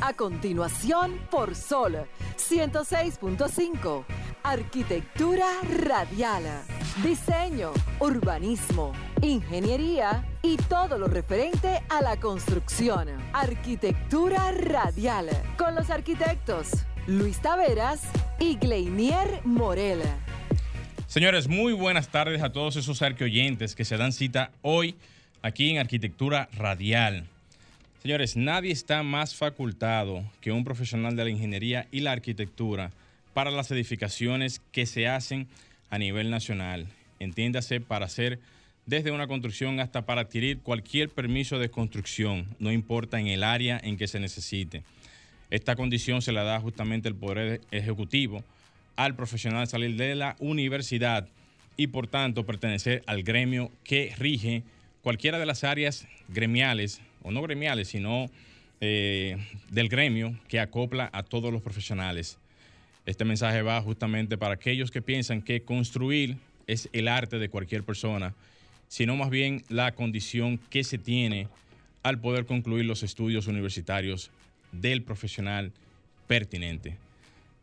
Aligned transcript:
A 0.00 0.12
continuación, 0.12 1.18
por 1.30 1.54
Sol 1.54 2.06
106.5. 2.36 4.04
Arquitectura 4.42 5.46
radial. 5.82 6.44
Diseño, 7.02 7.72
urbanismo, 8.00 8.92
ingeniería 9.22 10.24
y 10.42 10.56
todo 10.56 10.98
lo 10.98 11.08
referente 11.08 11.82
a 11.88 12.02
la 12.02 12.18
construcción. 12.18 13.08
Arquitectura 13.32 14.52
radial. 14.52 15.30
Con 15.56 15.74
los 15.74 15.90
arquitectos 15.90 16.68
Luis 17.06 17.40
Taveras 17.40 18.02
y 18.38 18.56
Gleinier 18.56 19.40
Morel. 19.44 20.02
Señores, 21.06 21.48
muy 21.48 21.72
buenas 21.72 22.08
tardes 22.08 22.42
a 22.42 22.52
todos 22.52 22.76
esos 22.76 23.00
arqueoyentes 23.00 23.74
que 23.74 23.84
se 23.84 23.96
dan 23.96 24.12
cita 24.12 24.50
hoy 24.60 24.96
aquí 25.40 25.70
en 25.70 25.78
Arquitectura 25.78 26.48
Radial. 26.52 27.28
Señores, 28.06 28.36
nadie 28.36 28.70
está 28.70 29.02
más 29.02 29.34
facultado 29.34 30.22
que 30.40 30.52
un 30.52 30.62
profesional 30.62 31.16
de 31.16 31.24
la 31.24 31.30
ingeniería 31.30 31.88
y 31.90 32.02
la 32.02 32.12
arquitectura 32.12 32.92
para 33.34 33.50
las 33.50 33.72
edificaciones 33.72 34.62
que 34.70 34.86
se 34.86 35.08
hacen 35.08 35.48
a 35.90 35.98
nivel 35.98 36.30
nacional. 36.30 36.86
Entiéndase, 37.18 37.80
para 37.80 38.06
hacer 38.06 38.38
desde 38.86 39.10
una 39.10 39.26
construcción 39.26 39.80
hasta 39.80 40.06
para 40.06 40.20
adquirir 40.20 40.60
cualquier 40.60 41.08
permiso 41.08 41.58
de 41.58 41.68
construcción, 41.68 42.46
no 42.60 42.70
importa 42.70 43.18
en 43.18 43.26
el 43.26 43.42
área 43.42 43.80
en 43.82 43.96
que 43.96 44.06
se 44.06 44.20
necesite. 44.20 44.84
Esta 45.50 45.74
condición 45.74 46.22
se 46.22 46.30
la 46.30 46.44
da 46.44 46.60
justamente 46.60 47.08
el 47.08 47.16
Poder 47.16 47.60
Ejecutivo 47.72 48.44
al 48.94 49.16
profesional 49.16 49.66
salir 49.66 49.96
de 49.96 50.14
la 50.14 50.36
universidad 50.38 51.26
y 51.76 51.88
por 51.88 52.06
tanto 52.06 52.46
pertenecer 52.46 53.02
al 53.08 53.24
gremio 53.24 53.72
que 53.82 54.14
rige 54.16 54.62
cualquiera 55.02 55.40
de 55.40 55.46
las 55.46 55.64
áreas 55.64 56.06
gremiales 56.28 57.00
no 57.30 57.42
gremiales, 57.42 57.88
sino 57.88 58.26
eh, 58.80 59.36
del 59.70 59.88
gremio 59.88 60.38
que 60.48 60.60
acopla 60.60 61.08
a 61.12 61.22
todos 61.22 61.52
los 61.52 61.62
profesionales. 61.62 62.38
Este 63.06 63.24
mensaje 63.24 63.62
va 63.62 63.80
justamente 63.80 64.36
para 64.36 64.54
aquellos 64.54 64.90
que 64.90 65.02
piensan 65.02 65.42
que 65.42 65.62
construir 65.62 66.36
es 66.66 66.88
el 66.92 67.08
arte 67.08 67.38
de 67.38 67.48
cualquier 67.48 67.84
persona, 67.84 68.34
sino 68.88 69.16
más 69.16 69.30
bien 69.30 69.62
la 69.68 69.94
condición 69.94 70.58
que 70.70 70.84
se 70.84 70.98
tiene 70.98 71.48
al 72.02 72.20
poder 72.20 72.46
concluir 72.46 72.84
los 72.84 73.02
estudios 73.02 73.46
universitarios 73.46 74.30
del 74.72 75.02
profesional 75.02 75.72
pertinente. 76.26 76.98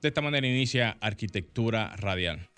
De 0.02 0.08
esta 0.10 0.22
manera 0.22 0.48
inicia 0.48 0.98
Arquitectura 1.00 1.96
Radial. 1.96 2.53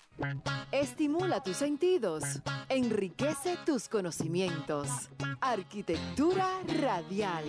Estimula 0.72 1.42
tus 1.42 1.56
sentidos, 1.56 2.24
enriquece 2.68 3.56
tus 3.64 3.88
conocimientos. 3.88 4.88
Arquitectura 5.40 6.46
radial. 6.80 7.44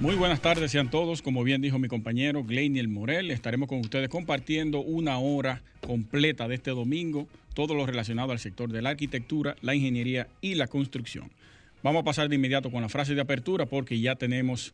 Muy 0.00 0.16
buenas 0.16 0.40
tardes 0.40 0.72
sean 0.72 0.90
todos. 0.90 1.22
Como 1.22 1.44
bien 1.44 1.62
dijo 1.62 1.78
mi 1.78 1.88
compañero 1.88 2.42
Gleiniel 2.42 2.88
Morel, 2.88 3.30
estaremos 3.30 3.68
con 3.68 3.80
ustedes 3.80 4.08
compartiendo 4.08 4.80
una 4.80 5.18
hora 5.18 5.62
completa 5.86 6.48
de 6.48 6.56
este 6.56 6.70
domingo, 6.70 7.28
todo 7.54 7.74
lo 7.74 7.86
relacionado 7.86 8.32
al 8.32 8.38
sector 8.38 8.72
de 8.72 8.82
la 8.82 8.90
arquitectura, 8.90 9.56
la 9.60 9.74
ingeniería 9.74 10.26
y 10.40 10.54
la 10.54 10.66
construcción. 10.66 11.30
Vamos 11.82 12.00
a 12.00 12.04
pasar 12.04 12.28
de 12.28 12.36
inmediato 12.36 12.70
con 12.70 12.82
la 12.82 12.88
frase 12.88 13.14
de 13.14 13.20
apertura 13.20 13.66
porque 13.66 14.00
ya 14.00 14.16
tenemos 14.16 14.72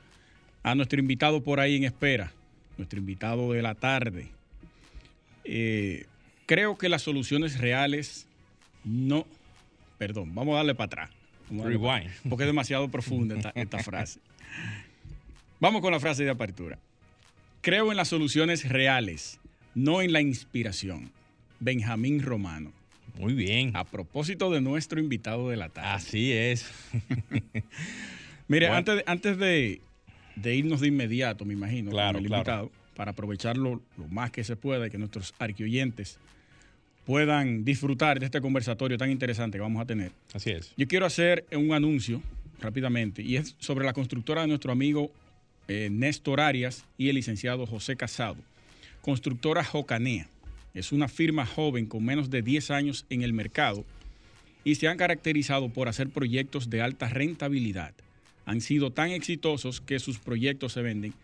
a 0.62 0.74
nuestro 0.74 1.00
invitado 1.00 1.42
por 1.42 1.60
ahí 1.60 1.76
en 1.76 1.84
espera, 1.84 2.32
nuestro 2.76 2.98
invitado 2.98 3.52
de 3.52 3.62
la 3.62 3.74
tarde, 3.74 4.30
eh, 5.50 6.04
creo 6.44 6.77
que 6.77 6.91
las 6.91 7.02
soluciones 7.02 7.58
reales 7.58 8.27
no. 8.84 9.27
Perdón, 9.96 10.34
vamos 10.34 10.52
a 10.52 10.56
darle 10.58 10.74
para 10.74 10.86
atrás. 10.86 11.10
Rewind. 11.50 12.10
porque 12.28 12.44
es 12.44 12.48
demasiado 12.48 12.88
profunda 12.91 13.52
esta, 13.54 13.78
frase. 13.82 14.20
Vamos 15.58 15.80
con 15.80 15.91
la 15.92 16.00
frase 16.00 16.24
de 16.24 16.30
apertura. 16.30 16.78
Creo 17.62 17.91
en 17.91 17.96
las 17.96 18.08
soluciones 18.08 18.69
reales, 18.69 19.41
no 19.74 20.02
en 20.02 20.12
la 20.12 20.20
inspiración. 20.20 21.10
Benjamín 21.58 22.22
Romano. 22.22 22.72
Muy 23.19 23.32
bien. 23.32 23.75
A 23.75 23.84
propósito 23.84 24.50
de 24.50 24.60
nuestro 24.60 25.00
invitado 25.00 25.48
de 25.48 25.56
la 25.56 25.70
tarde. 25.70 25.88
Así 25.88 26.30
es. 26.30 26.70
Mire, 28.48 28.69
antes, 28.69 29.03
antes 29.06 29.38
de, 29.38 29.80
irnos 30.44 30.80
de 30.80 30.88
inmediato, 30.88 31.47
me 31.47 31.54
imagino, 31.54 31.91
claro, 31.91 32.19
el 32.19 32.26
invitado, 32.26 32.70
para 32.98 33.12
aprovecharlo 33.12 33.81
lo 33.97 34.09
más 34.09 34.32
que 34.32 34.42
se 34.42 34.56
pueda 34.56 34.88
y 34.88 34.91
que 34.91 34.98
nuestros 34.98 35.32
arquioyentes 35.38 36.19
puedan 37.06 37.64
disfrutar 37.64 38.19
de 38.19 38.26
este 38.26 38.41
conversatorio 38.41 38.98
tan 38.98 39.09
interesante 39.09 39.56
que 39.56 39.62
vamos 39.62 39.81
a 39.81 39.86
tener. 39.86 40.10
Así 40.34 40.50
es. 40.50 40.75
Yo 40.76 40.88
quiero 40.88 41.06
hacer 41.06 41.47
un 41.53 41.72
anuncio 41.72 42.20
rápidamente 42.60 43.22
y 43.22 43.36
es 43.36 43.54
sobre 43.60 43.86
la 43.86 43.92
constructora 43.92 44.41
de 44.41 44.48
nuestro 44.48 44.72
amigo 44.72 45.12
eh, 45.69 45.91
Néstor 45.92 46.41
Arias 46.41 46.84
y 46.98 47.09
el 47.09 47.14
licenciado 47.14 47.66
José 47.66 47.94
Casado. 47.94 48.38
Constructora 49.00 49.62
Jocanea. 49.62 50.26
Es 50.75 50.91
una 50.91 51.06
firma 51.06 51.47
joven 51.47 51.86
con 51.86 52.04
menos 52.04 52.30
de 52.30 52.42
10 52.42 52.72
años 52.72 53.06
en 53.10 53.22
el 53.22 53.32
mercado 53.32 53.84
y 54.65 54.75
se 54.75 54.88
han 54.88 54.98
caracterizado 54.98 55.69
por 55.69 55.86
hacer 55.86 56.09
proyectos 56.09 56.69
de 56.69 56.82
alta 56.82 57.09
rentabilidad. 57.09 57.94
Han 58.44 58.60
sido 58.60 58.91
tan 58.91 59.12
exitosos 59.12 59.80
que 59.80 60.00
sus 60.00 60.19
proyectos 60.19 60.72
se 60.72 60.82
venden 60.82 61.15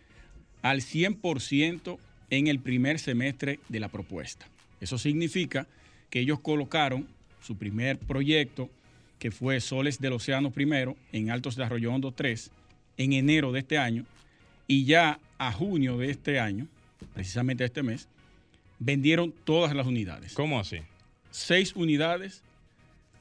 al 0.65 0.81
100% 0.81 1.99
en 2.31 2.47
el 2.47 2.59
primer 2.59 2.97
semestre 2.97 3.59
de 3.69 3.79
la 3.79 3.87
propuesta. 3.87 4.47
Eso 4.81 4.97
significa 4.97 5.67
que 6.09 6.21
ellos 6.21 6.39
colocaron 6.39 7.07
su 7.39 7.55
primer 7.55 7.99
proyecto, 7.99 8.71
que 9.19 9.29
fue 9.29 9.61
Soles 9.61 10.01
del 10.01 10.13
Océano 10.13 10.49
primero, 10.49 10.97
en 11.11 11.29
Altos 11.29 11.55
de 11.55 11.63
Arroyo 11.63 11.93
Hondo 11.93 12.11
3, 12.13 12.49
en 12.97 13.13
enero 13.13 13.51
de 13.51 13.59
este 13.59 13.77
año, 13.77 14.07
y 14.65 14.85
ya 14.85 15.19
a 15.37 15.51
junio 15.51 15.99
de 15.99 16.09
este 16.09 16.39
año, 16.39 16.65
precisamente 17.13 17.63
este 17.63 17.83
mes, 17.83 18.07
vendieron 18.79 19.35
todas 19.43 19.75
las 19.75 19.85
unidades. 19.85 20.33
¿Cómo 20.33 20.59
así? 20.59 20.79
Seis 21.29 21.75
unidades. 21.75 22.41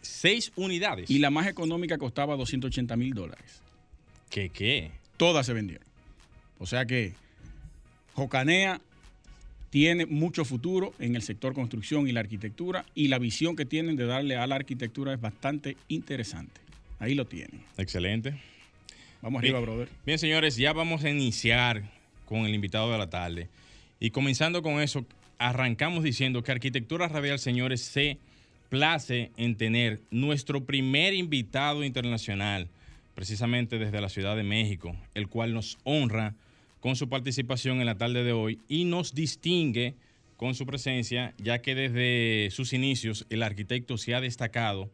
Seis 0.01 0.51
unidades. 0.57 1.11
Y 1.11 1.19
la 1.19 1.29
más 1.29 1.47
económica 1.47 1.99
costaba 1.99 2.37
280 2.37 2.97
mil 2.97 3.13
dólares. 3.13 3.61
¿Qué 4.31 4.49
qué? 4.49 4.93
Todas 5.19 5.45
se 5.45 5.53
vendieron. 5.53 5.87
O 6.59 6.65
sea 6.65 6.87
que 6.87 7.13
Jocanea 8.15 8.81
tiene 9.71 10.07
mucho 10.07 10.45
futuro 10.45 10.95
en 10.99 11.17
el 11.17 11.23
sector 11.23 11.53
construcción 11.53 12.09
y 12.09 12.13
la 12.13 12.21
arquitectura 12.21 12.85
y 12.95 13.09
la 13.09 13.19
visión 13.19 13.57
que 13.57 13.65
tienen 13.65 13.97
de 13.97 14.07
darle 14.07 14.37
a 14.37 14.47
la 14.47 14.55
arquitectura 14.55 15.13
es 15.13 15.21
bastante 15.21 15.77
interesante. 15.89 16.61
Ahí 17.01 17.15
lo 17.15 17.27
tienen. 17.27 17.61
Excelente. 17.77 18.35
Vamos 19.21 19.41
arriba, 19.41 19.59
brother. 19.61 19.89
Bien, 20.07 20.19
señores, 20.19 20.57
ya 20.57 20.73
vamos 20.73 21.03
a 21.03 21.11
iniciar 21.11 21.83
con 22.25 22.47
el 22.47 22.55
invitado 22.55 22.93
de 22.93 22.99
la 22.99 23.11
tarde. 23.11 23.49
Y 23.99 24.11
comenzando 24.11 24.63
con 24.63 24.81
eso, 24.81 25.05
arrancamos 25.39 26.05
diciendo 26.05 26.43
que 26.43 26.53
Arquitectura 26.53 27.09
Radial, 27.09 27.39
señores, 27.39 27.81
se 27.81 28.19
place 28.69 29.31
en 29.37 29.57
tener 29.57 30.01
nuestro 30.11 30.65
primer 30.65 31.15
invitado 31.15 31.85
internacional, 31.85 32.69
precisamente 33.15 33.79
desde 33.79 34.01
la 34.01 34.09
Ciudad 34.09 34.37
de 34.37 34.43
México, 34.43 34.97
el 35.15 35.29
cual 35.29 35.55
nos 35.55 35.79
honra 35.85 36.35
con 36.85 36.97
su 36.97 37.09
participación 37.09 37.81
en 37.81 37.87
la 37.87 37.97
tarde 37.97 38.25
de 38.25 38.35
hoy 38.35 38.61
y 38.69 38.85
nos 38.85 39.15
distingue 39.15 39.95
con 40.37 40.55
su 40.55 40.67
presencia, 40.67 41.33
ya 41.39 41.63
que 41.63 41.75
desde 41.75 42.51
sus 42.51 42.75
inicios 42.75 43.25
el 43.31 43.43
arquitecto 43.43 43.97
se 43.97 44.15
ha 44.15 44.21
destacado 44.21 44.91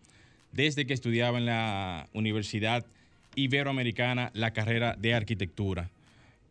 desde 0.53 0.87
que 0.87 0.95
estudiaba 0.95 1.39
en 1.39 1.47
la 1.47 2.09
Universidad 2.12 2.87
Iberoamericana 3.34 4.31
la 4.34 4.53
carrera 4.53 4.95
de 4.97 5.15
arquitectura. 5.15 5.91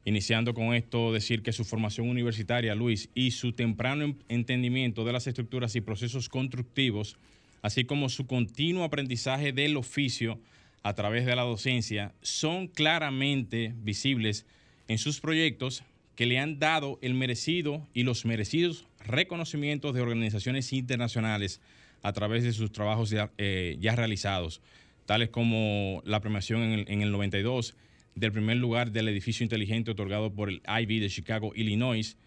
Iniciando 0.03 0.53
con 0.53 0.73
esto, 0.73 1.13
decir 1.13 1.41
que 1.41 1.53
su 1.53 1.63
formación 1.63 2.09
universitaria, 2.09 2.75
Luis, 2.75 3.09
y 3.15 3.31
su 3.31 3.53
temprano 3.53 4.17
entendimiento 4.27 5.05
de 5.05 5.13
las 5.13 5.25
estructuras 5.25 5.73
y 5.77 5.79
procesos 5.79 6.27
constructivos, 6.27 7.15
así 7.61 7.85
como 7.85 8.09
su 8.09 8.27
continuo 8.27 8.83
aprendizaje 8.83 9.53
del 9.53 9.77
oficio 9.77 10.37
a 10.83 10.95
través 10.95 11.25
de 11.25 11.37
la 11.37 11.43
docencia, 11.43 12.13
son 12.21 12.67
claramente 12.67 13.73
visibles 13.77 14.45
en 14.89 14.97
sus 14.97 15.21
proyectos 15.21 15.83
que 16.15 16.25
le 16.25 16.39
han 16.39 16.59
dado 16.59 16.99
el 17.01 17.13
merecido 17.13 17.87
y 17.93 18.03
los 18.03 18.25
merecidos 18.25 18.85
reconocimientos 19.05 19.95
de 19.95 20.01
organizaciones 20.01 20.73
internacionales 20.73 21.61
a 22.01 22.11
través 22.11 22.43
de 22.43 22.51
sus 22.51 22.73
trabajos 22.73 23.09
ya, 23.09 23.31
eh, 23.37 23.77
realizados, 23.95 24.61
tales 25.05 25.29
como 25.29 26.01
la 26.05 26.19
premiación 26.19 26.63
en 26.63 26.71
el, 26.71 26.85
en 26.89 27.01
el 27.03 27.11
92 27.11 27.75
del 28.15 28.31
primer 28.31 28.57
lugar 28.57 28.91
del 28.91 29.07
edificio 29.07 29.43
inteligente 29.43 29.91
otorgado 29.91 30.33
por 30.33 30.49
el 30.49 30.61
Ivy 30.67 30.99
de 30.99 31.09
Chicago, 31.09 31.53
Illinois, 31.55 32.17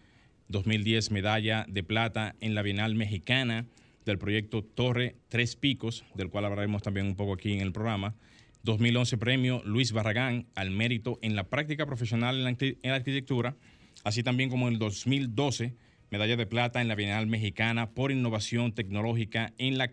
2010 0.49 1.11
medalla 1.11 1.67
de 1.69 1.82
plata 1.82 2.37
en 2.41 2.55
la 2.55 2.62
Bienal 2.62 2.94
Mexicana 2.94 3.67
del 4.05 4.19
proyecto 4.19 4.62
Torre 4.62 5.17
Tres 5.29 5.56
Picos, 5.56 6.05
del 6.15 6.31
cual 6.31 6.44
hablaremos 6.44 6.82
también 6.82 7.06
un 7.06 7.17
poco 7.17 7.35
aquí 7.35 7.53
en 7.53 7.61
el 7.61 7.73
programa, 7.73 8.15
2011 8.64 9.19
premio 9.19 9.62
Luis 9.64 9.93
Barragán 9.93 10.47
al 10.55 10.70
mérito 10.70 11.19
en 11.23 11.37
la 11.37 11.44
práctica 11.44 11.87
profesional 11.87 12.37
en 12.37 12.44
la, 12.82 12.94
arquitectura, 12.94 13.56
así 14.05 14.23
también 14.23 14.50
como 14.50 14.69
en 14.69 14.75
el 14.75 14.79
2012 14.79 15.75
medalla 16.11 16.37
de 16.37 16.47
plata 16.47 16.81
en 16.81 16.88
la 16.88 16.94
Bienal 16.94 17.26
Mexicana 17.26 17.91
por 17.91 18.12
innovación 18.12 18.73
tecnológica 18.73 19.53
en 19.59 19.79
la, 19.79 19.91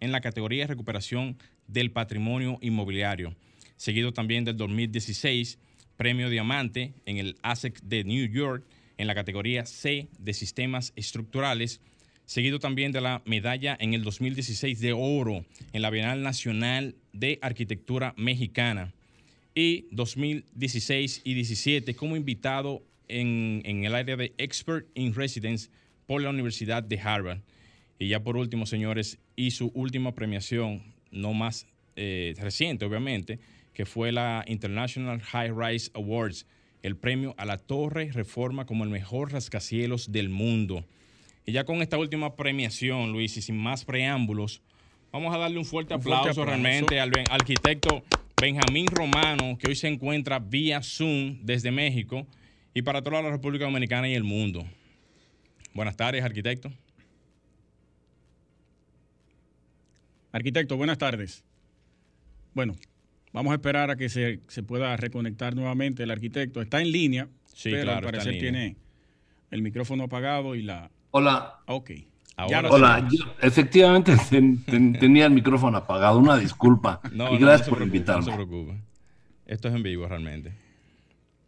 en 0.00 0.12
la 0.12 0.20
categoría 0.20 0.66
recuperación 0.66 1.36
del 1.66 1.90
patrimonio 1.90 2.58
inmobiliario, 2.62 3.36
seguido 3.76 4.12
también 4.12 4.44
del 4.44 4.56
2016 4.56 5.58
premio 5.96 6.30
diamante 6.30 6.94
en 7.06 7.18
el 7.18 7.36
ASEC 7.42 7.80
de 7.82 8.04
New 8.04 8.26
York 8.26 8.64
en 8.98 9.06
la 9.06 9.14
categoría 9.14 9.66
C 9.66 10.08
de 10.18 10.32
sistemas 10.32 10.92
estructurales, 10.96 11.80
seguido 12.26 12.58
también 12.58 12.92
de 12.92 13.00
la 13.00 13.22
medalla 13.24 13.76
en 13.80 13.94
el 13.94 14.04
2016 14.04 14.80
de 14.80 14.92
oro 14.92 15.44
en 15.72 15.82
la 15.82 15.90
Bienal 15.90 16.22
Nacional 16.22 16.94
de 17.12 17.38
Arquitectura 17.42 18.14
Mexicana 18.16 18.92
y 19.54 19.86
2016 19.90 21.22
y 21.24 21.34
17 21.34 21.94
como 21.94 22.16
invitado 22.16 22.82
en, 23.08 23.84
el 23.84 23.94
área 23.94 24.16
de 24.16 24.32
Expert 24.38 24.86
in 24.94 25.14
Residence 25.14 25.68
por 26.06 26.22
la 26.22 26.30
Universidad 26.30 26.82
de 26.82 26.98
Harvard. 26.98 27.40
Y 27.98 28.08
ya 28.08 28.22
por 28.22 28.36
último, 28.36 28.66
señores, 28.66 29.18
y 29.36 29.50
su 29.52 29.70
última 29.74 30.14
premiación, 30.14 30.82
no 31.10 31.34
más 31.34 31.66
eh, 31.96 32.34
reciente, 32.38 32.84
obviamente, 32.84 33.38
que 33.74 33.86
fue 33.86 34.12
la 34.12 34.44
International 34.46 35.20
High 35.20 35.52
Rise 35.54 35.90
Awards, 35.94 36.46
el 36.82 36.96
premio 36.96 37.34
a 37.38 37.44
la 37.44 37.58
Torre 37.58 38.10
Reforma 38.10 38.66
como 38.66 38.84
el 38.84 38.90
mejor 38.90 39.32
rascacielos 39.32 40.10
del 40.10 40.30
mundo. 40.30 40.84
Y 41.44 41.52
ya 41.52 41.64
con 41.64 41.82
esta 41.82 41.98
última 41.98 42.36
premiación, 42.36 43.12
Luis, 43.12 43.36
y 43.36 43.42
sin 43.42 43.56
más 43.56 43.84
preámbulos, 43.84 44.62
vamos 45.10 45.34
a 45.34 45.38
darle 45.38 45.58
un 45.58 45.64
fuerte, 45.64 45.94
aplauso, 45.94 46.44
realmente 46.44 47.00
al 47.00 47.12
arquitecto 47.30 48.04
Benjamín 48.40 48.86
Romano, 48.86 49.56
que 49.58 49.68
hoy 49.68 49.76
se 49.76 49.88
encuentra 49.88 50.38
vía 50.38 50.82
Zoom 50.82 51.38
desde 51.42 51.70
México 51.70 52.26
y 52.74 52.82
para 52.82 53.02
toda 53.02 53.22
la 53.22 53.30
República 53.30 53.64
Dominicana 53.64 54.08
y 54.08 54.14
el 54.14 54.24
mundo. 54.24 54.64
Buenas 55.74 55.96
tardes, 55.96 56.24
arquitecto. 56.24 56.72
Arquitecto, 60.32 60.76
buenas 60.76 60.98
tardes. 60.98 61.44
Bueno, 62.54 62.76
vamos 63.32 63.52
a 63.52 63.54
esperar 63.54 63.90
a 63.90 63.96
que 63.96 64.08
se, 64.08 64.38
pueda 64.66 64.96
reconectar 64.96 65.54
nuevamente 65.54 66.02
el 66.02 66.10
arquitecto. 66.10 66.62
Está 66.62 66.80
en 66.80 66.90
línea, 66.90 67.28
sí, 67.54 67.70
pero 67.70 67.92
al 67.92 68.02
parecer 68.02 68.38
tiene 68.38 68.76
el 69.50 69.62
micrófono 69.62 70.04
apagado 70.04 70.54
y 70.54 70.62
la... 70.62 70.90
Hola. 71.12 71.60
Ok. 71.66 71.90
Hola, 72.38 73.06
efectivamente 73.42 74.16
tenía 74.98 75.26
el 75.26 75.32
micrófono 75.32 75.76
apagado, 75.76 76.18
una 76.18 76.38
disculpa. 76.38 77.00
y 77.32 77.36
gracias 77.36 77.68
por 77.68 77.82
invitarme. 77.82 78.24
No 78.24 78.30
se 78.30 78.36
preocupe. 78.36 78.80
Esto 79.46 79.68
es 79.68 79.74
en 79.74 79.82
vivo 79.82 80.08
realmente. 80.08 80.52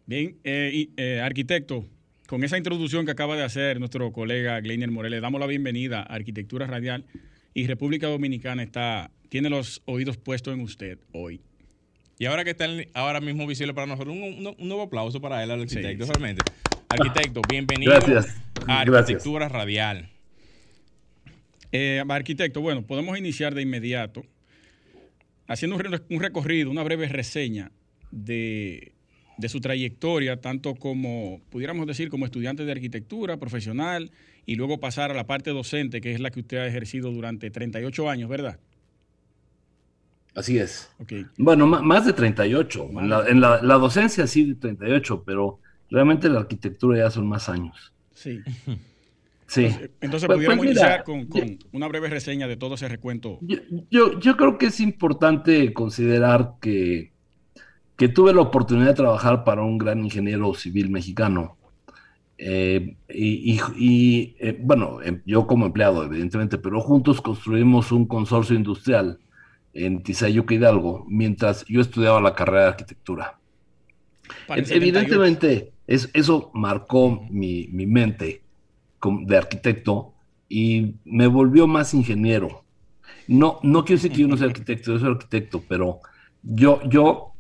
Bien, 0.07 0.37
eh, 0.45 0.89
eh, 0.99 1.21
arquitecto, 1.23 1.87
con 2.27 2.45
esa 2.45 2.59
introducción 2.59 3.07
que 3.07 3.13
acaba 3.13 3.37
de 3.37 3.43
hacer 3.43 3.81
nuestro 3.81 4.13
colega 4.13 4.61
Gleiner 4.61 4.91
Morel, 4.91 5.19
damos 5.23 5.41
la 5.41 5.47
bienvenida 5.47 6.01
a 6.01 6.15
Arquitectura 6.15 6.67
Radial 6.67 7.07
y 7.55 7.67
República 7.67 8.07
Dominicana 8.07 8.63
está, 8.63 9.11
tiene 9.31 9.49
los 9.49 9.81
oídos 9.87 10.19
puestos 10.19 10.53
en 10.53 10.61
usted 10.61 10.99
hoy. 11.13 11.41
Y 12.19 12.27
ahora 12.27 12.45
que 12.45 12.51
está 12.51 12.67
ahora 12.93 13.21
mismo 13.23 13.47
visible 13.47 13.73
para 13.73 13.87
nosotros, 13.87 14.15
un, 14.15 14.55
nuevo 14.59 14.83
aplauso 14.83 15.23
para 15.23 15.43
él, 15.43 15.51
al 15.51 15.63
arquitecto, 15.63 16.05
realmente. 16.05 16.43
Arquitecto, 16.95 17.43
bienvenido 17.49 17.93
a 18.69 18.81
Arquitectura 18.81 19.49
Radial. 19.49 20.09
Eh, 21.73 22.01
arquitecto, 22.09 22.61
bueno, 22.61 22.83
podemos 22.83 23.19
iniciar 23.19 23.53
de 23.53 23.63
inmediato 23.63 24.25
haciendo 25.49 25.77
un 25.77 26.21
recorrido, 26.21 26.71
una 26.71 26.85
breve 26.85 27.09
reseña 27.09 27.73
de, 28.13 28.93
de 29.39 29.49
su 29.49 29.61
trayectoria, 29.61 30.41
tanto 30.41 30.77
como, 30.77 31.41
pudiéramos 31.51 31.89
decir, 31.89 32.11
como 32.11 32.27
estudiante 32.27 32.65
de 32.65 32.71
arquitectura 32.71 33.39
profesional 33.39 34.13
y 34.47 34.55
luego 34.55 34.79
pasar 34.79 35.11
a 35.11 35.15
la 35.15 35.27
parte 35.27 35.51
docente, 35.51 36.01
que 36.01 36.13
es 36.13 36.21
la 36.21 36.31
que 36.31 36.41
usted 36.41 36.59
ha 36.59 36.67
ejercido 36.69 37.11
durante 37.11 37.51
38 37.51 38.09
años, 38.09 38.31
¿verdad? 38.31 38.61
Así 40.37 40.59
es. 40.59 40.91
Bueno, 41.39 41.67
más 41.67 42.07
de 42.07 42.13
38. 42.13 42.91
En, 43.01 43.09
la, 43.09 43.29
en 43.29 43.41
la, 43.41 43.59
docencia 43.79 44.29
sí 44.29 44.45
de 44.45 44.55
38, 44.55 45.25
pero 45.25 45.61
realmente 45.91 46.29
la 46.29 46.41
arquitectura 46.41 46.99
ya 46.99 47.11
son 47.11 47.27
más 47.27 47.49
años. 47.49 47.93
Sí. 48.13 48.41
Sí. 49.47 49.67
Entonces, 50.01 50.27
pues, 50.27 50.37
pudiéramos 50.37 50.65
pues 50.65 50.71
iniciar 50.71 51.05
con, 51.05 51.29
una 51.73 51.87
breve 51.87 52.09
reseña 52.09 52.49
de 52.49 52.57
todo 52.57 52.75
ese 52.77 52.89
recuento. 52.89 53.39
Yo, 53.43 54.19
yo, 54.19 54.37
creo 54.37 54.57
que 54.57 54.67
es 54.67 54.81
importante 54.81 55.73
considerar 55.75 56.55
que, 56.61 57.13
que 57.97 58.09
tuve 58.09 58.33
la 58.33 58.41
oportunidad 58.41 58.89
de 58.89 58.95
trabajar 58.95 59.45
para 59.45 59.63
un 59.63 59.77
gran 59.77 60.03
ingeniero 60.03 60.55
civil 60.55 60.89
mexicano 60.91 61.59
eh, 62.37 62.97
y, 63.09 64.35
eh, 64.39 64.59
bueno, 64.61 65.01
em, 65.03 65.23
yo 65.25 65.47
como 65.47 65.67
empleado, 65.67 66.05
evidentemente, 66.05 66.59
pero 66.59 66.81
juntos 66.81 67.21
construimos 67.21 67.93
un 67.93 68.07
consorcio 68.07 68.57
industrial 68.57 69.19
en 69.73 70.03
Tizayuca 70.03 70.55
Hidalgo, 70.55 71.05
mientras 71.09 71.65
yo 71.67 71.81
estudiaba 71.81 72.21
la 72.21 72.35
carrera 72.35 72.63
de 72.63 72.69
arquitectura. 72.69 73.39
Evidentemente, 74.49 75.73
eso 75.87 76.51
marcó 76.55 77.27
mi, 77.31 77.69
mente 77.69 78.43
de 79.27 79.37
arquitecto 79.37 80.15
y 80.49 80.95
me 81.05 81.27
volvió 81.27 81.67
más 81.67 81.95
ingeniero. 81.95 82.65
No, 83.29 83.59
no 83.63 83.85
quiero 83.85 84.01
decir 84.01 84.13
que 84.13 84.23
yo 84.23 84.29
no 84.29 84.37
sea 84.37 84.47
arquitecto, 84.47 84.93
yo 84.93 84.99
soy 84.99 85.11
arquitecto, 85.11 85.63
pero 85.69 86.01
yo, 86.43 86.81
yo 86.89 87.33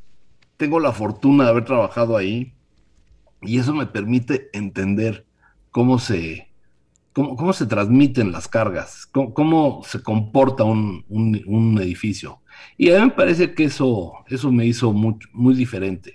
tengo 0.56 0.81
la 0.81 0.93
fortuna 0.93 1.44
de 1.44 1.50
haber 1.50 1.64
trabajado 1.64 2.17
ahí 2.17 2.55
y 3.43 3.58
eso 3.58 3.75
me 3.75 3.87
permite 3.87 4.49
entender 4.52 5.26
cómo 5.70 5.99
se, 5.99 6.49
cómo, 7.12 7.52
se 7.52 7.67
transmiten 7.67 8.32
las 8.32 8.49
cargas, 8.49 9.06
cómo, 9.06 9.82
se 9.85 10.02
comporta 10.02 10.64
un, 10.64 11.79
edificio. 11.81 12.41
Y 12.76 12.91
a 12.91 13.00
mí 13.00 13.06
me 13.06 13.11
parece 13.11 13.55
que 13.55 13.64
eso, 13.64 14.12
eso 14.29 14.50
me 14.50 14.67
hizo 14.67 14.93
muy, 14.93 15.17
muy 15.32 15.55
diferente. 15.55 16.14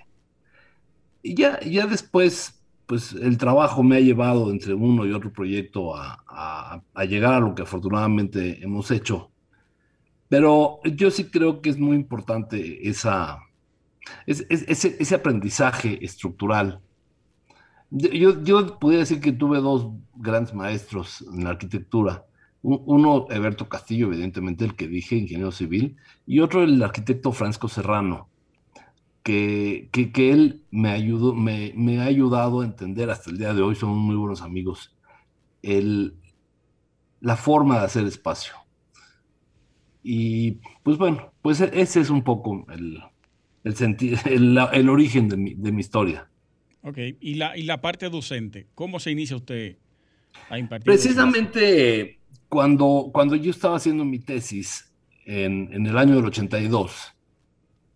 Y 1.22 1.34
ya, 1.34 1.60
ya 1.60 1.86
después, 1.86 2.62
pues 2.86 3.12
el 3.12 3.38
trabajo 3.38 3.82
me 3.82 3.96
ha 3.96 4.00
llevado 4.00 4.50
entre 4.50 4.74
uno 4.74 5.06
y 5.06 5.12
otro 5.12 5.32
proyecto 5.32 5.94
a, 5.96 6.82
llegar 7.08 7.34
a 7.34 7.40
lo 7.40 7.54
que 7.54 7.62
afortunadamente 7.62 8.62
hemos 8.62 8.90
hecho. 8.90 9.30
Pero 10.28 10.80
yo 10.84 11.10
sí 11.10 11.24
creo 11.24 11.60
que 11.60 11.70
es 11.70 11.78
muy 11.78 11.96
importante 11.96 12.88
esa, 12.88 13.40
ese, 14.26 14.96
ese 14.98 15.14
aprendizaje 15.14 16.04
estructural 16.04 16.80
yo, 17.90 18.42
yo 18.42 18.78
podría 18.78 19.00
decir 19.00 19.20
que 19.20 19.32
tuve 19.32 19.58
dos 19.58 19.88
grandes 20.14 20.54
maestros 20.54 21.24
en 21.32 21.44
la 21.44 21.50
arquitectura. 21.50 22.24
Uno, 22.62 23.26
Eberto 23.30 23.68
Castillo, 23.68 24.08
evidentemente, 24.08 24.64
el 24.64 24.76
que 24.76 24.86
dije, 24.86 25.16
ingeniero 25.16 25.50
civil, 25.50 25.96
y 26.26 26.40
otro, 26.40 26.62
el 26.62 26.82
arquitecto 26.82 27.32
Francisco 27.32 27.68
Serrano, 27.68 28.28
que, 29.22 29.90
que, 29.92 30.32
él 30.32 30.62
me, 30.70 30.90
ayudó, 30.90 31.34
me, 31.34 31.72
me, 31.76 32.00
ha 32.00 32.04
ayudado 32.04 32.60
a 32.60 32.64
entender 32.64 33.10
hasta 33.10 33.30
el 33.30 33.38
día 33.38 33.52
de 33.52 33.62
hoy, 33.62 33.74
somos 33.74 33.98
muy 33.98 34.16
buenos 34.16 34.42
amigos, 34.42 34.96
el, 35.62 36.14
la 37.20 37.36
forma 37.36 37.78
de 37.78 37.84
hacer 37.84 38.06
espacio. 38.06 38.54
Y 40.02 40.52
pues 40.82 40.96
bueno, 40.96 41.32
pues 41.42 41.60
e, 41.60 41.70
ese 41.74 42.00
es 42.00 42.10
un 42.10 42.22
poco 42.22 42.66
el, 42.70 43.00
el, 43.64 44.58
el 44.72 44.88
origen 44.88 45.28
de 45.28 45.36
mi, 45.36 45.54
de 45.54 45.72
mi 45.72 45.80
historia. 45.80 46.28
Ok, 46.82 46.98
y 47.20 47.34
la, 47.34 47.56
y 47.58 47.62
la 47.64 47.82
parte 47.82 48.08
docente, 48.08 48.68
¿cómo 48.74 49.00
se 49.00 49.10
inicia 49.10 49.36
usted 49.36 49.76
a 50.48 50.58
impartir? 50.58 50.86
Precisamente 50.86 52.20
cuando, 52.48 53.10
cuando 53.12 53.36
yo 53.36 53.50
estaba 53.50 53.76
haciendo 53.76 54.04
mi 54.04 54.18
tesis 54.18 54.90
en, 55.26 55.68
en 55.72 55.86
el 55.86 55.98
año 55.98 56.16
del 56.16 56.24
82, 56.24 57.14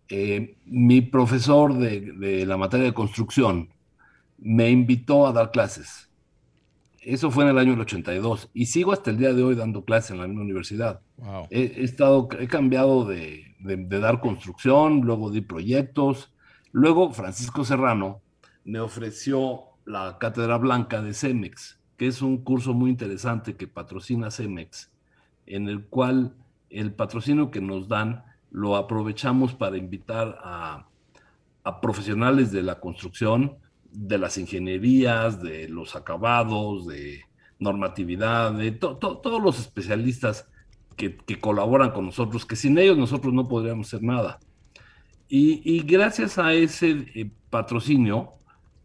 eh, 0.09 0.57
mi 0.65 1.01
profesor 1.01 1.73
de, 1.73 2.11
de, 2.13 2.45
la 2.45 2.57
materia 2.57 2.85
de 2.85 2.93
construcción 2.93 3.69
me 4.37 4.69
invitó 4.69 5.27
a 5.27 5.33
dar 5.33 5.51
clases. 5.51 6.09
Eso 7.01 7.29
fue 7.29 7.43
en 7.43 7.51
el 7.51 7.57
año 7.59 7.71
del 7.71 7.81
82 7.81 8.49
y 8.53 8.65
sigo 8.65 8.91
hasta 8.91 9.11
el 9.11 9.17
día 9.17 9.33
de 9.33 9.43
hoy 9.43 9.55
dando 9.55 9.85
clases 9.85 10.11
en 10.11 10.19
la 10.19 10.27
misma 10.27 10.41
universidad. 10.41 11.01
He, 11.51 11.83
estado, 11.83 12.27
he 12.39 12.47
cambiado 12.47 13.05
de, 13.05 13.55
de, 13.59 13.77
de 13.77 13.99
dar 13.99 14.19
construcción, 14.19 15.01
luego 15.01 15.29
di 15.29 15.41
proyectos. 15.41 16.33
Luego 16.71 17.11
Francisco 17.13 17.63
Serrano, 17.63 18.21
me 18.63 18.79
ofreció 18.79 19.65
la 19.85 20.17
Cátedra 20.19 20.57
Blanca 20.57 21.01
de 21.01 21.13
CEMEX, 21.13 21.79
que 21.97 22.07
es 22.07 22.21
un 22.21 22.43
curso 22.43 22.73
muy 22.73 22.89
interesante 22.89 23.55
que 23.55 23.67
patrocina 23.67 24.31
CEMEX, 24.31 24.91
en 25.45 25.69
el 25.69 25.85
cual 25.85 26.35
el 26.71 26.91
patrocinio 26.91 27.51
que 27.51 27.61
nos 27.61 27.87
dan 27.87 28.23
lo 28.55 28.77
aprovechamos 28.77 29.53
para 29.53 29.75
invitar 29.77 30.39
a, 30.41 30.87
profesionales 31.81 32.51
de 32.53 32.63
la 32.63 32.79
construcción, 32.79 33.57
de 33.91 34.17
las 34.17 34.37
ingenierías, 34.37 35.41
de 35.41 35.67
los 35.67 35.95
acabados, 35.95 36.87
de 36.87 37.21
normatividad, 37.59 38.53
de 38.53 38.71
todos 38.71 39.41
los 39.41 39.59
especialistas 39.59 40.47
que, 40.95 41.17
colaboran 41.41 41.91
con 41.91 42.05
nosotros, 42.05 42.45
que 42.45 42.55
sin 42.55 42.77
ellos 42.77 42.97
nosotros 42.97 43.33
no 43.33 43.47
podríamos 43.47 43.87
hacer 43.87 44.03
nada. 44.03 44.39
Y, 45.27 45.81
gracias 45.81 46.37
a 46.37 46.53
ese 46.53 47.07
eh, 47.13 47.29
patrocinio, 47.49 48.35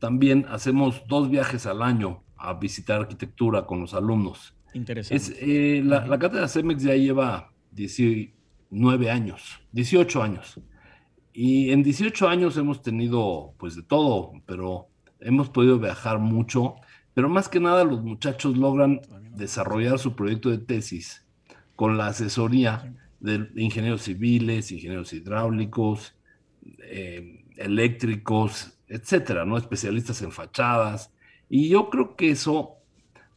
también 0.00 0.46
hacemos 0.48 1.02
dos 1.06 1.30
viajes 1.30 1.66
al 1.66 1.80
año 1.80 2.24
a 2.36 2.54
visitar 2.54 3.02
arquitectura 3.02 3.66
con 3.66 3.82
los 3.82 3.94
alumnos. 3.94 4.52
Interesante. 4.74 5.36
Eh, 5.40 5.82
la, 5.84 6.18
cátedra 6.18 6.48
CEMEX 6.48 6.82
ya 6.82 6.96
lleva 6.96 7.52
19 8.70 9.10
años, 9.10 9.60
18 9.72 10.22
años. 10.22 10.60
Y 11.32 11.70
en 11.70 11.82
18 11.82 12.28
años 12.28 12.56
hemos 12.56 12.82
tenido 12.82 13.54
pues 13.58 13.76
de 13.76 13.82
todo, 13.82 14.32
pero 14.46 14.88
hemos 15.20 15.48
podido 15.48 15.78
viajar 15.78 16.18
mucho, 16.18 16.76
pero 17.14 17.28
más 17.28 17.48
que 17.48 17.60
nada 17.60 17.84
los 17.84 18.02
muchachos 18.02 18.56
logran 18.56 19.00
desarrollar 19.34 19.98
su 19.98 20.14
proyecto 20.14 20.50
de 20.50 20.58
tesis 20.58 21.26
con 21.76 21.96
la 21.96 22.08
asesoría 22.08 22.94
de 23.20 23.48
ingenieros 23.56 24.02
civiles, 24.02 24.72
ingenieros 24.72 25.12
hidráulicos, 25.12 26.14
eh, 26.82 27.44
eléctricos, 27.56 28.78
etcétera, 28.88 29.44
¿no? 29.44 29.56
Especialistas 29.56 30.20
en 30.22 30.32
fachadas. 30.32 31.12
Y 31.48 31.68
yo 31.68 31.90
creo 31.90 32.16
que 32.16 32.30
eso, 32.30 32.76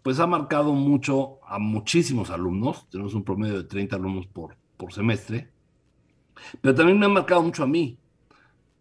pues, 0.02 0.20
ha 0.20 0.28
marcado 0.28 0.74
mucho 0.74 1.40
a 1.46 1.60
muchísimos 1.60 2.30
alumnos. 2.30 2.90
Tenemos 2.90 3.14
un 3.14 3.24
promedio 3.24 3.58
de 3.58 3.64
30 3.66 3.96
alumnos 3.96 4.28
por, 4.28 4.58
por 4.84 4.92
semestre. 4.92 5.50
Pero 6.60 6.76
también 6.76 7.00
me 7.00 7.06
ha 7.06 7.10
marcado 7.10 7.42
mucho 7.42 7.64
a 7.64 7.68
mí, 7.68 7.98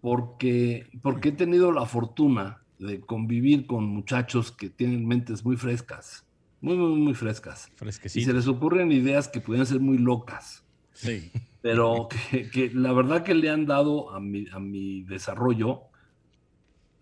porque, 0.00 0.88
porque 1.00 1.28
he 1.28 1.32
tenido 1.32 1.70
la 1.70 1.86
fortuna 1.86 2.64
de 2.80 3.00
convivir 3.00 3.68
con 3.68 3.84
muchachos 3.84 4.50
que 4.50 4.68
tienen 4.68 5.06
mentes 5.06 5.44
muy 5.44 5.56
frescas, 5.56 6.26
muy, 6.60 6.76
muy, 6.76 6.98
muy 6.98 7.14
frescas. 7.14 7.70
Y 8.16 8.24
se 8.24 8.32
les 8.32 8.48
ocurren 8.48 8.90
ideas 8.90 9.28
que 9.28 9.40
pueden 9.40 9.64
ser 9.64 9.78
muy 9.78 9.96
locas. 9.96 10.64
Sí. 10.92 11.30
Pero 11.60 12.08
que, 12.52 12.72
la 12.74 12.92
verdad 12.92 13.22
que 13.22 13.34
le 13.34 13.48
han 13.48 13.64
dado 13.64 14.12
a 14.12 14.18
mi, 14.18 14.48
a 14.50 14.58
mi 14.58 15.04
desarrollo 15.04 15.82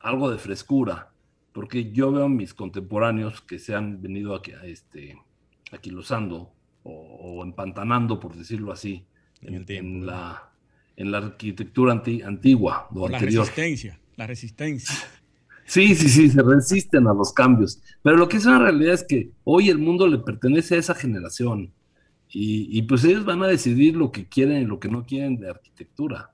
algo 0.01 0.31
de 0.31 0.37
frescura, 0.37 1.11
porque 1.55 1.91
yo 1.91 2.13
veo 2.13 2.27
a 2.27 2.29
mis 2.29 2.53
contemporáneos 2.53 3.41
que 3.41 3.59
se 3.59 3.75
han 3.75 4.03
venido 4.03 4.35
aquí, 4.35 4.53
a 4.53 4.67
este, 4.67 5.17
aquilosando 5.73 6.53
o, 6.83 6.93
o 6.93 7.45
empantanando, 7.45 8.19
por 8.19 8.35
decirlo 8.35 8.73
así, 8.73 9.05
en, 9.43 10.07
la, 10.07 10.51
en 10.97 11.11
la 11.11 11.19
arquitectura 11.19 11.93
antigua. 11.93 12.89
la 12.95 13.19
resistencia, 13.19 14.01
la 14.17 14.27
resistencia. 14.27 14.95
Sí, 15.67 15.95
sí, 15.95 16.09
sí, 16.09 16.29
se 16.29 16.43
resisten 16.43 17.07
a 17.07 17.15
los 17.15 17.33
cambios. 17.33 17.81
Pero 18.03 18.17
lo 18.17 18.29
que 18.29 18.39
es 18.39 18.45
una 18.45 18.59
realidad 18.59 18.95
es 18.95 19.05
que 19.05 19.31
hoy 19.45 19.69
el 19.69 19.79
mundo 19.79 20.09
le 20.09 20.19
pertenece 20.19 20.75
a 20.75 20.79
esa 20.79 20.97
generación. 20.97 21.73
Y, 22.33 22.83
pues 22.83 23.05
ellos 23.05 23.25
van 23.25 23.43
a 23.43 23.47
decidir 23.47 23.97
lo 23.97 24.11
que 24.11 24.29
quieren 24.29 24.63
y 24.63 24.65
lo 24.65 24.81
que 24.81 24.89
no 24.89 25.05
quieren 25.05 25.39
de 25.39 25.51
arquitectura, 25.51 26.33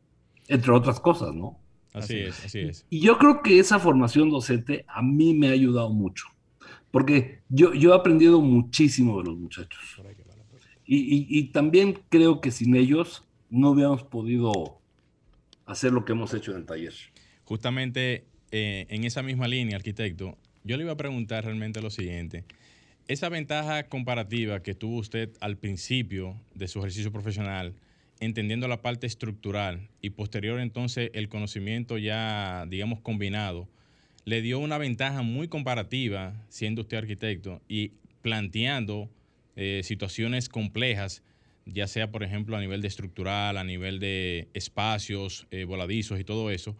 entre 0.48 0.72
otras 0.72 1.00
cosas, 1.00 1.34
¿no? 1.34 1.58
Así, 1.92 2.18
es, 2.18 2.44
así 2.44 2.60
es. 2.60 2.86
Y 2.90 3.00
yo 3.00 3.16
creo 3.18 3.42
que 3.42 3.58
esa 3.58 3.78
formación 3.78 4.30
docente 4.30 4.84
a 4.88 5.02
mí 5.02 5.34
me 5.34 5.48
ha 5.48 5.52
ayudado 5.52 5.90
mucho, 5.90 6.26
porque 6.90 7.40
yo, 7.48 7.72
yo 7.72 7.92
he 7.92 7.96
aprendido 7.96 8.40
muchísimo 8.42 9.18
de 9.18 9.24
los 9.30 9.38
muchachos. 9.38 10.02
Y, 10.86 11.44
también 11.48 11.98
creo 12.08 12.40
que 12.40 12.50
sin 12.50 12.76
ellos 12.76 13.24
no 13.50 13.70
hubiéramos 13.70 14.04
podido 14.04 14.78
hacer 15.64 15.92
lo 15.92 16.04
que 16.04 16.12
hemos 16.12 16.32
hecho 16.32 16.52
en 16.52 16.58
el 16.58 16.66
taller. 16.66 16.94
Justamente 17.44 18.24
eh, 18.52 18.86
en 18.88 19.04
esa 19.04 19.22
misma 19.22 19.48
línea, 19.48 19.76
arquitecto, 19.76 20.36
yo 20.62 20.76
le 20.76 20.84
iba 20.84 20.92
a 20.92 20.96
preguntar 20.96 21.44
realmente 21.44 21.80
lo 21.82 21.90
siguiente. 21.90 22.44
Esa 23.08 23.28
ventaja 23.28 23.88
comparativa 23.88 24.62
que 24.62 24.74
tuvo 24.74 24.98
usted 24.98 25.30
al 25.40 25.56
principio 25.56 26.36
de 26.54 26.68
su 26.68 26.80
ejercicio 26.80 27.12
profesional, 27.12 27.74
entendiendo 28.18 28.66
la 28.68 28.82
parte 28.82 29.06
estructural 29.06 29.88
y 30.00 30.10
posterior 30.10 30.58
entonces 30.60 31.10
el 31.14 31.28
conocimiento 31.28 31.98
ya, 31.98 32.66
digamos, 32.68 33.00
combinado, 33.00 33.68
le 34.24 34.42
dio 34.42 34.58
una 34.58 34.78
ventaja 34.78 35.22
muy 35.22 35.46
comparativa 35.46 36.34
siendo 36.48 36.82
usted 36.82 36.96
arquitecto 36.96 37.60
y 37.68 37.92
planteando 38.22 39.08
eh, 39.56 39.80
situaciones 39.82 40.48
complejas, 40.48 41.22
ya 41.64 41.88
sea, 41.88 42.10
por 42.10 42.22
ejemplo, 42.22 42.56
a 42.56 42.60
nivel 42.60 42.80
de 42.80 42.88
estructural, 42.88 43.56
a 43.56 43.64
nivel 43.64 43.98
de 43.98 44.48
espacios 44.54 45.46
eh, 45.50 45.64
voladizos 45.64 46.20
y 46.20 46.24
todo 46.24 46.50
eso 46.50 46.76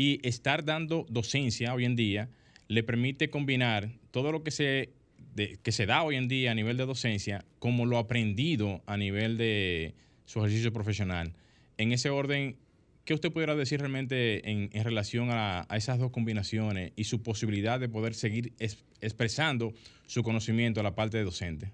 y 0.00 0.26
estar 0.26 0.64
dando 0.64 1.04
docencia 1.10 1.74
hoy 1.74 1.84
en 1.84 1.94
día 1.94 2.30
le 2.68 2.82
permite 2.82 3.28
combinar 3.28 3.90
todo 4.12 4.32
lo 4.32 4.42
que 4.42 4.50
se, 4.50 4.94
que 5.36 5.72
se 5.72 5.84
da 5.84 6.02
hoy 6.02 6.16
en 6.16 6.26
día 6.26 6.52
a 6.52 6.54
nivel 6.54 6.78
de 6.78 6.86
docencia 6.86 7.44
como 7.58 7.84
lo 7.84 7.98
aprendido 7.98 8.82
a 8.86 8.96
nivel 8.96 9.36
de 9.36 9.94
su 10.24 10.38
ejercicio 10.38 10.72
profesional. 10.72 11.34
En 11.76 11.92
ese 11.92 12.08
orden, 12.08 12.56
¿qué 13.04 13.12
usted 13.12 13.30
pudiera 13.30 13.54
decir 13.54 13.80
realmente 13.80 14.50
en, 14.50 14.70
relación 14.84 15.28
a, 15.32 15.66
esas 15.74 15.98
dos 15.98 16.12
combinaciones 16.12 16.92
y 16.96 17.04
su 17.04 17.22
posibilidad 17.22 17.78
de 17.78 17.90
poder 17.90 18.14
seguir 18.14 18.54
expresando 19.02 19.74
su 20.06 20.22
conocimiento 20.22 20.80
a 20.80 20.82
la 20.82 20.94
parte 20.94 21.18
de 21.18 21.24
docente? 21.24 21.72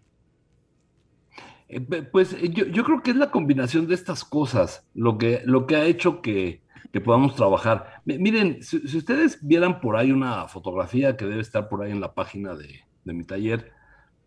Eh, 1.68 1.80
pues 1.80 2.40
yo, 2.52 2.66
yo, 2.66 2.84
creo 2.84 3.02
que 3.02 3.10
es 3.10 3.16
la 3.16 3.30
combinación 3.30 3.88
de 3.88 3.94
estas 3.94 4.24
cosas 4.24 4.86
lo 4.94 5.18
que, 5.18 5.42
lo 5.44 5.66
que 5.66 5.76
ha 5.76 5.84
hecho 5.84 6.22
que, 6.22 6.62
que 6.96 7.00
podamos 7.02 7.34
trabajar. 7.34 8.00
miren, 8.06 8.62
si, 8.62 8.78
ustedes 8.96 9.46
vieran 9.46 9.80
por 9.80 9.96
ahí 9.96 10.12
una 10.12 10.48
fotografía 10.48 11.14
que 11.16 11.26
debe 11.26 11.42
estar 11.42 11.68
por 11.68 11.82
ahí 11.82 11.92
en 11.92 12.00
la 12.00 12.14
página 12.14 12.54
de, 12.54 12.80
mi 13.04 13.22
taller, 13.22 13.70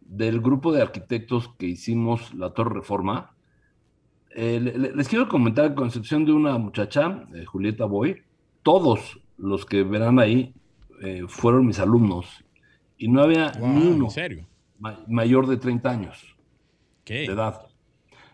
del 0.01 0.39
grupo 0.39 0.71
de 0.71 0.83
arquitectos 0.83 1.49
que 1.57 1.65
hicimos 1.65 2.31
la 2.33 2.51
Torre 2.51 2.75
Reforma, 2.75 3.35
eh, 4.35 4.59
les 4.95 5.07
quiero 5.07 5.27
comentar, 5.27 5.73
con 5.73 5.87
excepción 5.87 6.25
de 6.25 6.31
una 6.31 6.59
muchacha, 6.59 7.27
eh, 7.33 7.43
Julieta 7.43 7.85
Boy, 7.85 8.21
todos 8.61 9.19
los 9.37 9.65
que 9.65 9.81
verán 9.81 10.19
ahí 10.19 10.53
eh, 11.01 11.23
fueron 11.27 11.65
mis 11.65 11.79
alumnos 11.79 12.45
y 12.99 13.07
no 13.07 13.23
había 13.23 13.51
ni 13.53 13.87
uno 13.87 14.09
mayor 15.07 15.47
de 15.47 15.57
30 15.57 15.89
años 15.89 16.35
de 17.13 17.25
edad. 17.25 17.67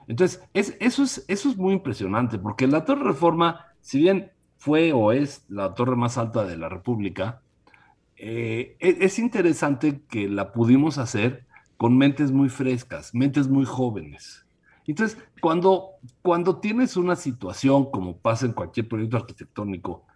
Entonces, 0.07 0.43
eso, 0.53 1.03
es, 1.03 1.25
eso 1.27 1.49
es 1.49 1.57
muy 1.57 1.73
impresionante, 1.73 2.37
porque 2.37 2.67
la 2.67 2.85
Torre 2.85 3.03
Reforma 3.03 3.65
si 3.85 3.99
bien 3.99 4.31
fue 4.57 4.93
o 4.93 5.11
es 5.11 5.45
la 5.47 5.75
torre 5.75 5.95
más 5.95 6.17
alta 6.17 6.43
de 6.43 6.57
la 6.57 6.69
República, 6.69 7.43
eh, 8.17 8.77
e, 8.79 8.97
es 9.01 9.19
interesante 9.19 10.01
que 10.09 10.27
la 10.27 10.53
pudimos 10.53 10.97
hacer 10.97 11.45
con 11.77 11.95
mentes 11.95 12.31
muy 12.31 12.49
frescas, 12.49 13.13
mentes 13.13 13.47
muy 13.47 13.63
jóvenes. 13.63 14.43
Entonces, 14.87 15.19
cuando, 15.39 15.91
cuando 16.23 16.57
tienes 16.57 16.97
una 16.97 17.15
situación 17.15 17.91
como 17.91 18.17
pasa 18.17 18.47
en 18.47 18.53
cualquier 18.53 18.87
proyecto 18.87 19.17
arquitectónico, 19.17 20.07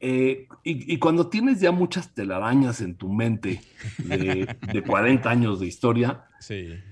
eh, 0.00 0.48
y, 0.62 0.98
cuando 0.98 1.28
tienes 1.28 1.60
ya 1.60 1.70
muchas 1.70 2.14
telarañas 2.14 2.80
en 2.80 2.94
tu 2.94 3.12
mente 3.12 3.60
de, 3.98 4.82
40 4.86 5.28
años 5.28 5.60
de 5.60 5.66
historia, 5.66 6.24
eh, 6.48 6.82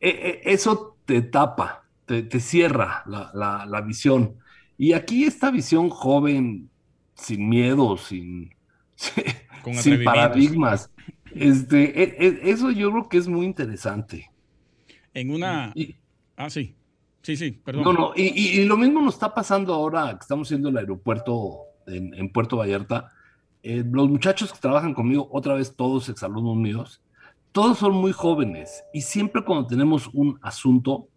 eso 0.00 0.96
te 1.04 1.22
tapa, 1.22 1.84
te, 2.06 2.40
cierra 2.40 3.02
la, 3.06 3.64
la 3.66 3.80
visión. 3.80 4.36
Y 4.76 4.92
aquí 4.92 5.24
esta 5.24 5.50
visión 5.50 5.90
joven, 5.90 6.70
sin 7.14 7.48
miedo, 7.48 7.96
sin, 7.96 8.54
sin 9.74 10.04
paradigmas, 10.04 10.90
este, 11.34 12.02
e, 12.02 12.26
e, 12.26 12.50
eso 12.50 12.70
yo 12.70 12.90
creo 12.92 13.08
que 13.08 13.18
es 13.18 13.28
muy 13.28 13.44
interesante. 13.44 14.30
En 15.14 15.30
una... 15.30 15.74
ah, 16.36 16.48
sí. 16.48 16.74
Sí, 17.22 17.36
sí, 17.36 17.50
perdón. 17.50 17.84
No, 17.84 17.92
no, 17.92 18.12
y, 18.14 18.64
lo 18.64 18.76
mismo 18.76 19.02
nos 19.02 19.14
está 19.14 19.34
pasando 19.34 19.74
ahora 19.74 20.10
que 20.12 20.22
estamos 20.22 20.48
haciendo 20.48 20.68
el 20.68 20.78
aeropuerto 20.78 21.58
en, 21.86 22.30
Puerto 22.30 22.56
Vallarta. 22.56 23.12
Eh, 23.62 23.84
los 23.90 24.08
muchachos 24.08 24.52
que 24.52 24.60
trabajan 24.60 24.94
conmigo, 24.94 25.28
otra 25.32 25.54
vez 25.54 25.74
todos 25.74 26.08
exalumnos 26.08 26.56
míos, 26.56 27.02
todos 27.52 27.78
son 27.78 27.94
muy 27.94 28.12
jóvenes 28.12 28.84
y 28.92 29.02
siempre 29.02 29.44
cuando 29.44 29.66
tenemos 29.66 30.08
un 30.12 30.38
asunto, 30.42 31.08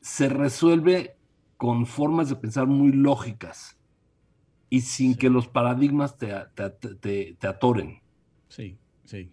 se 0.00 0.28
resuelve 0.28 1.16
con 1.56 1.86
formas 1.86 2.28
de 2.28 2.36
pensar 2.36 2.66
muy 2.66 2.92
lógicas 2.92 3.76
y 4.70 4.80
sin 4.82 5.14
que 5.14 5.28
los 5.30 5.48
paradigmas 5.48 6.16
te, 6.16 6.28
te, 7.00 7.46
atoren. 7.46 8.00
Sí, 8.48 8.76
sí. 9.04 9.30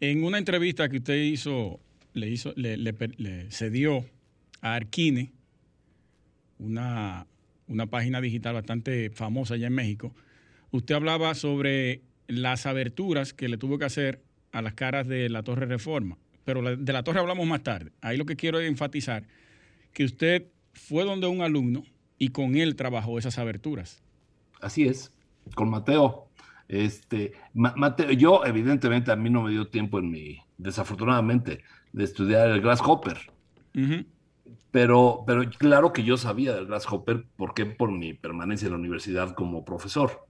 En 0.00 0.24
una 0.24 0.38
entrevista 0.38 0.88
que 0.88 0.98
usted 0.98 1.16
hizo, 1.16 1.80
le, 2.12 2.28
hizo, 2.28 2.52
le, 2.56 2.76
le, 2.76 3.50
cedió 3.50 4.04
a 4.60 4.74
Arquine, 4.74 5.32
una, 6.58 7.26
una 7.68 7.86
página 7.86 8.20
digital 8.20 8.54
bastante 8.54 9.10
famosa 9.10 9.54
allá 9.54 9.68
en 9.68 9.74
México, 9.74 10.14
usted 10.70 10.94
hablaba 10.94 11.34
sobre 11.34 12.02
las 12.26 12.66
aberturas 12.66 13.32
que 13.32 13.48
le 13.48 13.56
tuvo 13.56 13.78
que 13.78 13.84
hacer 13.84 14.25
a 14.56 14.62
las 14.62 14.72
caras 14.72 15.06
de 15.06 15.28
la 15.28 15.42
Torre 15.42 15.66
Reforma. 15.66 16.16
Pero 16.44 16.76
de 16.76 16.92
la 16.92 17.02
Torre 17.02 17.20
hablamos 17.20 17.46
más 17.46 17.62
tarde. 17.62 17.92
Ahí 18.00 18.16
lo 18.16 18.24
que 18.24 18.36
quiero 18.36 18.58
es 18.58 18.68
enfatizar 18.68 19.24
que 19.92 20.04
usted 20.04 20.46
fue 20.72 21.04
donde 21.04 21.26
un 21.26 21.42
alumno 21.42 21.82
y 22.18 22.28
con 22.28 22.56
él 22.56 22.74
trabajó 22.74 23.18
esas 23.18 23.38
aberturas. 23.38 24.02
Así 24.62 24.86
es, 24.86 25.12
con 25.54 25.68
Mateo. 25.68 26.28
Este, 26.68 27.32
Mateo, 27.52 28.10
yo 28.12 28.44
evidentemente 28.46 29.12
a 29.12 29.16
mí 29.16 29.28
no 29.28 29.42
me 29.42 29.50
dio 29.50 29.68
tiempo 29.68 29.98
en 29.98 30.10
mi, 30.10 30.38
desafortunadamente, 30.56 31.62
de 31.92 32.04
estudiar 32.04 32.48
el 32.48 32.62
Grasshopper. 32.62 33.18
pero, 34.70 35.22
pero 35.26 35.50
claro 35.50 35.92
que 35.92 36.02
yo 36.02 36.16
sabía 36.16 36.54
del 36.54 36.66
Grasshopper 36.66 37.26
porque 37.36 37.66
por 37.66 37.92
mi 37.92 38.14
permanencia 38.14 38.66
en 38.66 38.72
la 38.72 38.78
universidad 38.78 39.34
como 39.34 39.66
profesor. 39.66 40.26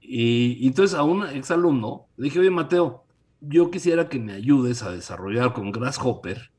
Y, 0.00 0.58
y 0.60 0.66
entonces 0.66 0.98
a 0.98 1.04
un 1.04 1.24
exalumno 1.28 2.06
le 2.16 2.24
dije, 2.24 2.40
oye 2.40 2.50
Mateo, 2.50 3.04
yo 3.48 3.70
quisiera 3.70 4.08
que 4.08 4.18
me 4.18 4.32
ayudes 4.32 4.82
a 4.82 4.90
desarrollar 4.90 5.52
con 5.52 5.70
Grasshopper 5.70 6.50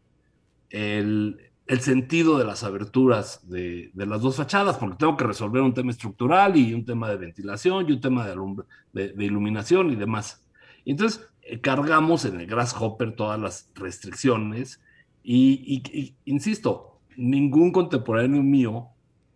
el, 0.70 1.52
el 1.68 1.80
sentido 1.80 2.38
de 2.38 2.46
las 2.46 2.64
aberturas 2.64 3.48
de, 3.50 3.92
las 3.96 4.22
dos 4.22 4.36
fachadas, 4.36 4.78
porque 4.78 4.98
tengo 4.98 5.18
que 5.18 5.26
resolver 5.26 5.62
un 5.62 5.74
tema 5.74 5.92
estructural 5.92 6.56
y 6.56 6.74
un 6.74 6.86
tema 6.86 7.10
de 7.10 7.18
ventilación 7.18 7.90
y 7.90 7.94
un 7.94 8.02
tema 8.02 8.28
de, 8.28 9.14
de, 9.14 9.26
iluminación 9.26 9.92
y 9.92 9.96
demás. 9.96 10.46
Entonces, 10.86 11.28
eh, 11.42 11.60
cargamos 11.60 12.26
en 12.26 12.40
el 12.40 12.46
Grasshopper 12.46 13.16
todas 13.16 13.40
las 13.40 13.72
restricciones 13.74 14.82
y, 15.24 16.14
insisto, 16.26 17.00
ningún 17.18 17.72
contemporáneo 17.72 18.44
mío 18.44 18.90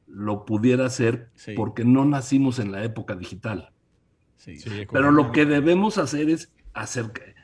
lo 0.05 0.45
pudiera 0.45 0.85
hacer 0.85 1.29
porque 1.55 1.83
no 1.83 2.05
nacimos 2.05 2.59
en 2.59 2.71
la 2.71 2.83
época 2.83 3.15
digital. 3.15 3.71
Pero 4.91 5.11
lo 5.11 5.31
que 5.31 5.45
debemos 5.45 5.97
hacer 5.97 6.29
es 6.29 6.51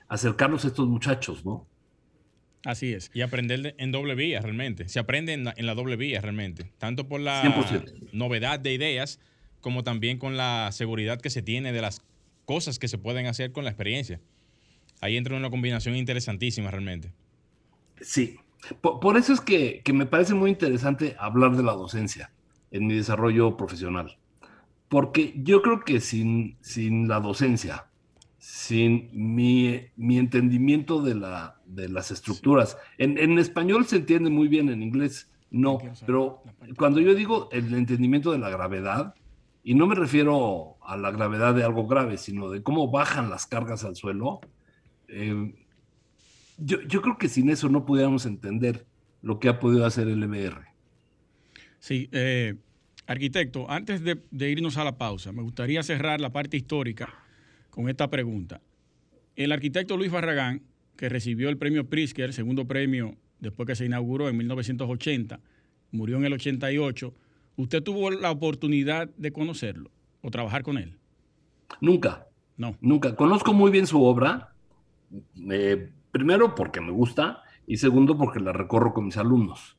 acercarnos 0.07 0.65
a 0.65 0.67
estos 0.67 0.87
muchachos, 0.87 1.45
¿no? 1.45 1.67
Así 2.65 2.93
es. 2.93 3.11
Y 3.13 3.21
aprender 3.21 3.75
en 3.77 3.91
doble 3.91 4.15
vía 4.15 4.41
realmente. 4.41 4.89
Se 4.89 4.99
aprende 4.99 5.33
en 5.33 5.43
la, 5.43 5.75
doble 5.75 5.95
vía 5.97 6.19
realmente. 6.19 6.71
Tanto 6.79 7.07
por 7.07 7.21
la 7.21 7.43
novedad 8.11 8.59
de 8.59 8.73
ideas 8.73 9.19
como 9.61 9.83
también 9.83 10.17
con 10.17 10.35
la 10.35 10.71
seguridad 10.71 11.21
que 11.21 11.29
se 11.29 11.43
tiene 11.43 11.71
de 11.73 11.81
las 11.81 12.01
cosas 12.45 12.79
que 12.79 12.87
se 12.87 12.97
pueden 12.97 13.27
hacer 13.27 13.51
con 13.51 13.63
la 13.63 13.69
experiencia. 13.69 14.19
Ahí 14.99 15.15
entra 15.15 15.37
una 15.37 15.51
combinación 15.51 15.95
interesantísima 15.95 16.71
realmente. 16.71 17.11
Sí. 18.01 18.37
Por, 18.81 19.15
eso 19.15 19.31
es 19.33 19.41
que, 19.41 19.81
que 19.83 19.93
me 19.93 20.07
parece 20.07 20.33
muy 20.33 20.49
interesante 20.49 21.15
hablar 21.19 21.55
de 21.55 21.61
la 21.61 21.73
docencia 21.73 22.31
en 22.71 22.87
mi 22.87 22.95
desarrollo 22.95 23.57
profesional. 23.57 24.17
Porque 24.89 25.33
yo 25.37 25.61
creo 25.61 25.81
que 25.81 25.99
sin, 25.99 26.57
sin 26.61 27.07
la 27.07 27.19
docencia, 27.19 27.85
sin 28.45 29.09
mi, 29.11 29.87
mi 29.95 30.19
entendimiento 30.19 31.01
de, 31.01 31.15
la, 31.15 31.59
de 31.65 31.89
las 31.89 32.11
estructuras. 32.11 32.77
En, 32.99 33.17
en, 33.17 33.39
español 33.39 33.87
se 33.87 33.95
entiende 33.95 34.29
muy 34.29 34.47
bien, 34.47 34.69
en 34.69 34.83
inglés 34.83 35.31
no, 35.49 35.79
pero 36.05 36.43
cuando 36.77 36.99
yo 36.99 37.15
digo 37.15 37.49
el 37.51 37.73
entendimiento 37.73 38.31
de 38.31 38.37
la 38.37 38.51
gravedad, 38.51 39.15
y 39.63 39.73
no 39.73 39.87
me 39.87 39.95
refiero 39.95 40.77
a 40.83 40.95
la 40.95 41.09
gravedad 41.09 41.55
de 41.55 41.63
algo 41.63 41.87
grave, 41.87 42.19
sino 42.19 42.51
de 42.51 42.61
cómo 42.61 42.91
bajan 42.91 43.31
las 43.31 43.47
cargas 43.47 43.83
al 43.83 43.95
suelo, 43.95 44.41
eh, 45.07 45.55
yo, 46.59 46.81
yo, 46.83 47.01
creo 47.01 47.17
que 47.17 47.29
sin 47.29 47.49
eso 47.49 47.67
no 47.67 47.83
pudiéramos 47.83 48.27
entender 48.27 48.85
lo 49.23 49.39
que 49.39 49.49
ha 49.49 49.59
podido 49.59 49.87
hacer 49.87 50.07
el 50.07 50.21
EBR. 50.21 50.67
Sí, 51.79 52.09
eh, 52.11 52.53
arquitecto, 53.07 53.71
antes 53.71 54.03
de, 54.03 54.21
de 54.29 54.51
irnos 54.51 54.77
a 54.77 54.83
la 54.83 54.99
pausa, 54.99 55.31
me 55.31 55.41
gustaría 55.41 55.81
cerrar 55.81 56.21
la 56.21 56.31
parte 56.31 56.57
histórica 56.57 57.24
con 57.75 57.89
esta 57.89 58.09
pregunta. 58.09 58.61
El 59.35 59.51
arquitecto 59.51 59.97
Luis 59.97 60.09
Barragán, 60.09 60.61
que 60.95 61.09
recibió 61.09 61.49
el 61.49 61.57
premio 61.57 61.89
Pritzker, 61.89 62.31
segundo 62.31 62.65
premio 62.65 63.17
después 63.39 63.67
que 63.67 63.75
se 63.75 63.85
inauguró 63.85 64.29
en 64.29 64.37
1980, 64.37 65.41
murió 65.91 66.15
en 66.15 66.23
el 66.23 66.31
88, 66.31 67.13
¿usted 67.57 67.83
tuvo 67.83 68.11
la 68.11 68.31
oportunidad 68.31 69.09
de 69.17 69.33
conocerlo 69.33 69.91
o 70.21 70.31
trabajar 70.31 70.63
con 70.63 70.77
él? 70.77 70.97
Nunca. 71.81 72.27
No. 72.55 72.77
Nunca. 72.79 73.13
Conozco 73.17 73.51
muy 73.53 73.71
bien 73.71 73.87
su 73.87 74.01
obra, 74.01 74.53
eh, 75.51 75.91
primero 76.11 76.55
porque 76.55 76.79
me 76.79 76.91
gusta 76.91 77.43
y 77.67 77.75
segundo 77.75 78.17
porque 78.17 78.39
la 78.39 78.53
recorro 78.53 78.93
con 78.93 79.07
mis 79.07 79.17
alumnos. 79.17 79.75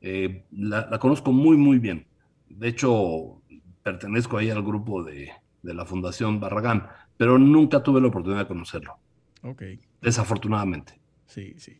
Eh, 0.00 0.46
la, 0.50 0.88
la, 0.90 0.98
conozco 0.98 1.30
muy, 1.30 1.58
muy 1.58 1.78
bien. 1.78 2.06
De 2.48 2.68
hecho, 2.68 3.42
pertenezco 3.82 4.38
ahí 4.38 4.48
al 4.48 4.62
grupo 4.62 5.04
de, 5.04 5.30
de 5.62 5.74
la 5.74 5.84
Fundación 5.84 6.40
Barragán 6.40 6.86
pero 7.16 7.38
nunca 7.38 7.82
tuve 7.82 8.00
la 8.00 8.08
oportunidad 8.08 8.42
de 8.42 8.46
conocerlo. 8.46 8.96
Ok. 9.42 9.62
Desafortunadamente. 10.00 10.94
Sí, 11.26 11.54
sí. 11.58 11.76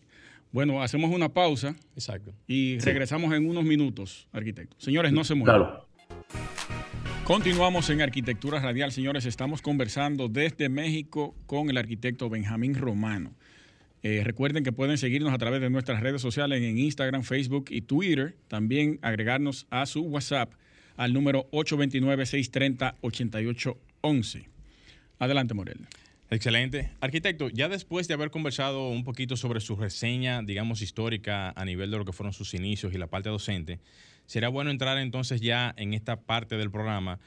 Bueno, 0.53 0.83
hacemos 0.83 1.11
una 1.11 1.31
pausa. 1.31 1.75
Exacto. 1.95 2.33
Y 2.47 2.79
regresamos 2.79 3.33
en 3.35 3.49
unos 3.49 3.65
minutos, 3.65 4.29
arquitecto. 4.33 4.77
Señores, 4.79 5.13
no 5.13 5.25
se 5.25 5.35
muevan. 5.35 5.61
Claro. 5.61 5.89
Continuamos 7.25 7.91
en 7.91 8.03
Arquitectura 8.03 8.61
Radial, 8.61 8.93
señores. 8.93 9.25
Estamos 9.25 9.63
conversando 9.63 10.29
desde 10.29 10.69
México 10.69 11.35
con 11.47 11.71
el 11.71 11.79
arquitecto 11.79 12.29
Benjamín 12.29 12.75
Romano. 12.75 13.33
Eh, 14.03 14.21
recuerden 14.23 14.63
que 14.63 14.73
pueden 14.73 14.99
seguirnos 14.99 15.33
a 15.33 15.39
través 15.39 15.63
de 15.63 15.71
nuestras 15.71 16.03
redes 16.03 16.21
sociales 16.21 16.61
en 16.63 16.77
Instagram, 16.77 17.23
Facebook 17.23 17.69
y 17.71 17.81
Twitter. 17.81 18.37
También 18.49 18.99
agregarnos 19.01 19.67
a 19.71 19.87
su 19.87 20.03
WhatsApp 20.03 20.53
al 20.97 21.15
número 21.15 21.49
829-630-8811. 21.51 24.49
Adelante, 25.19 25.55
Morel. 25.55 25.87
Excelente. 26.31 26.91
Arquitecto, 27.01 27.49
ya 27.49 27.69
después 27.69 28.09
de 28.09 28.15
haber 28.15 28.31
conversado 28.31 28.89
un 28.89 29.05
poquito 29.05 29.37
sobre 29.37 29.61
su 29.61 29.77
reseña, 29.77 30.43
digamos, 30.43 30.83
histórica 30.83 31.51
a 31.51 31.65
nivel 31.65 31.91
de 31.91 31.99
lo 31.99 32.05
que 32.05 32.13
fueron 32.13 32.33
sus 32.33 32.55
inicios 32.55 32.93
y 32.93 32.99
la 32.99 33.07
parte 33.07 33.29
docente, 33.29 33.79
será 34.27 34.49
bueno 34.49 34.71
entrar 34.71 34.99
entonces 34.99 35.41
ya 35.41 35.75
en 35.77 35.95
esta 35.95 36.21
parte 36.21 36.57
del 36.57 36.71
programa 36.71 37.21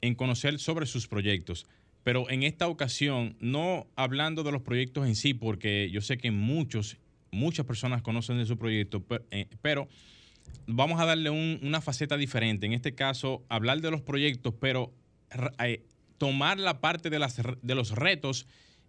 en 0.00 0.14
conocer 0.14 0.58
sobre 0.58 0.86
sus 0.86 1.08
proyectos. 1.08 1.66
Pero 2.04 2.28
en 2.30 2.42
esta 2.42 2.68
ocasión, 2.68 3.36
no 3.40 3.86
hablando 3.96 4.42
de 4.42 4.52
los 4.52 4.62
proyectos 4.62 5.06
en 5.06 5.16
sí, 5.16 5.34
porque 5.34 5.90
yo 5.90 6.00
sé 6.00 6.18
que 6.18 6.30
muchos, 6.30 6.98
muchas 7.30 7.64
personas 7.66 8.02
conocen 8.02 8.38
de 8.38 8.46
su 8.46 8.58
proyecto, 8.58 9.04
eh, 9.30 9.46
pero 9.62 9.88
vamos 10.66 11.00
a 11.00 11.06
darle 11.06 11.30
una 11.30 11.80
faceta 11.80 12.16
diferente. 12.16 12.66
En 12.66 12.74
este 12.74 12.94
caso, 12.94 13.42
hablar 13.48 13.80
de 13.80 13.90
los 13.90 14.02
proyectos, 14.02 14.54
pero 14.60 14.92
eh, 15.58 15.82
tomar 16.18 16.58
la 16.58 16.80
parte 16.80 17.10
de, 17.10 17.18
las, 17.18 17.40
de 17.62 17.74
los 17.74 17.92
retos 17.92 18.46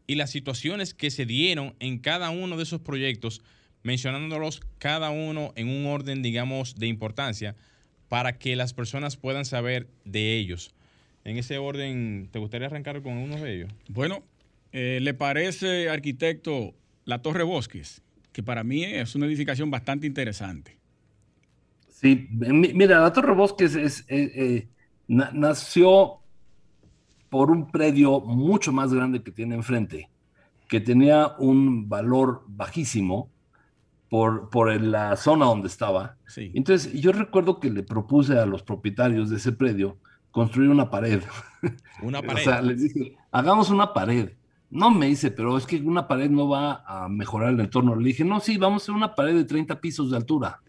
y 0.08 0.16
las 0.16 0.30
situaciones 0.30 0.94
que 0.94 1.12
se 1.12 1.26
dieron 1.26 1.76
en 1.80 2.00
cada 2.00 2.30
uno 2.30 2.58
de 2.58 2.64
esos 2.64 2.82
proyectos, 2.82 3.42
mencionándolos 3.84 4.62
cada 4.78 5.10
uno 5.10 5.52
en 5.56 5.70
un 5.70 5.86
orden, 5.88 6.22
digamos, 6.22 6.76
de 6.76 6.88
importancia, 6.88 7.56
para 8.08 8.38
que 8.38 8.56
las 8.56 8.74
personas 8.74 9.18
puedan 9.18 9.46
saber 9.46 9.88
de 10.04 10.38
ellos. 10.38 10.74
En 11.24 11.38
ese 11.38 11.58
orden, 11.58 12.30
¿te 12.32 12.40
gustaría 12.40 12.68
arrancar 12.68 13.02
con 13.02 13.18
uno 13.18 13.38
de 13.38 13.56
ellos? 13.56 13.72
Bueno, 13.88 14.24
eh, 14.72 15.00
¿le 15.02 15.14
parece, 15.14 15.90
arquitecto, 15.90 16.76
la 17.06 17.22
Torre 17.22 17.44
Bosques? 17.44 18.02
Que 18.32 18.44
para 18.44 18.64
mí 18.64 18.84
es 18.84 19.16
una 19.16 19.26
edificación 19.26 19.72
bastante 19.72 20.06
interesante. 20.06 20.78
Sí, 21.90 22.28
mira, 22.30 23.00
la 23.00 23.12
Torre 23.14 23.34
Bosques 23.34 23.74
es, 23.76 24.02
eh, 24.10 24.32
eh, 24.36 24.68
nació 25.08 26.20
por 27.36 27.52
un 27.52 27.69
predio 27.69 28.21
mucho 28.21 28.71
más 28.71 28.93
grande 28.93 29.21
que 29.21 29.30
tiene 29.30 29.56
enfrente, 29.56 30.10
que 30.69 30.80
tenía 30.80 31.36
un 31.38 31.89
valor 31.89 32.43
bajísimo 32.48 33.30
por, 34.10 34.50
por 34.50 34.74
la 34.82 35.17
zona 35.17 35.43
donde 35.43 35.67
estaba. 35.67 36.15
Entonces, 36.38 36.93
yo 36.93 37.12
recuerdo 37.12 37.60
que 37.60 37.69
le 37.69 37.84
propuse 37.84 38.39
a 38.39 38.45
los 38.45 38.63
propietarios 38.63 39.30
de 39.30 39.36
ese 39.36 39.52
predio 39.52 39.98
construir 40.32 40.69
una 40.69 40.89
pared. 40.89 41.21
Una 42.02 42.21
pared. 42.21 42.41
o 42.41 42.43
sea, 42.45 42.62
les 42.62 42.82
dije, 42.84 43.17
hagamos 43.34 43.69
una 43.69 43.91
pared. 43.91 44.32
No 44.69 44.89
me 44.89 45.08
dice, 45.08 45.30
pero 45.30 45.58
es 45.58 45.65
que 45.65 45.76
una 45.82 46.08
pared 46.08 46.30
no 46.30 46.48
va 46.48 46.86
a 46.88 47.10
mejorar 47.10 47.50
el 47.50 47.60
entorno. 47.60 47.98
Le 47.98 48.08
dije, 48.08 48.24
no, 48.24 48.39
sí, 48.39 48.56
vamos 48.58 48.82
a 48.82 48.84
hacer 48.84 48.95
una 48.95 49.13
pared 49.13 49.36
de 49.36 49.43
30 49.43 49.82
pisos 49.82 50.10
de 50.10 50.15
altura. 50.15 50.62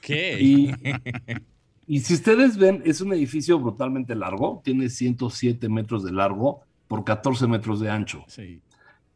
¿Qué? 0.00 0.36
Y, 0.40 0.74
Y 1.92 2.00
si 2.00 2.14
ustedes 2.14 2.56
ven, 2.56 2.80
es 2.86 3.02
un 3.02 3.12
edificio 3.12 3.58
brutalmente 3.58 4.14
largo, 4.14 4.62
tiene 4.64 4.88
107 4.88 5.68
metros 5.68 6.02
de 6.02 6.10
largo 6.10 6.62
por 6.88 7.04
14 7.04 7.46
metros 7.46 7.80
de 7.80 7.90
ancho. 7.90 8.24
Sí. 8.28 8.62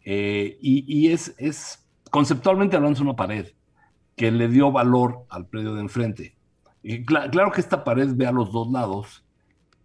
Eh, 0.04 0.58
y, 0.60 1.08
es, 1.08 1.34
es, 1.38 1.88
conceptualmente 2.10 2.76
hablando, 2.76 2.96
es 2.96 3.00
una 3.00 3.16
pared 3.16 3.46
que 4.14 4.30
le 4.30 4.48
dio 4.48 4.72
valor 4.72 5.24
al 5.30 5.46
predio 5.46 5.72
de 5.72 5.80
enfrente. 5.80 6.36
Y 6.82 7.02
claro 7.06 7.50
que 7.50 7.62
esta 7.62 7.82
pared 7.82 8.10
ve 8.14 8.26
a 8.26 8.32
los 8.32 8.52
dos 8.52 8.70
lados. 8.70 9.24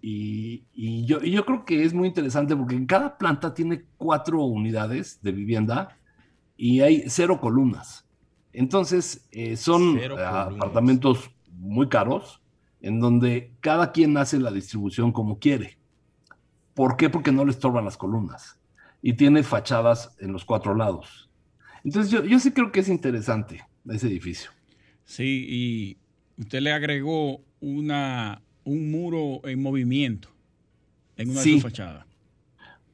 Y, 0.02 0.66
yo, 1.06 1.22
yo, 1.22 1.46
creo 1.46 1.64
que 1.64 1.86
es 1.86 1.94
muy 1.94 2.10
interesante 2.10 2.58
porque 2.58 2.76
en 2.76 2.88
cada 2.88 3.18
planta 3.18 3.54
tiene 3.54 3.86
cuatro 3.96 4.44
unidades 4.44 5.22
de 5.22 5.32
vivienda 5.32 5.98
y 6.58 6.82
hay 6.82 7.06
cero 7.08 7.40
columnas. 7.40 8.06
Entonces, 8.52 9.30
eh, 9.32 9.56
son 9.56 9.98
apartamentos 10.20 11.32
muy 11.54 11.88
caros, 11.88 12.41
en 12.82 13.00
donde 13.00 13.54
cada 13.60 13.92
quien 13.92 14.18
hace 14.18 14.40
la 14.40 14.52
distribución 14.52 15.12
como 15.12 15.40
quiere. 15.40 15.78
¿Por 16.74 16.98
qué? 16.98 17.10
Porque 17.10 17.32
no 17.32 17.46
le 17.46 17.52
estorban 17.52 17.86
las 17.86 17.98
columnas 17.98 18.60
y 19.02 19.14
tiene 19.14 19.44
fachadas 19.44 20.16
en 20.20 20.32
los 20.32 20.46
cuatro 20.46 20.76
lados. 20.76 21.30
Entonces 21.84 22.12
yo, 22.12 22.40
sí 22.40 22.52
creo 22.52 22.72
que 22.72 22.82
es 22.82 22.90
interesante 22.90 23.62
ese 23.90 24.08
edificio. 24.08 24.52
Sí, 25.04 25.46
y 25.50 25.98
usted 26.42 26.62
le 26.62 26.72
agregó 26.72 27.42
una, 27.60 28.42
un 28.64 28.92
muro 28.92 29.42
en 29.48 29.62
movimiento 29.62 30.30
en 31.18 31.32
una 31.32 31.42
de 31.42 31.54
sus 31.54 31.64
fachadas. 31.64 32.06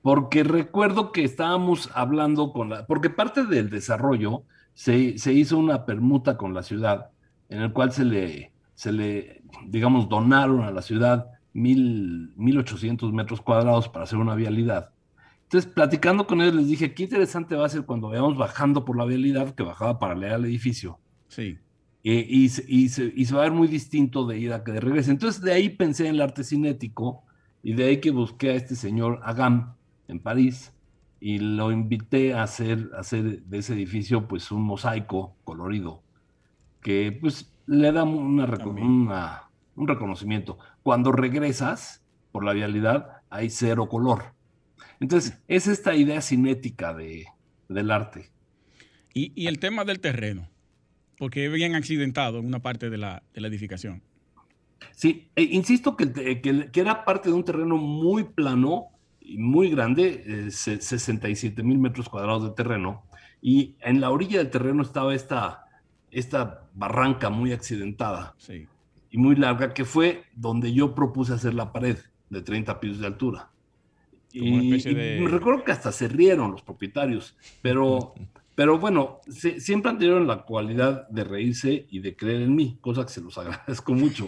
Porque 0.02 0.44
recuerdo 0.44 1.12
que 1.12 1.24
estábamos 1.24 1.90
hablando 1.94 2.54
con 2.54 2.70
la, 2.70 2.88
porque 2.88 3.10
parte 3.10 3.46
del 3.46 3.70
desarrollo 3.70 4.44
se, 4.74 5.18
se 5.18 5.34
hizo 5.34 5.58
una 5.58 5.86
permuta 5.86 6.38
con 6.38 6.54
la 6.54 6.64
ciudad 6.64 7.12
en 7.50 7.62
el 7.62 7.74
cual 7.74 7.92
se 7.92 8.06
le, 8.06 8.52
se 8.76 8.92
le, 8.92 9.37
digamos, 9.66 10.10
donaron 10.10 10.64
a 10.64 10.72
la 10.72 10.82
ciudad 10.82 11.28
mil, 11.54 12.34
1800 12.36 13.12
metros 13.14 13.42
cuadrados 13.42 13.90
para 13.90 14.04
hacer 14.04 14.20
una 14.20 14.36
vialidad. 14.36 14.92
Entonces, 15.44 15.72
platicando 15.72 16.28
con 16.28 16.42
ellos, 16.42 16.56
les 16.56 16.68
dije, 16.68 16.94
qué 16.94 17.04
interesante 17.04 17.56
va 17.56 17.66
a 17.66 17.70
ser 17.70 17.84
cuando 17.84 18.10
veamos 18.10 18.38
bajando 18.38 18.84
por 18.84 18.98
la 18.98 19.06
vialidad 19.06 19.56
que 19.56 19.64
bajaba 19.64 19.98
paralela 20.00 20.36
al 20.36 20.46
edificio. 20.46 21.00
Sí. 21.30 21.58
eh, 22.04 22.26
y, 22.30 22.50
se, 22.50 22.64
y, 22.68 22.90
se, 22.90 23.12
y, 23.16 23.26
se, 23.26 23.34
va 23.34 23.42
a 23.42 23.44
ver 23.44 23.54
muy 23.54 23.68
distinto 23.68 24.26
de 24.26 24.40
ir 24.40 24.54
a 24.54 24.64
que 24.64 24.72
de 24.72 24.80
regrese. 24.80 25.12
Entonces 25.12 25.42
de 25.42 25.54
ahí 25.54 25.70
pensé 25.70 26.08
en 26.08 26.16
el 26.16 26.22
arte 26.22 26.44
cinético 26.44 27.24
y 27.64 27.74
de 27.74 27.86
ahí 27.86 28.02
que 28.02 28.12
busqué 28.12 28.52
a 28.52 28.56
este 28.56 28.76
señor 28.76 29.20
Agam 29.24 29.74
en 30.08 30.20
París 30.20 30.74
y 31.20 31.40
lo 31.40 31.72
invité 31.72 32.34
a 32.34 32.44
hacer, 32.44 32.92
a 32.96 33.00
hacer 33.00 33.44
de 33.44 33.58
ese 33.58 33.74
edificio 33.74 34.28
pues 34.28 34.52
un 34.52 34.62
mosaico 34.62 35.36
colorido 35.44 36.04
que 36.82 37.18
pues 37.20 37.52
le 37.68 37.92
da 37.92 38.04
una, 38.04 38.46
una, 38.46 39.44
un 39.76 39.88
reconocimiento. 39.88 40.58
Cuando 40.82 41.12
regresas 41.12 42.04
por 42.32 42.44
la 42.44 42.54
vialidad 42.54 43.22
hay 43.30 43.50
cero 43.50 43.88
color. 43.88 44.34
Entonces 45.00 45.42
es 45.48 45.68
esta 45.68 45.96
idea 45.96 46.22
cinética 46.22 46.94
de, 46.94 47.26
del 47.70 47.92
arte. 47.92 48.32
Y, 49.14 49.32
y, 49.36 49.48
el 49.48 49.60
tema 49.60 49.84
del 49.84 50.00
terreno, 50.00 50.50
porque 51.18 51.46
es 51.46 51.52
bien 51.52 51.76
accidentado 51.76 52.40
en 52.40 52.46
una 52.46 52.60
parte 52.60 52.90
de 52.90 52.98
la, 52.98 53.24
de 53.34 53.42
la 53.42 53.48
edificación. 53.48 54.02
Sí, 54.92 55.30
e 55.36 55.44
insisto 55.44 55.98
que, 55.98 56.12
que, 56.14 56.70
que, 56.72 56.80
era 56.80 57.04
parte 57.04 57.30
de 57.30 57.36
un 57.36 57.44
terreno 57.44 57.78
muy 57.78 58.24
plano 58.24 58.90
y 59.20 59.38
muy 59.38 59.72
grande, 59.72 60.24
eh, 60.26 60.52
67 60.52 61.64
mil 61.64 61.80
metros 61.80 62.10
cuadrados 62.10 62.44
de 62.44 62.52
terreno, 62.52 63.04
y 63.42 63.76
en 63.82 64.02
la 64.02 64.12
orilla 64.12 64.38
del 64.38 64.52
terreno 64.52 64.84
estaba 64.84 65.16
esta, 65.16 65.66
esta 66.12 66.67
barranca 66.78 67.30
muy 67.30 67.52
accidentada 67.52 68.36
sí. 68.38 68.68
y 69.10 69.18
muy 69.18 69.36
larga, 69.36 69.74
que 69.74 69.84
fue 69.84 70.24
donde 70.36 70.72
yo 70.74 70.94
propuse 70.94 71.34
hacer 71.34 71.54
la 71.54 71.74
pared 71.74 71.98
de 72.30 72.42
30 72.42 72.80
pisos 72.80 73.00
de 73.00 73.08
altura. 73.08 73.50
Y, 74.32 74.80
de... 74.80 75.18
y, 75.18 75.22
me 75.24 75.30
recuerdo 75.30 75.64
que 75.64 75.72
hasta 75.72 75.92
se 75.92 76.08
rieron 76.08 76.52
los 76.52 76.62
propietarios, 76.62 77.36
pero, 77.62 78.14
pero 78.56 78.78
bueno, 78.78 79.20
se, 79.28 79.60
siempre 79.60 79.92
han 79.92 79.98
tenido 79.98 80.20
la 80.20 80.44
cualidad 80.44 81.08
de 81.10 81.24
reírse 81.24 81.88
y 81.90 82.00
de 82.00 82.16
creer 82.16 82.44
en 82.44 82.56
mí, 82.56 82.78
cosa 82.80 83.04
que 83.04 83.12
se 83.12 83.22
los 83.22 83.38
agradezco 83.40 83.94
mucho, 83.94 84.28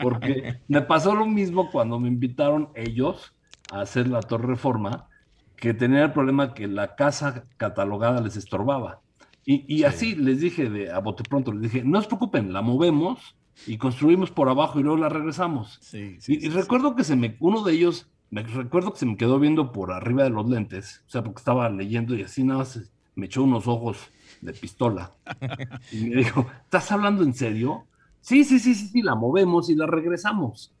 porque 0.00 0.60
me 0.66 0.82
pasó 0.82 1.14
lo 1.14 1.26
mismo 1.26 1.70
cuando 1.70 2.00
me 2.00 2.08
invitaron 2.08 2.70
ellos 2.74 3.32
a 3.70 3.82
hacer 3.82 4.08
la 4.08 4.20
Torre 4.20 4.48
Reforma, 4.48 5.08
que 5.56 5.72
tenía 5.72 6.02
el 6.02 6.12
problema 6.12 6.52
que 6.52 6.66
la 6.66 6.96
casa 6.96 7.46
catalogada 7.56 8.20
les 8.20 8.36
estorbaba. 8.36 9.00
Y, 9.46 9.64
y 9.74 9.84
sí. 9.84 9.84
así 9.84 10.16
les 10.16 10.40
dije 10.40 10.70
de, 10.70 10.90
a 10.92 11.00
bote 11.00 11.24
pronto, 11.24 11.52
les 11.52 11.72
dije, 11.72 11.84
no 11.84 12.02
se 12.02 12.08
preocupen, 12.08 12.52
la 12.52 12.62
movemos 12.62 13.36
y 13.66 13.78
construimos 13.78 14.30
por 14.32 14.48
abajo 14.50 14.80
y 14.80 14.82
luego 14.82 14.98
la 14.98 15.08
regresamos. 15.08 15.80
Sí, 15.80 16.20
sí, 16.20 16.38
y, 16.40 16.46
y 16.46 16.48
recuerdo 16.50 16.96
que 16.96 17.04
se 17.04 17.16
me, 17.16 17.36
uno 17.40 17.62
de 17.62 17.72
ellos 17.74 18.08
me 18.30 18.42
recuerdo 18.42 18.92
que 18.92 18.98
se 18.98 19.06
me 19.06 19.16
quedó 19.16 19.38
viendo 19.38 19.72
por 19.72 19.92
arriba 19.92 20.24
de 20.24 20.30
los 20.30 20.48
lentes, 20.48 21.04
o 21.06 21.10
sea, 21.10 21.22
porque 21.22 21.38
estaba 21.40 21.70
leyendo 21.70 22.14
y 22.16 22.22
así 22.22 22.44
nada 22.44 22.60
más 22.60 22.80
me 23.14 23.26
echó 23.26 23.44
unos 23.44 23.66
ojos 23.68 23.98
de 24.40 24.52
pistola. 24.52 25.12
Y 25.90 26.06
me 26.10 26.16
dijo, 26.16 26.46
¿estás 26.64 26.90
hablando 26.92 27.22
en 27.22 27.34
serio? 27.34 27.88
Sí, 28.20 28.44
sí, 28.44 28.58
sí, 28.58 28.74
sí, 28.74 28.88
sí, 28.88 29.02
la 29.02 29.14
movemos 29.14 29.70
y 29.70 29.76
la 29.76 29.86
regresamos. 29.86 30.74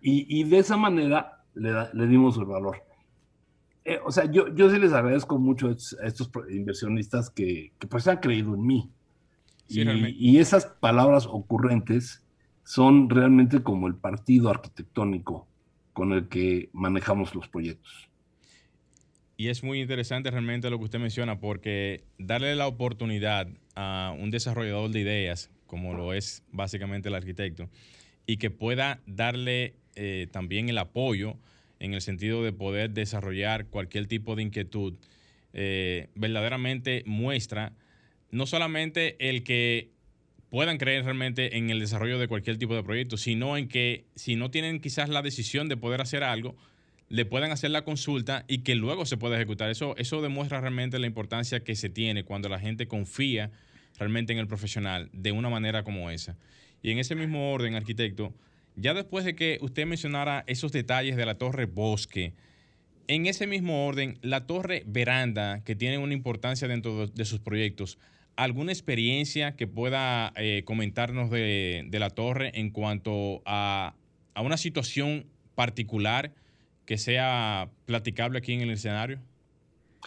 Y, 0.00 0.40
y 0.40 0.44
de 0.44 0.58
esa 0.58 0.76
manera 0.76 1.44
le, 1.54 1.72
le, 1.92 2.06
dimos 2.08 2.36
el 2.38 2.46
valor. 2.46 2.87
Eh, 3.88 4.00
o 4.04 4.12
sea, 4.12 4.30
yo, 4.30 4.54
yo 4.54 4.68
sí 4.68 4.78
les 4.78 4.92
agradezco 4.92 5.38
mucho 5.38 5.68
a 5.68 6.06
estos 6.06 6.30
inversionistas 6.50 7.30
que, 7.30 7.72
que 7.78 7.86
pues 7.86 8.06
han 8.06 8.18
creído 8.18 8.54
en 8.54 8.66
mí. 8.66 8.90
Sí, 9.66 9.80
y, 9.80 10.32
y 10.32 10.38
esas 10.38 10.66
palabras 10.66 11.26
ocurrentes 11.26 12.22
son 12.64 13.08
realmente 13.08 13.62
como 13.62 13.86
el 13.86 13.94
partido 13.94 14.50
arquitectónico 14.50 15.48
con 15.94 16.12
el 16.12 16.28
que 16.28 16.68
manejamos 16.74 17.34
los 17.34 17.48
proyectos. 17.48 18.10
Y 19.38 19.48
es 19.48 19.64
muy 19.64 19.80
interesante 19.80 20.30
realmente 20.30 20.68
lo 20.68 20.76
que 20.76 20.84
usted 20.84 20.98
menciona, 20.98 21.40
porque 21.40 22.04
darle 22.18 22.54
la 22.56 22.66
oportunidad 22.66 23.48
a 23.74 24.14
un 24.18 24.30
desarrollador 24.30 24.90
de 24.90 25.00
ideas, 25.00 25.50
como 25.66 25.94
lo 25.94 26.12
es 26.12 26.44
básicamente 26.52 27.08
el 27.08 27.14
arquitecto, 27.14 27.70
y 28.26 28.36
que 28.36 28.50
pueda 28.50 29.00
darle 29.06 29.76
eh, 29.94 30.26
también 30.30 30.68
el 30.68 30.76
apoyo 30.76 31.38
en 31.80 31.94
el 31.94 32.00
sentido 32.00 32.42
de 32.42 32.52
poder 32.52 32.90
desarrollar 32.90 33.66
cualquier 33.66 34.06
tipo 34.06 34.36
de 34.36 34.42
inquietud, 34.42 34.94
eh, 35.52 36.08
verdaderamente 36.14 37.02
muestra 37.06 37.72
no 38.30 38.46
solamente 38.46 39.16
el 39.28 39.42
que 39.42 39.90
puedan 40.50 40.78
creer 40.78 41.04
realmente 41.04 41.56
en 41.56 41.70
el 41.70 41.80
desarrollo 41.80 42.18
de 42.18 42.28
cualquier 42.28 42.58
tipo 42.58 42.74
de 42.74 42.82
proyecto, 42.82 43.16
sino 43.16 43.56
en 43.56 43.68
que 43.68 44.06
si 44.14 44.36
no 44.36 44.50
tienen 44.50 44.80
quizás 44.80 45.08
la 45.08 45.22
decisión 45.22 45.68
de 45.68 45.76
poder 45.76 46.00
hacer 46.00 46.22
algo, 46.22 46.56
le 47.08 47.24
puedan 47.24 47.52
hacer 47.52 47.70
la 47.70 47.84
consulta 47.84 48.44
y 48.48 48.58
que 48.58 48.74
luego 48.74 49.06
se 49.06 49.16
pueda 49.16 49.36
ejecutar. 49.36 49.70
Eso, 49.70 49.96
eso 49.96 50.20
demuestra 50.20 50.60
realmente 50.60 50.98
la 50.98 51.06
importancia 51.06 51.60
que 51.60 51.74
se 51.74 51.88
tiene 51.88 52.24
cuando 52.24 52.48
la 52.48 52.60
gente 52.60 52.86
confía 52.86 53.50
realmente 53.98 54.32
en 54.32 54.38
el 54.38 54.46
profesional 54.46 55.08
de 55.12 55.32
una 55.32 55.48
manera 55.48 55.84
como 55.84 56.10
esa. 56.10 56.36
Y 56.82 56.90
en 56.90 56.98
ese 56.98 57.14
mismo 57.14 57.52
orden, 57.52 57.74
arquitecto, 57.74 58.34
ya 58.80 58.94
después 58.94 59.24
de 59.24 59.34
que 59.34 59.58
usted 59.60 59.86
mencionara 59.86 60.44
esos 60.46 60.72
detalles 60.72 61.16
de 61.16 61.26
la 61.26 61.36
torre 61.36 61.66
bosque, 61.66 62.34
en 63.08 63.26
ese 63.26 63.46
mismo 63.46 63.86
orden, 63.86 64.18
la 64.22 64.46
torre 64.46 64.84
veranda, 64.86 65.64
que 65.64 65.74
tiene 65.74 65.98
una 65.98 66.12
importancia 66.14 66.68
dentro 66.68 67.06
de, 67.06 67.24
sus 67.24 67.40
proyectos, 67.40 67.98
¿alguna 68.36 68.70
experiencia 68.70 69.56
que 69.56 69.66
pueda 69.66 70.32
eh, 70.36 70.62
comentarnos 70.64 71.30
de, 71.30 71.88
la 71.90 72.10
torre 72.10 72.52
en 72.54 72.70
cuanto 72.70 73.42
a, 73.46 73.94
a, 74.34 74.42
una 74.42 74.58
situación 74.58 75.26
particular 75.54 76.34
que 76.84 76.98
sea 76.98 77.70
platicable 77.86 78.38
aquí 78.38 78.52
en 78.52 78.60
el 78.60 78.70
escenario? 78.70 79.18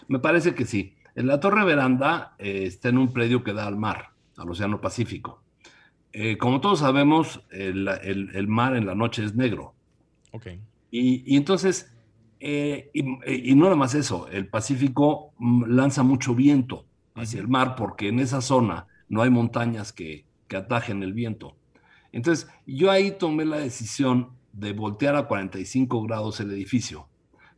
Me 0.08 0.20
parece 0.20 0.54
que 0.54 0.64
sí. 0.64 0.94
La 1.14 1.40
torre 1.40 1.64
veranda 1.64 2.34
eh, 2.38 2.64
está 2.64 2.88
en 2.88 2.98
un 2.98 3.12
predio 3.12 3.44
que 3.44 3.52
da 3.52 3.66
al 3.66 3.76
mar, 3.76 4.10
al 4.36 4.48
Océano 4.48 4.80
Pacífico. 4.80 5.42
Eh, 6.12 6.36
como 6.36 6.60
todos 6.60 6.80
sabemos, 6.80 7.42
el, 7.50 7.88
el, 7.88 8.30
el, 8.34 8.48
mar 8.48 8.76
en 8.76 8.86
la 8.86 8.94
noche 8.94 9.24
es 9.24 9.34
negro. 9.34 9.74
Okay. 10.32 10.60
Y, 10.90 11.22
y 11.26 11.36
entonces, 11.36 11.92
y, 12.38 12.90
y 12.92 13.54
no 13.54 13.64
nada 13.64 13.76
más 13.76 13.94
eso, 13.94 14.28
el 14.28 14.48
Pacífico 14.48 15.32
mm, 15.38 15.64
lanza 15.68 16.02
mucho 16.02 16.34
viento 16.34 16.86
hacia 17.14 17.40
el 17.40 17.48
mar 17.48 17.74
porque 17.76 18.08
en 18.08 18.20
esa 18.20 18.40
zona 18.40 18.86
no 19.08 19.22
hay 19.22 19.30
montañas 19.30 19.92
que, 19.92 20.24
que 20.48 20.56
atajen 20.56 21.02
el 21.02 21.12
viento. 21.12 21.56
Entonces, 22.12 22.48
yo 22.66 22.90
ahí 22.90 23.12
tomé 23.18 23.44
la 23.44 23.58
decisión 23.58 24.30
de 24.52 24.72
voltear 24.72 25.16
a 25.16 25.26
45 25.26 26.02
grados 26.02 26.40
el 26.40 26.50
edificio, 26.50 27.08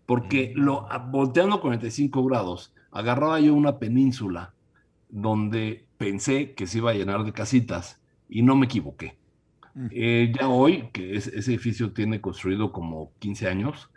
porque 0.07 0.53
lo, 0.55 0.87
volteando 1.11 1.57
a 1.57 1.61
45 1.61 2.25
grados, 2.25 2.73
agarraba 2.93 3.41
yo 3.41 3.55
una 3.55 3.79
península 3.79 4.55
donde 5.09 5.87
pensé 5.99 6.55
que 6.55 6.67
se 6.67 6.79
iba 6.79 6.93
a 6.93 6.95
llenar 6.95 7.25
de 7.25 7.33
casitas 7.33 8.01
y 8.35 8.43
no 8.43 8.57
me 8.57 8.67
equivoqué. 8.67 9.17
Eh, 9.93 10.33
ya 10.37 10.49
hoy, 10.49 10.89
que 10.93 11.15
es, 11.15 11.29
ese 11.29 11.53
edificio 11.53 11.93
tiene 11.93 12.21
construido 12.21 12.73
como 12.73 13.13
15 13.21 13.49
años, 13.49 13.91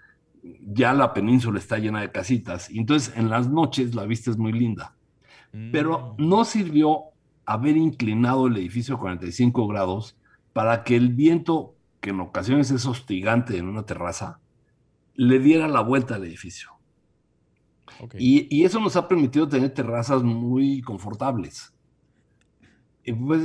ya 0.62 0.94
la 0.94 1.12
península 1.12 1.58
está 1.58 1.80
llena 1.80 2.02
de 2.02 2.12
casitas. 2.12 2.70
Y 2.70 2.78
entonces 2.78 3.18
en 3.18 3.32
las 3.32 3.50
noches 3.50 3.96
la 3.96 4.06
vista 4.06 4.30
es 4.30 4.38
muy 4.38 4.52
linda. 4.54 4.96
Pero 5.72 6.16
Mm. 6.20 6.30
no 6.30 6.46
sirvió 6.46 7.06
haber 7.48 7.78
inclinado 7.78 8.46
el 8.46 8.58
edificio 8.58 8.96
a 8.96 9.00
45 9.00 9.68
grados 9.68 10.16
para 10.54 10.84
que 10.84 10.96
el 10.96 11.10
viento, 11.10 11.74
que 12.00 12.12
en 12.12 12.20
ocasiones 12.20 12.70
es 12.70 12.86
hostigante 12.86 13.58
en 13.58 13.68
una 13.68 13.88
terraza, 13.88 14.40
le 15.16 15.40
diera 15.40 15.68
la 15.68 15.82
vuelta 15.82 16.14
al 16.14 16.26
edificio. 16.26 16.74
Okay. 18.00 18.20
Y, 18.24 18.56
y, 18.56 18.66
eso 18.66 18.80
nos 18.80 18.96
ha 18.98 19.08
permitido 19.08 19.48
tener 19.48 19.74
terrazas 19.74 20.22
muy 20.22 20.82
confortables. 20.82 21.74
Pues, 23.14 23.44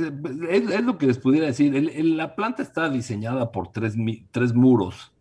es, 0.49 0.69
es, 0.69 0.83
lo 0.83 0.97
que 0.97 1.07
les 1.07 1.19
pudiera 1.19 1.47
decir. 1.47 1.75
El, 1.75 1.89
el, 1.89 2.17
la 2.17 2.35
planta 2.35 2.61
está 2.61 2.89
diseñada 2.89 3.51
por 3.51 3.71
tres, 3.71 3.95
tres 4.31 4.53
muros 4.53 5.13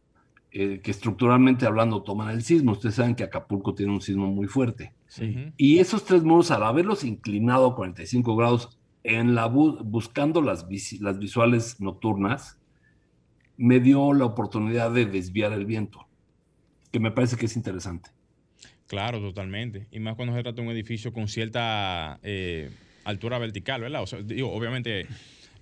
eh, 0.54 0.80
que 0.82 0.90
estructuralmente 0.90 1.64
hablando 1.64 2.02
toman 2.02 2.28
el 2.28 2.42
sismo. 2.42 2.72
Ustedes 2.72 2.96
saben 2.96 3.14
que 3.14 3.24
Acapulco 3.24 3.74
tiene 3.74 3.92
un 3.92 4.02
sismo 4.02 4.26
muy 4.26 4.48
fuerte. 4.48 4.92
Sí. 5.06 5.52
Y 5.56 5.78
esos 5.78 6.04
tres 6.04 6.24
muros, 6.24 6.50
al 6.50 6.62
haberlos 6.62 7.04
inclinado 7.04 7.68
a 7.68 7.74
45 7.74 8.36
grados, 8.36 8.78
en 9.04 9.34
la 9.34 9.46
bu 9.46 9.82
buscando 9.82 10.42
las, 10.42 10.68
vis 10.68 11.00
las 11.00 11.18
visuales 11.18 11.80
nocturnas, 11.80 12.58
me 13.56 13.80
dio 13.80 14.12
la 14.12 14.24
oportunidad 14.24 14.90
de 14.90 15.06
desviar 15.06 15.52
el 15.52 15.64
viento, 15.64 16.06
que 16.90 17.00
me 17.00 17.10
parece 17.10 17.36
que 17.36 17.46
es 17.46 17.56
interesante. 17.56 18.10
Claro, 18.86 19.20
totalmente. 19.20 19.86
Y 19.90 20.00
más 20.00 20.16
cuando 20.16 20.34
se 20.34 20.42
trata 20.42 20.60
de 20.60 20.68
un 20.68 20.74
edificio 20.74 21.14
con 21.14 21.28
cierta 21.28 22.20
eh, 22.22 22.70
altura 23.04 23.38
vertical, 23.38 23.80
¿verdad? 23.80 24.02
O 24.02 24.06
sea, 24.06 24.22
digo, 24.22 24.52
obviamente, 24.52 25.06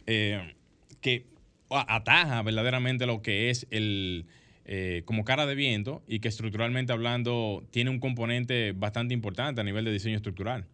eh, 0.06 0.54
que 1.00 1.26
ataja 1.70 2.42
verdaderamente 2.42 3.06
lo 3.06 3.22
que 3.22 3.50
es 3.50 3.66
el, 3.70 4.26
eh, 4.64 5.02
como 5.04 5.24
cara 5.24 5.46
de 5.46 5.54
viento 5.54 6.02
y 6.06 6.20
que 6.20 6.28
estructuralmente 6.28 6.92
hablando 6.92 7.64
tiene 7.70 7.90
un 7.90 8.00
componente 8.00 8.72
bastante 8.72 9.14
importante 9.14 9.60
a 9.60 9.64
nivel 9.64 9.84
de 9.84 9.92
diseño 9.92 10.16
estructural. 10.16 10.66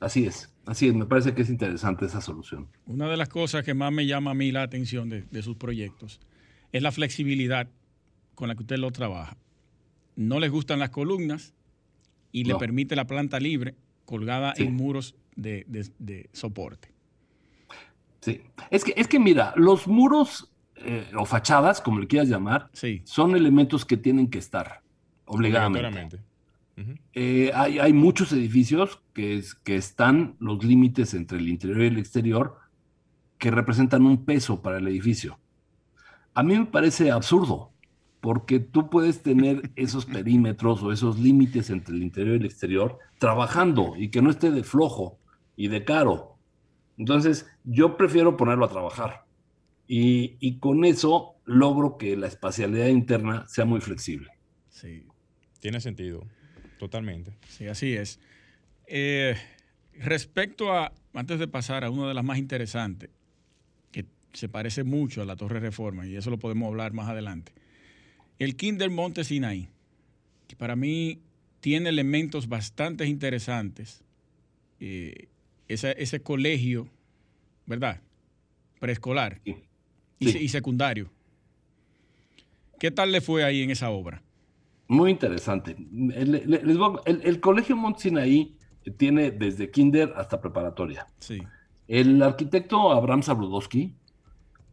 Así 0.00 0.26
es, 0.26 0.52
así 0.66 0.88
es, 0.88 0.94
me 0.94 1.06
parece 1.06 1.34
que 1.34 1.42
es 1.42 1.48
interesante 1.48 2.04
esa 2.04 2.20
solución. 2.20 2.68
Una 2.86 3.08
de 3.08 3.16
las 3.16 3.28
cosas 3.28 3.64
que 3.64 3.74
más 3.74 3.92
me 3.92 4.06
llama 4.06 4.32
a 4.32 4.34
mí 4.34 4.52
la 4.52 4.62
atención 4.62 5.08
de, 5.08 5.22
de 5.22 5.42
sus 5.42 5.56
proyectos 5.56 6.20
es 6.72 6.82
la 6.82 6.92
flexibilidad 6.92 7.68
con 8.34 8.48
la 8.48 8.54
que 8.54 8.62
usted 8.62 8.78
lo 8.78 8.90
trabaja. 8.90 9.36
No 10.16 10.40
les 10.40 10.50
gustan 10.50 10.80
las 10.80 10.90
columnas 10.90 11.54
y 12.32 12.42
no. 12.42 12.54
le 12.54 12.58
permite 12.58 12.96
la 12.96 13.06
planta 13.06 13.38
libre 13.40 13.76
colgada 14.04 14.54
sí. 14.56 14.64
en 14.64 14.74
muros 14.74 15.14
de, 15.36 15.64
de, 15.68 15.86
de 15.98 16.28
soporte. 16.32 16.92
Sí. 18.20 18.40
Es 18.70 18.84
que, 18.84 18.94
es 18.96 19.06
que 19.08 19.18
mira, 19.18 19.52
los 19.56 19.86
muros 19.86 20.50
eh, 20.76 21.10
o 21.16 21.24
fachadas, 21.24 21.80
como 21.80 21.98
le 22.00 22.06
quieras 22.06 22.28
llamar, 22.28 22.70
Sí. 22.72 23.02
son 23.04 23.36
elementos 23.36 23.84
que 23.84 23.96
tienen 23.96 24.28
que 24.28 24.38
estar 24.38 24.80
obligadamente. 25.26 26.18
Eh, 27.12 27.52
hay, 27.54 27.78
hay 27.78 27.92
muchos 27.92 28.32
edificios 28.32 29.00
que, 29.12 29.36
es- 29.38 29.54
que 29.54 29.76
están 29.76 30.34
los 30.40 30.64
límites 30.64 31.14
entre 31.14 31.38
el 31.38 31.48
interior 31.48 31.82
y 31.82 31.86
el 31.86 31.98
exterior 31.98 32.56
que 33.38 33.50
representan 33.50 34.04
un 34.06 34.24
peso 34.24 34.60
para 34.62 34.78
el 34.78 34.88
edificio. 34.88 35.38
A 36.34 36.42
mí 36.42 36.58
me 36.58 36.66
parece 36.66 37.12
absurdo, 37.12 37.70
porque 38.20 38.58
tú 38.58 38.90
puedes 38.90 39.22
tener 39.22 39.70
esos 39.76 40.04
perímetros 40.06 40.82
o 40.82 40.90
esos 40.90 41.18
límites 41.18 41.70
entre 41.70 41.94
el 41.94 42.02
interior 42.02 42.36
y 42.36 42.40
el 42.40 42.46
exterior 42.46 42.98
trabajando 43.18 43.94
y 43.96 44.08
que 44.08 44.20
no 44.22 44.30
esté 44.30 44.50
de 44.50 44.64
flojo 44.64 45.18
y 45.56 45.68
de 45.68 45.84
caro. 45.84 46.36
Entonces, 46.96 47.46
yo 47.64 47.96
prefiero 47.96 48.36
ponerlo 48.36 48.64
a 48.64 48.68
trabajar. 48.68 49.24
Y, 49.86 50.36
y 50.40 50.58
con 50.58 50.84
eso 50.84 51.34
logro 51.44 51.98
que 51.98 52.16
la 52.16 52.26
espacialidad 52.26 52.88
interna 52.88 53.46
sea 53.48 53.64
muy 53.64 53.80
flexible. 53.80 54.30
Sí, 54.70 55.06
Tiene 55.60 55.80
sentido. 55.80 56.26
Totalmente. 56.78 57.36
sí, 57.48 57.66
así 57.66 57.92
es. 57.94 58.18
Eh, 58.86 59.36
respecto 59.98 60.72
a, 60.72 60.92
antes 61.14 61.38
de 61.38 61.48
pasar 61.48 61.84
a 61.84 61.90
una 61.90 62.08
de 62.08 62.14
las 62.14 62.24
más 62.24 62.38
interesantes, 62.38 63.10
que 63.92 64.04
se 64.32 64.48
parece 64.48 64.84
mucho 64.84 65.22
a 65.22 65.24
la 65.24 65.36
Torre 65.36 65.60
Reforma, 65.60 66.06
y 66.06 66.16
eso 66.16 66.30
lo 66.30 66.38
podemos 66.38 66.68
hablar 66.68 66.92
más 66.92 67.08
adelante. 67.08 67.52
El 68.38 68.56
Kinder 68.56 68.90
Monte 68.90 69.24
Sinaí, 69.24 69.68
que 70.48 70.56
para 70.56 70.76
mí 70.76 71.20
tiene 71.60 71.88
elementos 71.88 72.48
bastante 72.48 73.06
interesantes. 73.06 74.02
Eh, 74.80 75.28
ese, 75.68 75.94
ese 75.98 76.22
colegio, 76.22 76.88
¿verdad? 77.66 78.00
Preescolar 78.80 79.40
Sí. 79.44 79.56
y, 80.18 80.26
Sí. 80.26 80.32
se- 80.32 80.42
y 80.42 80.48
secundario. 80.48 81.10
¿Qué 82.78 82.90
tal 82.90 83.12
le 83.12 83.20
fue 83.20 83.44
ahí 83.44 83.62
en 83.62 83.70
esa 83.70 83.90
obra? 83.90 84.22
Muy 84.88 85.10
interesante. 85.10 85.76
Voy 85.78 86.12
a- 86.14 87.10
el, 87.10 87.20
el 87.24 87.40
Colegio 87.40 87.76
Mont 87.76 87.98
Sinaí 87.98 88.54
tiene 88.98 89.30
desde 89.30 89.70
kinder 89.70 90.12
hasta 90.16 90.40
preparatoria. 90.40 91.06
Sí, 91.18 91.40
El 91.88 92.22
arquitecto 92.22 92.92
Abraham 92.92 93.22
Sabludowski 93.22 93.94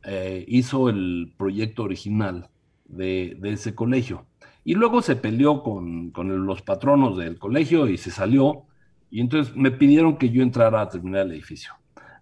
eh, 0.03 0.43
hizo 0.47 0.89
el 0.89 1.31
proyecto 1.37 1.83
original 1.83 2.49
de, 2.85 3.37
de 3.39 3.51
ese 3.53 3.75
colegio. 3.75 4.25
Y 4.63 4.73
luego 4.75 5.01
se 5.01 5.15
peleó 5.15 5.61
con, 5.63 6.11
con 6.11 6.31
el- 6.31 6.37
los 6.41 6.61
patronos 6.61 7.17
del 7.17 7.37
colegio 7.37 7.87
y 7.87 7.97
se 7.97 8.11
salió. 8.11 8.63
Y 9.11 9.21
entonces 9.21 9.55
me 9.55 9.69
pidieron 9.69 10.17
que 10.17 10.29
yo 10.29 10.41
entrara 10.41 10.81
a 10.81 10.89
terminar 10.89 11.27
el 11.27 11.33
edificio. 11.33 11.73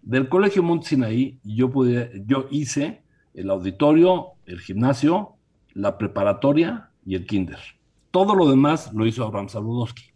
Del 0.02 0.28
Colegio 0.28 0.64
Mont 0.64 0.84
Sinaí 0.84 1.40
yo, 1.44 1.72
yo 2.26 2.48
hice 2.50 3.04
el 3.34 3.50
auditorio, 3.50 4.34
el 4.46 4.60
gimnasio, 4.60 5.36
la 5.74 5.98
preparatoria 5.98 6.90
y 7.06 7.16
el 7.16 7.26
kinder. 7.26 7.60
Todo 8.12 8.36
lo 8.36 8.50
demás 8.50 8.92
lo 8.94 9.06
hizo 9.06 9.24
Abraham 9.24 9.50
Sabludowski. 9.50 10.12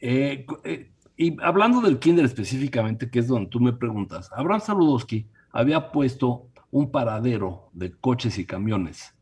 Eh, 0.00 0.46
eh, 0.64 0.90
y 1.16 1.36
hablando 1.42 1.80
del 1.80 1.98
kinder 1.98 2.24
específicamente, 2.24 3.10
que 3.10 3.18
es 3.18 3.28
donde 3.28 3.50
tú 3.50 3.60
me 3.60 3.72
preguntas, 3.72 4.30
Abraham 4.32 4.60
Saludowski 4.60 5.26
había 5.50 5.90
puesto 5.90 6.46
un 6.70 6.90
paradero 6.90 7.70
de 7.72 7.92
coches 7.92 8.38
y 8.38 8.44
camiones 8.44 9.14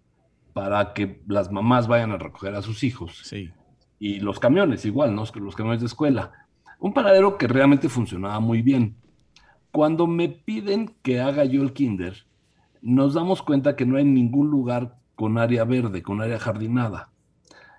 para 0.52 0.92
que 0.92 1.22
las 1.26 1.50
mamás 1.50 1.86
vayan 1.86 2.12
a 2.12 2.18
recoger 2.18 2.54
a 2.54 2.62
sus 2.62 2.82
hijos. 2.84 3.20
sí, 3.24 3.50
Y 3.98 4.20
los 4.20 4.38
camiones 4.38 4.84
igual, 4.84 5.14
¿no? 5.14 5.24
Los 5.34 5.56
camiones 5.56 5.80
de 5.80 5.86
escuela. 5.86 6.45
Un 6.78 6.92
paradero 6.92 7.38
que 7.38 7.46
realmente 7.46 7.88
funcionaba 7.88 8.38
muy 8.40 8.62
bien. 8.62 8.96
Cuando 9.70 10.06
me 10.06 10.28
piden 10.28 10.94
que 11.02 11.20
haga 11.20 11.44
yo 11.44 11.62
el 11.62 11.72
kinder, 11.72 12.26
nos 12.82 13.14
damos 13.14 13.42
cuenta 13.42 13.76
que 13.76 13.86
no 13.86 13.96
hay 13.96 14.04
ningún 14.04 14.50
lugar 14.50 14.98
con 15.14 15.38
área 15.38 15.64
verde, 15.64 16.02
con 16.02 16.20
área 16.20 16.38
jardinada. 16.38 17.10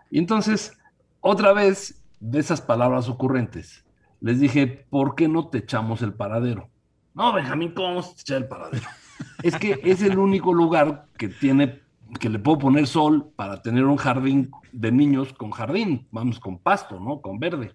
Y 0.10 0.20
entonces, 0.20 0.78
otra 1.22 1.54
vez, 1.54 2.04
de 2.20 2.40
esas 2.40 2.62
palabras 2.62 3.10
ocurrentes, 3.10 3.86
les 4.20 4.40
dije, 4.40 4.86
¿por 4.90 5.16
qué 5.16 5.28
no 5.28 5.48
te 5.48 5.60
echamos 5.60 6.02
el 6.02 6.14
paradero? 6.14 6.70
No, 7.14 7.34
Benjamín, 7.34 7.74
¿cómo 7.74 7.90
vamos 7.90 8.10
a 8.10 8.22
echar 8.22 8.38
el 8.38 8.48
paradero? 8.48 8.88
es 9.44 9.56
que 9.58 9.80
es 9.84 10.02
el 10.02 10.18
único 10.18 10.54
lugar 10.54 11.08
que 11.18 11.30
tiene, 11.30 11.82
que 12.20 12.30
le 12.30 12.40
puedo 12.40 12.58
poner 12.58 12.88
sol 12.88 13.32
para 13.36 13.62
tener 13.62 13.86
un 13.86 13.98
jardín 13.98 14.52
de 14.72 14.92
niños 14.92 15.34
con 15.34 15.52
jardín, 15.52 16.08
vamos, 16.12 16.40
con 16.40 16.58
pasto, 16.58 17.00
¿no? 17.00 17.22
Con 17.22 17.40
verde. 17.40 17.74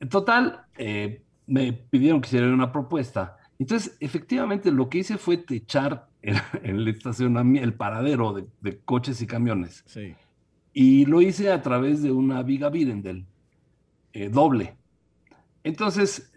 En 0.00 0.08
total, 0.08 0.66
eh, 0.76 1.22
me 1.46 1.72
pidieron 1.72 2.20
que 2.20 2.28
hiciera 2.28 2.52
una 2.52 2.72
propuesta. 2.72 3.36
Entonces, 3.58 3.96
efectivamente, 4.00 4.70
lo 4.70 4.88
que 4.88 4.98
hice 4.98 5.16
fue 5.16 5.36
techar 5.38 6.08
el, 6.22 6.36
el 6.62 6.88
estacionamiento, 6.88 7.66
el 7.66 7.74
paradero 7.74 8.32
de, 8.32 8.46
de 8.60 8.78
coches 8.80 9.20
y 9.22 9.26
camiones. 9.26 9.84
sí. 9.86 10.14
Y 10.78 11.06
lo 11.06 11.22
hice 11.22 11.50
a 11.50 11.62
través 11.62 12.02
de 12.02 12.12
una 12.12 12.42
viga 12.42 12.68
Birendel, 12.68 13.24
eh, 14.12 14.28
doble. 14.28 14.76
Entonces, 15.64 16.30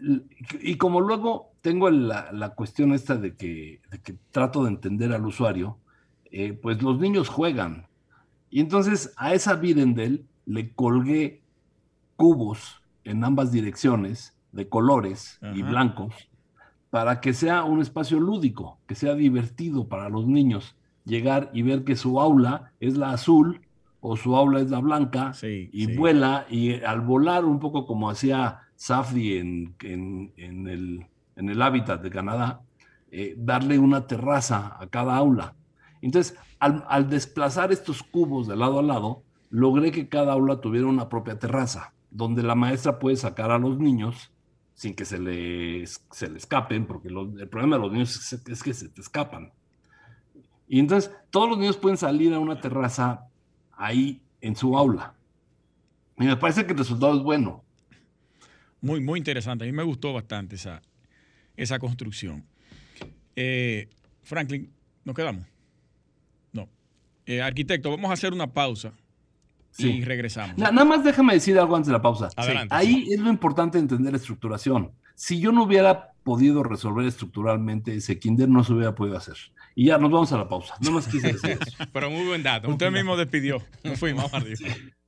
y 0.61 0.77
como 0.77 1.01
luego 1.01 1.51
tengo 1.61 1.89
la, 1.89 2.31
la 2.31 2.55
cuestión 2.55 2.93
esta 2.93 3.17
de 3.17 3.35
que, 3.35 3.81
de 3.91 3.99
que 3.99 4.15
trato 4.31 4.63
de 4.63 4.69
entender 4.69 5.11
al 5.11 5.25
usuario, 5.25 5.77
eh, 6.31 6.53
pues 6.53 6.81
los 6.81 6.99
niños 6.99 7.27
juegan. 7.27 7.87
Y 8.49 8.61
entonces 8.61 9.13
a 9.17 9.33
esa 9.33 9.55
Birendel 9.55 10.25
le 10.45 10.71
colgué 10.73 11.41
cubos 12.15 12.78
en 13.09 13.23
ambas 13.23 13.51
direcciones, 13.51 14.35
de 14.51 14.67
colores 14.67 15.37
y 15.55 15.61
blancos, 15.63 16.13
para 16.89 17.21
que 17.21 17.33
sea 17.33 17.63
un 17.63 17.81
espacio 17.81 18.19
lúdico, 18.19 18.79
que 18.87 18.95
sea 18.95 19.13
divertido 19.15 19.87
para 19.87 20.09
los 20.09 20.25
niños 20.27 20.75
llegar 21.05 21.49
y 21.53 21.61
ver 21.61 21.83
que 21.83 21.95
su 21.95 22.19
aula 22.19 22.73
es 22.79 22.97
la 22.97 23.11
azul 23.11 23.61
o 23.99 24.15
su 24.15 24.35
aula 24.35 24.59
es 24.61 24.69
la 24.69 24.79
blanca 24.79 25.33
Sí, 25.33 25.69
y 25.71 25.85
sí. 25.87 25.95
vuela 25.97 26.45
y 26.49 26.81
al 26.83 27.01
volar 27.01 27.45
un 27.45 27.59
poco 27.59 27.85
como 27.85 28.09
hacía 28.09 28.59
Safdie 28.75 29.39
en, 29.39 29.75
en- 29.83 30.33
en 30.37 30.67
el, 30.67 31.05
en 31.35 31.49
el 31.49 31.61
hábitat 31.61 32.01
de 32.01 32.09
Canadá, 32.09 32.61
eh, 33.11 33.35
darle 33.37 33.77
una 33.79 34.07
terraza 34.07 34.77
a 34.79 34.87
cada 34.87 35.15
aula. 35.15 35.55
Entonces, 36.01 36.37
al, 36.59 36.85
al 36.87 37.09
desplazar 37.09 37.71
estos 37.71 38.03
cubos 38.03 38.47
de 38.47 38.55
lado 38.55 38.79
a 38.79 38.83
lado, 38.83 39.23
logré 39.49 39.91
que 39.91 40.07
cada 40.09 40.33
aula 40.33 40.61
tuviera 40.61 40.87
una 40.87 41.09
propia 41.09 41.37
terraza, 41.39 41.93
donde 42.11 42.43
la 42.43 42.55
maestra 42.55 42.99
puede 42.99 43.15
sacar 43.15 43.51
a 43.51 43.59
los 43.59 43.77
niños 43.77 44.31
sin 44.73 44.93
que 44.95 45.05
se 45.05 45.19
les, 45.19 46.05
se 46.11 46.25
escapen, 46.37 46.85
porque 46.85 47.09
el 47.09 47.49
problema 47.49 47.75
de 47.75 47.81
los 47.81 47.91
niños 47.91 48.15
es, 48.15 48.47
es 48.47 48.63
que 48.63 48.73
se 48.73 48.87
te 48.89 49.01
escapan. 49.01 49.51
Y 50.67 50.79
entonces 50.79 51.11
todos 51.29 51.49
los 51.49 51.57
niños 51.57 51.77
pueden 51.77 51.97
salir 51.97 52.33
a 52.33 52.39
una 52.39 52.61
terraza 52.61 53.27
ahí 53.73 54.21
en 54.39 54.55
su 54.55 54.77
aula. 54.77 55.15
Y 56.17 56.23
me 56.23 56.37
parece 56.37 56.65
que 56.65 56.71
el 56.73 56.77
resultado 56.77 57.17
es 57.17 57.23
bueno. 57.23 57.63
Muy, 58.81 59.01
muy 59.01 59.17
interesante. 59.17 59.65
A 59.65 59.67
mí 59.67 59.73
me 59.73 59.83
gustó 59.83 60.13
bastante 60.13 60.55
esa, 60.55 60.81
esa 61.57 61.79
construcción. 61.79 62.45
Eh, 63.35 63.89
Franklin, 64.21 64.71
¿nos 65.03 65.15
quedamos? 65.15 65.45
No. 66.53 66.69
Eh, 67.25 67.41
arquitecto, 67.41 67.89
vamos 67.89 68.09
a 68.09 68.13
hacer 68.13 68.31
una 68.31 68.47
pausa 68.47 68.93
y 69.77 69.81
Sí. 69.83 70.01
regresamos. 70.03 70.57
Na- 70.57 70.71
nada 70.71 70.85
más 70.85 71.03
déjame 71.03 71.33
decir 71.33 71.57
algo 71.59 71.75
antes 71.75 71.87
de 71.87 71.93
la 71.93 72.01
pausa. 72.01 72.29
Adelante. 72.35 72.73
Ahí 72.75 73.07
es 73.11 73.19
lo 73.19 73.29
importante 73.29 73.77
de 73.77 73.83
entender 73.83 74.11
la 74.13 74.17
estructuración. 74.17 74.91
Si 75.15 75.39
yo 75.39 75.51
no 75.51 75.63
hubiera 75.63 76.11
podido 76.23 76.63
resolver 76.63 77.05
estructuralmente 77.05 77.95
ese 77.95 78.19
kinder, 78.19 78.47
no 78.49 78.63
se 78.63 78.73
hubiera 78.73 78.95
podido 78.95 79.17
hacer. 79.17 79.35
Y 79.75 79.85
ya 79.85 79.97
nos 79.97 80.11
vamos 80.11 80.31
a 80.33 80.37
la 80.37 80.47
pausa. 80.49 80.75
No 80.81 80.91
más 80.91 81.07
quise 81.07 81.33
decir 81.33 81.57
eso. 81.61 81.77
Pero 81.93 82.09
muy 82.09 82.25
buen 82.25 82.43
dato. 82.43 82.69
Usted 82.69 82.91
mismo 82.91 83.15
despidió. 83.17 83.61
Nos 83.83 83.99
fuimos. 83.99 84.33
Arriba. 84.33 84.57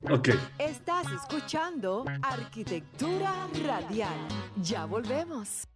Ok. 0.09 0.29
Estás 0.59 1.05
escuchando 1.11 2.05
Arquitectura 2.21 3.33
Radial. 3.65 4.15
Ya 4.61 4.85
volvemos. 4.85 5.67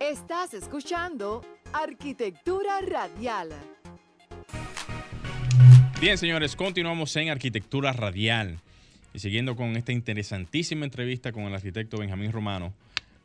Estás 0.00 0.54
escuchando 0.54 1.42
Arquitectura 1.72 2.80
Radial. 2.86 3.48
Bien, 5.98 6.18
señores, 6.18 6.56
continuamos 6.56 7.16
en 7.16 7.30
Arquitectura 7.30 7.90
Radial. 7.94 8.58
Y 9.14 9.18
siguiendo 9.18 9.56
con 9.56 9.76
esta 9.78 9.92
interesantísima 9.92 10.84
entrevista 10.84 11.32
con 11.32 11.44
el 11.44 11.54
arquitecto 11.54 11.96
Benjamín 11.96 12.32
Romano. 12.32 12.74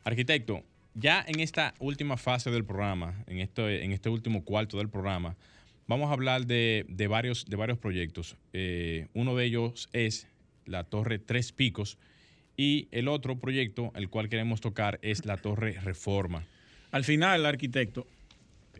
Arquitecto, 0.04 0.62
ya 0.94 1.22
en 1.28 1.40
esta 1.40 1.74
última 1.80 2.16
fase 2.16 2.50
del 2.50 2.64
programa, 2.64 3.22
en 3.26 3.40
este, 3.40 3.84
este 3.92 4.08
último 4.08 4.42
cuarto 4.42 4.78
del 4.78 4.88
programa, 4.88 5.36
vamos 5.86 6.08
a 6.08 6.14
hablar 6.14 6.46
de, 6.46 6.86
de 6.88 7.08
varios, 7.08 7.44
de 7.44 7.56
varios 7.56 7.76
proyectos. 7.76 8.36
Eh, 8.54 9.06
uno 9.12 9.36
de 9.36 9.44
ellos 9.44 9.90
es 9.92 10.26
la 10.64 10.84
Torre 10.84 11.18
Tres 11.18 11.52
Picos 11.52 11.98
y 12.56 12.88
el 12.90 13.08
otro 13.08 13.38
proyecto, 13.38 13.92
el 13.94 14.08
cual 14.08 14.30
queremos 14.30 14.62
tocar, 14.62 14.98
es 15.02 15.26
la 15.26 15.36
Torre 15.36 15.72
Reforma. 15.72 16.46
Al 16.90 17.04
final, 17.04 17.44
arquitecto, 17.44 18.06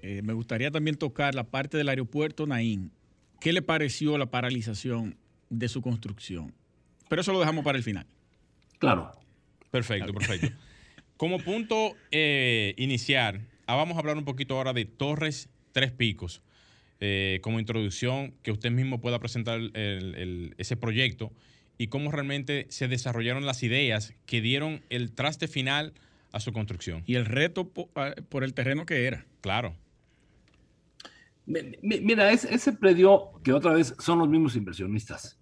eh, 0.00 0.22
me 0.24 0.33
gustaría 0.33 0.70
también 0.70 0.96
tocar 0.96 1.35
la 1.35 1.44
parte 1.44 1.76
del 1.76 1.90
aeropuerto 1.90 2.46
Naín. 2.46 2.90
¿Qué 3.42 3.52
le 3.52 3.61
pareció 3.61 4.16
la 4.18 4.26
paralización 4.26 5.16
de 5.50 5.68
su 5.68 5.83
construcción? 5.83 6.55
Pero 7.09 7.22
eso 7.22 7.33
lo 7.33 7.40
dejamos 7.40 7.64
para 7.64 7.76
el 7.76 7.83
final. 7.83 8.07
Claro. 8.78 9.11
Perfecto, 9.72 10.14
perfecto. 10.14 10.57
Como 11.16 11.40
punto 11.40 11.96
eh, 12.12 12.74
iniciar, 12.78 13.40
ah, 13.66 13.74
vamos 13.74 13.96
a 13.96 14.00
hablar 14.00 14.16
un 14.16 14.24
poquito 14.24 14.57
ahora 14.57 14.72
de 14.72 14.85
Torres 14.85 15.48
Tres 15.72 15.90
Picos. 15.90 16.40
Eh, 17.05 17.40
como 17.42 17.59
introducción, 17.59 18.33
que 18.44 18.52
usted 18.52 18.70
mismo 18.70 19.00
pueda 19.00 19.18
presentar 19.18 19.61
ese 19.74 20.76
proyecto 20.76 21.33
y 21.76 21.88
cómo 21.88 22.12
realmente 22.12 22.66
se 22.70 22.87
desarrollaron 22.87 23.44
las 23.44 23.64
ideas 23.64 24.14
que 24.24 24.40
dieron 24.40 24.85
el 24.88 25.11
traste 25.11 25.48
final 25.48 25.94
a 26.31 26.38
su 26.38 26.52
construcción. 26.52 27.02
Y 27.07 27.16
el 27.16 27.26
reto 27.26 27.72
ah, 27.96 28.14
por, 28.28 28.44
el 28.44 28.55
terreno 28.55 28.87
que 28.87 29.07
era. 29.07 29.26
Claro. 29.40 29.74
Mira, 31.46 32.31
ese 32.31 32.72
predio, 32.72 33.33
que 33.42 33.52
otra 33.52 33.72
vez 33.72 33.94
son 33.98 34.20
los 34.20 34.28
mismos 34.28 34.57
inversionistas, 34.57 35.38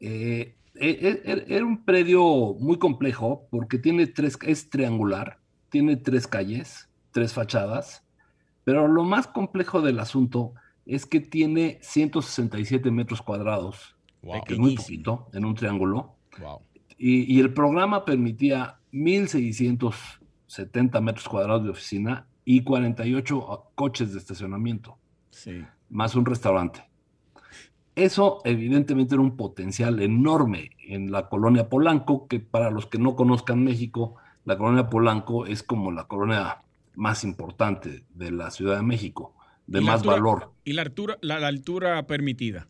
eh, 0.00 0.56
e, 0.74 1.22
e, 1.24 1.44
era 1.48 1.64
un 1.64 1.84
predio 1.84 2.54
muy 2.58 2.78
complejo 2.78 3.46
porque 3.50 3.78
tiene 3.78 4.06
tres, 4.06 4.38
es 4.42 4.70
triangular, 4.70 5.38
tiene 5.68 5.96
tres 5.96 6.26
calles, 6.26 6.88
tres 7.12 7.32
fachadas, 7.32 8.04
pero 8.64 8.88
lo 8.88 9.04
más 9.04 9.26
complejo 9.26 9.82
del 9.82 10.00
asunto 10.00 10.54
es 10.86 11.04
que 11.06 11.20
tiene 11.20 11.78
167 11.82 12.90
metros 12.90 13.22
cuadrados, 13.22 13.94
que 14.46 14.54
es 14.54 14.58
muy 14.58 14.76
poquito, 14.76 15.28
en 15.32 15.44
un 15.44 15.54
triángulo. 15.54 16.16
Y, 16.98 17.32
y, 17.34 17.40
el 17.40 17.54
programa 17.54 18.04
permitía 18.04 18.80
1.670 18.92 21.00
metros 21.00 21.28
cuadrados 21.28 21.64
de 21.64 21.70
oficina 21.70 22.26
y 22.44 22.62
48 22.62 23.70
coches 23.74 24.12
de 24.12 24.18
estacionamiento, 24.18 24.98
sí. 25.30 25.64
más 25.88 26.14
un 26.14 26.26
restaurante. 26.26 26.90
Eso 27.96 28.40
evidentemente 28.44 29.14
era 29.14 29.22
un 29.22 29.36
potencial 29.36 30.00
enorme 30.00 30.70
en 30.86 31.10
la 31.10 31.28
colonia 31.28 31.68
Polanco, 31.68 32.28
que 32.28 32.40
para 32.40 32.70
los 32.70 32.86
que 32.86 32.98
no 32.98 33.16
conozcan 33.16 33.64
México, 33.64 34.16
la 34.44 34.56
colonia 34.56 34.88
Polanco 34.88 35.46
es 35.46 35.62
como 35.62 35.92
la 35.92 36.04
colonia 36.04 36.62
más 36.94 37.24
importante 37.24 38.04
de 38.14 38.30
la 38.30 38.50
Ciudad 38.50 38.76
de 38.76 38.82
México, 38.82 39.34
de 39.66 39.80
más 39.80 40.04
valor. 40.04 40.52
¿Y 40.64 40.72
la 40.72 40.82
altura, 40.82 41.18
la, 41.20 41.36
altura 41.46 42.06
permitida? 42.06 42.68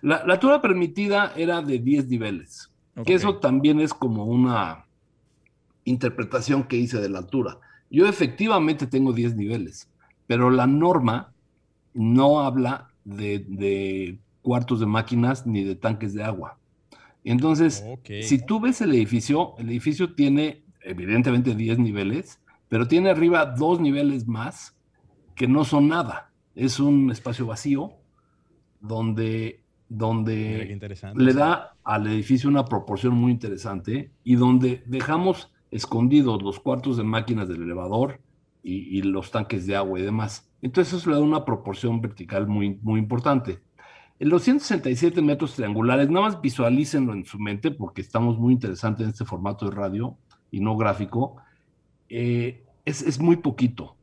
La, 0.00 0.16
altura 0.16 0.62
permitida 0.62 1.32
era 1.36 1.60
de 1.60 1.78
10 1.78 2.08
niveles, 2.08 2.72
que 3.04 3.14
eso 3.14 3.38
también 3.38 3.80
es 3.80 3.92
como 3.92 4.24
una 4.24 4.86
interpretación 5.84 6.64
que 6.64 6.76
hice 6.76 7.00
de 7.00 7.08
la 7.08 7.18
altura. 7.18 7.58
Yo 7.90 8.06
efectivamente 8.06 8.86
tengo 8.86 9.12
10 9.12 9.36
niveles, 9.36 9.90
pero 10.26 10.50
la 10.50 10.66
norma 10.66 11.33
no 11.94 12.40
habla 12.40 12.90
de, 13.04 14.18
cuartos 14.42 14.80
de 14.80 14.86
máquinas 14.86 15.46
ni 15.46 15.64
de 15.64 15.76
tanques 15.76 16.12
de 16.12 16.24
agua. 16.24 16.58
Entonces, 17.22 17.82
si 18.22 18.44
tú 18.44 18.60
ves 18.60 18.80
el 18.82 18.92
edificio, 18.92 19.54
el 19.56 19.70
edificio 19.70 20.14
tiene 20.14 20.64
evidentemente 20.82 21.54
10 21.54 21.78
niveles, 21.78 22.40
pero 22.68 22.86
tiene 22.86 23.10
arriba 23.10 23.46
dos 23.46 23.80
niveles 23.80 24.26
más 24.26 24.76
que 25.34 25.48
no 25.48 25.64
son 25.64 25.88
nada. 25.88 26.32
Es 26.54 26.78
un 26.78 27.10
espacio 27.10 27.46
vacío 27.46 27.92
donde, 28.80 29.64
donde 29.88 30.78
le 31.14 31.32
da 31.32 31.76
al 31.82 32.06
edificio 32.06 32.50
una 32.50 32.66
proporción 32.66 33.14
muy 33.14 33.32
interesante 33.32 34.12
y 34.22 34.34
donde 34.34 34.82
dejamos 34.86 35.50
escondidos 35.70 36.42
los 36.42 36.60
cuartos 36.60 36.96
de 36.96 37.04
máquinas 37.04 37.48
del 37.48 37.62
elevador 37.62 38.20
y, 38.62 38.98
y 38.98 39.02
los 39.02 39.30
tanques 39.30 39.66
de 39.66 39.76
agua 39.76 39.98
y 39.98 40.02
demás. 40.02 40.50
Entonces 40.64 40.94
eso 40.94 41.10
le 41.10 41.16
da 41.16 41.22
una 41.22 41.44
proporción 41.44 42.00
vertical 42.00 42.46
muy, 42.46 42.78
muy 42.80 42.98
importante. 42.98 43.60
En 44.18 44.30
los 44.30 44.44
167 44.44 45.20
metros 45.20 45.56
triangulares, 45.56 46.08
nada 46.08 46.24
más 46.24 46.40
visualícenlo 46.40 47.12
en 47.12 47.26
su 47.26 47.38
mente 47.38 47.70
porque 47.70 48.00
estamos 48.00 48.38
muy 48.38 48.54
interesantes 48.54 49.04
en 49.04 49.10
este 49.10 49.26
formato 49.26 49.68
de 49.68 49.76
radio 49.76 50.16
y 50.50 50.60
no 50.60 50.78
gráfico. 50.78 51.36
Eh, 52.08 52.64
es, 52.86 53.02
es, 53.02 53.20
muy 53.20 53.36
poquito. 53.36 53.96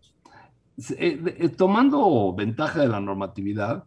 Eh, 0.99 1.19
eh, 1.39 1.49
tomando 1.49 2.31
ventaja 2.35 2.79
de 2.79 2.89
la 2.89 2.99
normatividad, 2.99 3.85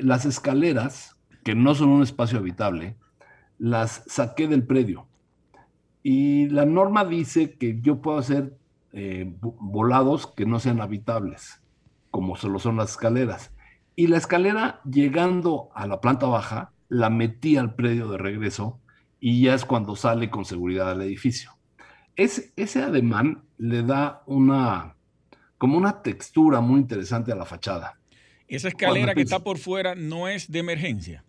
las 0.00 0.26
escaleras, 0.26 1.16
que 1.44 1.54
no 1.54 1.74
son 1.74 1.88
un 1.88 2.02
espacio 2.02 2.40
habitable, 2.40 2.96
las 3.58 4.04
saqué 4.06 4.48
del 4.48 4.66
predio. 4.66 5.06
Y 6.02 6.46
la 6.50 6.66
norma 6.66 7.06
dice 7.06 7.54
que 7.54 7.80
yo 7.80 8.02
puedo 8.02 8.18
hacer 8.18 8.54
volados 9.32 10.26
que 10.26 10.44
no 10.44 10.60
sean 10.60 10.82
habitables 10.82 11.60
como 12.10 12.36
solo 12.36 12.58
son 12.58 12.76
las 12.76 12.92
escaleras. 12.92 13.52
Y 13.96 14.06
la 14.06 14.16
escalera, 14.16 14.80
llegando 14.84 15.70
a 15.74 15.86
la 15.86 16.00
planta 16.00 16.26
baja, 16.26 16.72
la 16.88 17.10
metí 17.10 17.56
al 17.56 17.74
predio 17.74 18.08
de 18.10 18.18
regreso 18.18 18.80
y 19.20 19.42
ya 19.42 19.54
es 19.54 19.64
cuando 19.64 19.96
sale 19.96 20.30
con 20.30 20.44
seguridad 20.44 20.90
al 20.90 21.02
edificio. 21.02 21.52
Es, 22.16 22.52
ese 22.56 22.82
ademán 22.82 23.44
le 23.58 23.82
da 23.82 24.22
una, 24.26 24.96
como 25.58 25.76
una 25.76 26.02
textura 26.02 26.60
muy 26.60 26.80
interesante 26.80 27.32
a 27.32 27.36
la 27.36 27.44
fachada. 27.44 27.98
Esa 28.48 28.68
escalera 28.68 29.14
que 29.14 29.22
está 29.22 29.38
por 29.38 29.58
fuera 29.58 29.94
no 29.94 30.26
es 30.26 30.50
de 30.50 30.58
emergencia. 30.58 31.24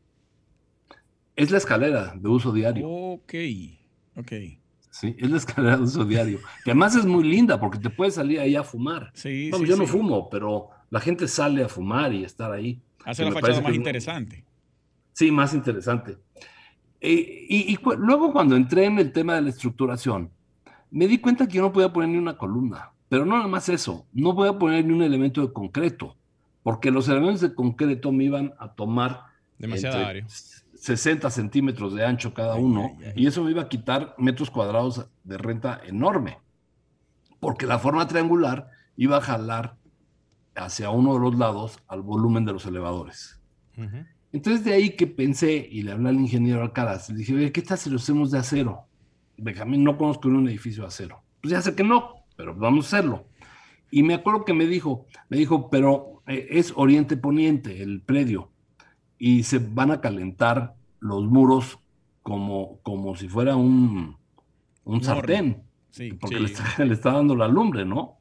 Es 1.35 1.51
la 1.51 1.57
escalera 1.57 2.13
de 2.15 2.27
uso 2.27 2.51
diario. 2.51 2.87
Ok, 2.89 3.33
ok. 4.15 4.31
Sí, 4.91 5.15
es 5.17 5.31
la 5.31 5.37
escalera 5.37 5.77
de 5.77 5.83
uso 5.83 6.03
diario. 6.03 6.39
Que 6.65 6.71
además 6.71 6.95
es 6.95 7.05
muy 7.05 7.23
linda 7.23 7.59
porque 7.59 7.79
te 7.79 7.89
puedes 7.89 8.15
salir 8.15 8.41
ahí 8.41 8.57
a 8.57 8.63
fumar. 8.63 9.09
Sí, 9.13 9.49
yo 9.65 9.77
no 9.77 9.87
fumo, 9.87 10.29
pero 10.29 10.69
la 10.89 10.99
gente 10.99 11.29
sale 11.29 11.63
a 11.63 11.69
fumar 11.69 12.13
y 12.13 12.25
estar 12.25 12.51
ahí. 12.51 12.79
Hace 13.05 13.23
la 13.23 13.31
fachada 13.31 13.61
más 13.61 13.73
interesante. 13.73 14.43
Sí, 15.13 15.31
más 15.31 15.53
interesante. 15.53 16.17
Eh, 16.99 17.45
y, 17.49 17.79
luego 17.97 18.33
cuando 18.33 18.55
entré 18.55 18.85
en 18.85 18.99
el 18.99 19.13
tema 19.13 19.35
de 19.35 19.41
la 19.41 19.49
estructuración, 19.49 20.29
me 20.91 21.07
di 21.07 21.19
cuenta 21.19 21.47
que 21.47 21.55
yo 21.55 21.61
no 21.61 21.71
podía 21.71 21.91
poner 21.91 22.09
ni 22.09 22.17
una 22.17 22.37
columna. 22.37 22.91
Pero 23.07 23.25
no 23.25 23.37
nada 23.37 23.47
más 23.47 23.69
eso, 23.69 24.05
no 24.13 24.35
podía 24.35 24.57
poner 24.59 24.85
ni 24.85 24.93
un 24.93 25.03
elemento 25.03 25.41
de 25.41 25.53
concreto, 25.53 26.17
porque 26.63 26.91
los 26.91 27.07
elementos 27.07 27.41
de 27.41 27.55
concreto 27.55 28.11
me 28.11 28.25
iban 28.25 28.53
a 28.59 28.73
tomar 28.73 29.23
demasiado 29.57 30.05
área 30.05 30.25
60 30.81 31.29
centímetros 31.29 31.93
de 31.93 32.03
ancho 32.03 32.33
cada 32.33 32.55
uno, 32.55 32.97
y 33.15 33.27
eso 33.27 33.43
me 33.43 33.51
iba 33.51 33.61
a 33.61 33.69
quitar 33.69 34.15
metros 34.17 34.49
cuadrados 34.49 35.07
de 35.23 35.37
renta 35.37 35.79
enorme, 35.85 36.39
porque 37.39 37.67
la 37.67 37.77
forma 37.77 38.07
triangular 38.07 38.71
iba 38.97 39.17
a 39.17 39.21
jalar 39.21 39.77
hacia 40.55 40.89
uno 40.89 41.13
de 41.13 41.19
los 41.19 41.37
lados 41.37 41.83
al 41.87 42.01
volumen 42.01 42.45
de 42.45 42.53
los 42.53 42.65
elevadores. 42.65 43.39
Entonces 44.31 44.63
de 44.63 44.73
ahí 44.73 44.95
que 44.95 45.05
pensé 45.05 45.69
y 45.71 45.83
le 45.83 45.91
hablé 45.91 46.09
al 46.09 46.15
ingeniero 46.15 46.63
Alcaraz, 46.63 47.11
le 47.11 47.17
dije, 47.17 47.35
oye, 47.35 47.51
¿qué 47.51 47.61
tal 47.61 47.77
si 47.77 47.91
lo 47.91 47.97
hacemos 47.97 48.31
de 48.31 48.39
acero? 48.39 48.85
Benjamín, 49.37 49.83
no 49.83 49.99
conozco 49.99 50.29
un 50.29 50.47
edificio 50.47 50.81
de 50.81 50.87
acero. 50.87 51.21
Pues 51.41 51.51
ya 51.51 51.61
sé 51.61 51.75
que 51.75 51.83
no, 51.83 52.25
pero 52.35 52.55
vamos 52.55 52.85
a 52.85 52.97
hacerlo. 52.97 53.27
Y 53.91 54.01
me 54.01 54.15
acuerdo 54.15 54.45
que 54.45 54.55
me 54.55 54.65
dijo, 54.65 55.05
me 55.29 55.37
dijo, 55.37 55.69
pero 55.69 56.23
eh, 56.25 56.47
es 56.49 56.73
oriente 56.75 57.17
poniente 57.17 57.83
el 57.83 58.01
predio 58.01 58.49
y 59.23 59.43
se 59.43 59.59
van 59.59 59.91
a 59.91 60.01
calentar 60.01 60.73
los 60.99 61.27
muros 61.27 61.77
como, 62.23 62.79
como 62.81 63.15
si 63.15 63.27
fuera 63.27 63.55
un, 63.55 64.17
un 64.83 65.03
sartén, 65.03 65.61
porque 66.19 66.39
Le, 66.79 66.93
está, 66.93 67.11
dando 67.11 67.35
la 67.35 67.47
lumbre, 67.47 67.85
¿no? 67.85 68.17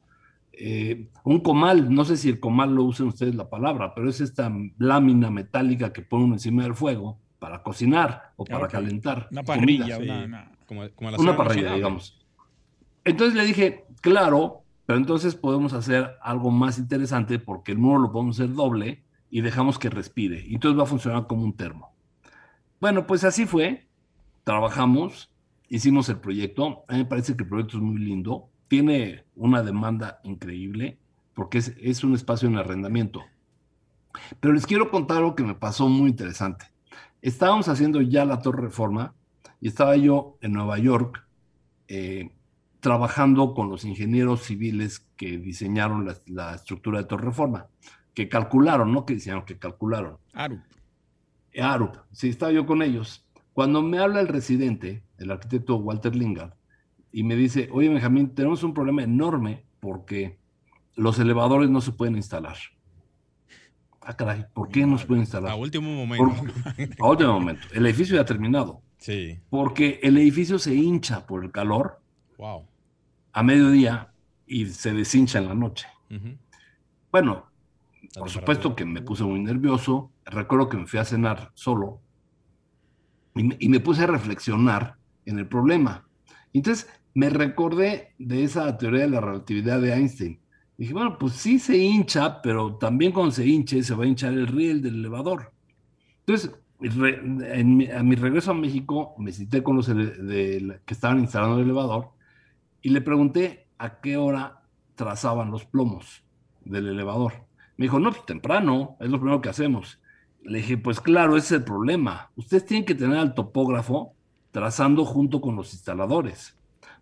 Eh, 0.51 1.07
un 1.23 1.39
comal, 1.39 1.91
no 1.91 2.05
sé 2.05 2.17
si 2.17 2.29
el 2.29 2.39
comal 2.39 2.75
lo 2.75 2.83
usen 2.83 3.07
ustedes 3.07 3.33
la 3.33 3.49
palabra, 3.49 3.95
pero 3.95 4.11
es 4.11 4.21
esta 4.21 4.53
lámina 4.77 5.31
metálica 5.31 5.91
que 5.91 6.03
ponen 6.03 6.33
encima 6.33 6.61
del 6.61 6.75
fuego 6.75 7.17
para 7.39 7.63
cocinar 7.63 8.33
o 8.35 8.45
para 8.45 8.67
calentar. 8.67 9.27
Una 9.31 9.41
parrilla, 9.41 9.97
una, 9.97 10.51
una 11.17 11.35
parrilla, 11.35 11.73
digamos. 11.73 12.15
Entonces 13.05 13.35
le 13.35 13.47
dije, 13.47 13.85
claro, 14.01 14.61
pero 14.85 14.99
entonces 14.99 15.33
podemos 15.33 15.73
hacer 15.73 16.11
algo 16.21 16.51
más 16.51 16.77
interesante 16.77 17.39
porque 17.39 17.71
el 17.71 17.79
muro 17.79 18.03
lo 18.03 18.11
podemos 18.11 18.39
hacer 18.39 18.53
doble 18.53 19.01
y 19.31 19.41
dejamos 19.41 19.79
que 19.79 19.89
respire. 19.89 20.43
Y 20.45 20.55
entonces 20.55 20.77
va 20.77 20.83
a 20.83 20.87
funcionar 20.87 21.25
como 21.25 21.43
un 21.43 21.55
termo. 21.55 21.95
Bueno, 22.79 23.07
pues 23.07 23.23
así 23.23 23.45
fue. 23.45 23.87
Trabajamos, 24.43 25.31
hicimos 25.69 26.09
el 26.09 26.19
proyecto. 26.19 26.83
A 26.87 26.93
mí 26.93 26.99
me 26.99 27.05
parece 27.05 27.35
que 27.35 27.43
el 27.43 27.49
proyecto 27.49 27.77
es 27.77 27.83
muy 27.83 27.97
lindo. 27.97 28.49
Tiene 28.67 29.23
una 29.35 29.63
demanda 29.63 30.19
increíble 30.23 30.99
porque 31.33 31.59
es, 31.59 32.03
un 32.03 32.13
espacio 32.13 32.49
en 32.49 32.57
arrendamiento. 32.57 33.23
Pero 34.41 34.53
les 34.53 34.67
quiero 34.67 34.91
contar 34.91 35.17
algo 35.17 35.35
que 35.35 35.43
me 35.43 35.55
pasó 35.55 35.87
muy 35.87 36.09
interesante. 36.09 36.65
Estábamos 37.21 37.69
haciendo 37.69 38.01
ya 38.01 38.25
la 38.25 38.41
Torre 38.41 38.63
Reforma 38.63 39.13
y 39.61 39.69
estaba 39.69 39.95
yo 39.95 40.37
en 40.41 40.51
Nueva 40.51 40.77
York 40.77 41.25
eh, 41.87 42.31
trabajando 42.81 43.53
con 43.53 43.69
los 43.69 43.85
ingenieros 43.85 44.41
civiles 44.41 45.07
que 45.15 45.37
diseñaron 45.37 46.05
la, 46.05 46.17
la, 46.25 46.55
estructura 46.55 46.99
de 46.99 47.05
Torre 47.05 47.25
Reforma 47.25 47.67
que 48.13 48.29
calcularon, 48.29 48.91
no 48.91 49.05
que 49.05 49.15
diseñaron, 49.15 49.45
que 49.45 49.57
calcularon. 49.57 50.17
Arup. 50.33 50.61
Arup, 51.59 51.97
sí, 52.11 52.29
estaba 52.29 52.51
yo 52.51 52.65
con 52.65 52.81
ellos. 52.81 53.25
Cuando 53.53 53.81
me 53.81 53.99
habla 53.99 54.21
el 54.21 54.27
residente, 54.27 55.03
el 55.17 55.31
arquitecto 55.31 55.75
Walter 55.75 56.15
Lingard, 56.15 56.53
y 57.11 57.23
me 57.23 57.35
dice, 57.35 57.69
oye 57.71 57.89
Benjamín, 57.89 58.33
tenemos 58.33 58.63
un 58.63 58.73
problema 58.73 59.03
enorme 59.03 59.65
porque 59.79 60.39
los 60.95 61.19
elevadores 61.19 61.69
no 61.69 61.81
se 61.81 61.91
pueden 61.91 62.15
instalar. 62.15 62.57
Ah, 64.01 64.15
caray, 64.15 64.45
¿por 64.53 64.69
qué 64.69 64.85
no 64.85 64.97
se 64.97 65.05
pueden 65.05 65.21
instalar? 65.21 65.51
A 65.51 65.55
último 65.55 65.93
momento. 65.93 66.43
a 66.99 67.07
último 67.07 67.33
momento. 67.33 67.67
El 67.73 67.85
edificio 67.85 68.15
ya 68.15 68.21
ha 68.21 68.25
terminado. 68.25 68.81
Sí. 68.97 69.39
Porque 69.49 69.99
el 70.03 70.17
edificio 70.17 70.57
se 70.57 70.73
hincha 70.73 71.25
por 71.25 71.43
el 71.43 71.51
calor. 71.51 72.01
Wow. 72.37 72.65
A 73.33 73.43
mediodía 73.43 74.11
y 74.47 74.65
se 74.67 74.93
deshincha 74.93 75.39
en 75.39 75.47
la 75.47 75.55
noche. 75.55 75.87
Bueno, 77.11 77.50
por 78.17 78.29
supuesto 78.29 78.75
que 78.75 78.85
me 78.85 79.01
puse 79.01 79.23
muy 79.23 79.41
nervioso. 79.41 80.11
Recuerdo 80.25 80.69
que 80.69 80.77
me 80.77 80.87
fui 80.87 80.99
a 80.99 81.05
cenar 81.05 81.51
solo 81.53 82.01
y 83.35 83.69
me, 83.69 83.79
puse 83.79 84.03
a 84.03 84.07
reflexionar 84.07 84.97
en 85.25 85.39
el 85.39 85.47
problema. 85.47 86.07
Entonces 86.53 86.89
me 87.13 87.29
recordé 87.29 88.13
de 88.17 88.43
esa 88.43 88.77
teoría 88.77 89.01
de 89.01 89.09
la 89.09 89.21
relatividad 89.21 89.79
de 89.79 89.93
Einstein. 89.93 90.39
Dije, 90.77 90.93
bueno, 90.93 91.17
pues 91.17 91.33
sí 91.33 91.59
se 91.59 91.77
hincha, 91.77 92.41
pero 92.41 92.75
también 92.75 93.11
cuando 93.11 93.31
se 93.31 93.45
hinche 93.45 93.83
se 93.83 93.93
va 93.93 94.03
a 94.03 94.07
hinchar 94.07 94.33
el 94.33 94.47
riel 94.47 94.81
del 94.81 94.95
elevador. 94.95 95.53
Entonces, 96.25 96.51
a 96.81 98.03
mi 98.03 98.15
regreso 98.15 98.51
a 98.51 98.55
México, 98.55 99.13
me 99.19 99.31
cité 99.31 99.61
con 99.61 99.77
los 99.77 99.87
que 99.87 100.93
estaban 100.93 101.19
instalando 101.19 101.57
el 101.57 101.65
elevador 101.65 102.09
y 102.81 102.89
le 102.89 103.01
pregunté 103.01 103.67
a 103.77 104.01
qué 104.01 104.17
hora 104.17 104.63
trazaban 104.95 105.51
los 105.51 105.65
plomos 105.65 106.23
del 106.65 106.87
elevador. 106.87 107.33
Me 107.81 107.85
dijo, 107.85 107.99
no, 107.99 108.11
pues 108.11 108.27
temprano, 108.27 108.95
es 108.99 109.09
lo 109.09 109.19
primero 109.19 109.41
que 109.41 109.49
hacemos. 109.49 109.99
Le 110.43 110.59
dije, 110.59 110.77
pues 110.77 111.01
claro, 111.01 111.35
ese 111.35 111.55
es 111.55 111.61
el 111.61 111.63
problema. 111.63 112.29
Ustedes 112.35 112.67
tienen 112.67 112.85
que 112.85 112.93
tener 112.93 113.17
al 113.17 113.33
topógrafo 113.33 114.13
trazando 114.51 115.03
junto 115.03 115.41
con 115.41 115.55
los 115.55 115.73
instaladores. 115.73 116.55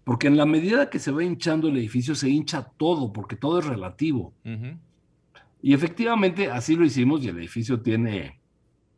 Porque 0.06 0.28
en 0.28 0.38
la 0.38 0.46
medida 0.46 0.90
que 0.90 0.98
se 0.98 1.12
va 1.12 1.22
hinchando 1.22 1.68
el 1.68 1.76
edificio, 1.76 2.16
se 2.16 2.30
hincha 2.30 2.64
todo, 2.78 3.12
porque 3.12 3.36
todo 3.36 3.60
es 3.60 3.66
relativo. 3.66 4.34
Y 5.62 5.74
efectivamente 5.74 6.50
así 6.50 6.78
lo 6.78 6.86
hicimos 6.86 7.26
y 7.26 7.28
el 7.28 7.40
edificio 7.40 7.82
tiene 7.82 8.40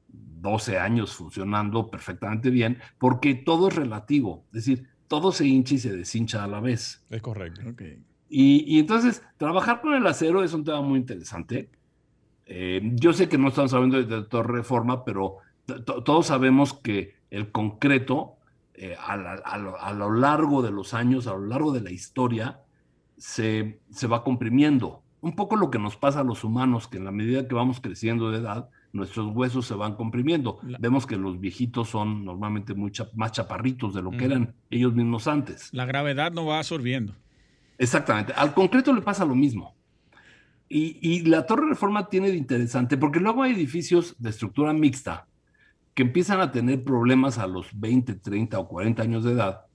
12 0.08 0.78
años 0.78 1.16
funcionando 1.16 1.90
perfectamente 1.90 2.52
bien, 2.52 2.78
porque 3.00 3.34
todo 3.34 3.70
es 3.70 3.76
relativo. 3.76 4.46
Es 4.54 4.66
decir, 4.66 4.88
todo 5.08 5.32
se 5.32 5.48
hincha 5.48 5.74
y 5.74 5.80
se 5.80 5.98
deshincha 5.98 6.44
a 6.44 6.48
la 6.48 6.60
vez. 6.60 7.04
Es 7.10 7.24
correcto. 7.24 7.64
Y, 8.34 8.80
entonces, 8.80 9.22
trabajar 9.36 9.82
con 9.82 9.94
el 9.94 10.08
acero 10.08 10.42
es 10.42 10.54
un 10.54 10.64
tema 10.64 10.82
muy 10.82 11.00
interesante. 11.00 11.70
Eh, 12.46 12.82
yo 12.94 13.12
sé 13.12 13.28
que 13.28 13.38
no 13.38 13.50
estamos 13.50 13.74
hablando 13.74 14.02
de, 14.02 14.24
torre 14.24 14.54
reforma, 14.54 15.04
pero 15.04 15.38
todos 15.86 16.28
sabemos 16.28 16.74
que 16.74 17.14
el 17.30 17.52
concreto, 17.52 18.38
eh, 18.74 18.96
a, 18.98 19.58
lo 19.58 20.14
largo 20.14 20.62
de 20.62 20.72
los 20.72 20.94
años, 20.94 21.28
a 21.28 21.34
lo 21.34 21.46
largo 21.46 21.74
de 21.74 21.82
la 21.82 21.92
historia, 21.92 22.62
se, 23.18 23.82
se 23.90 24.08
va 24.08 24.24
comprimiendo. 24.24 25.04
Un 25.20 25.36
poco 25.36 25.58
lo 25.58 25.70
que 25.70 25.78
nos 25.78 25.98
pasa 25.98 26.22
a 26.22 26.24
los 26.24 26.46
humanos, 26.46 26.88
que 26.88 27.00
en 27.00 27.04
la 27.04 27.12
medida 27.12 27.50
que 27.50 27.56
vamos 27.56 27.82
creciendo 27.82 28.32
de 28.32 28.38
edad, 28.38 28.70
nuestros 28.94 29.36
huesos 29.36 29.66
se 29.68 29.74
van 29.74 29.96
comprimiendo. 29.96 30.60
Vemos 30.80 31.06
que 31.06 31.18
los 31.18 31.38
viejitos 31.38 31.90
son 31.90 32.24
normalmente 32.24 32.76
mucho 32.76 33.10
más 33.14 33.34
chaparritos 33.34 33.94
de 33.94 34.02
lo 34.02 34.12
que 34.12 34.24
eran 34.24 34.56
ellos 34.70 34.94
mismos 34.94 35.28
antes. 35.28 35.70
La 35.74 35.86
gravedad 35.86 36.32
no 36.32 36.46
va 36.46 36.60
absorbiendo. 36.60 37.14
Exactamente. 37.82 38.32
Al 38.34 38.54
concreto 38.54 38.94
le 38.94 39.02
pasa 39.02 39.26
lo 39.26 39.34
mismo. 39.34 39.76
Y, 40.70 41.26
la 41.26 41.46
Torre 41.46 41.68
Reforma 41.68 42.08
tiene 42.08 42.30
de 42.30 42.38
interesante, 42.38 42.96
porque 42.96 43.20
luego 43.20 43.44
hay 43.44 43.52
edificios 43.54 44.16
de 44.20 44.30
estructura 44.30 44.72
mixta 44.72 45.28
que 45.94 46.04
empiezan 46.04 46.40
a 46.40 46.52
tener 46.52 46.84
problemas 46.84 47.40
a 47.40 47.48
los 47.48 47.68
20, 47.78 48.14
30 48.14 48.58
o 48.58 48.68
40 48.70 49.02
años 49.02 49.24
de 49.26 49.34
edad, 49.34 49.66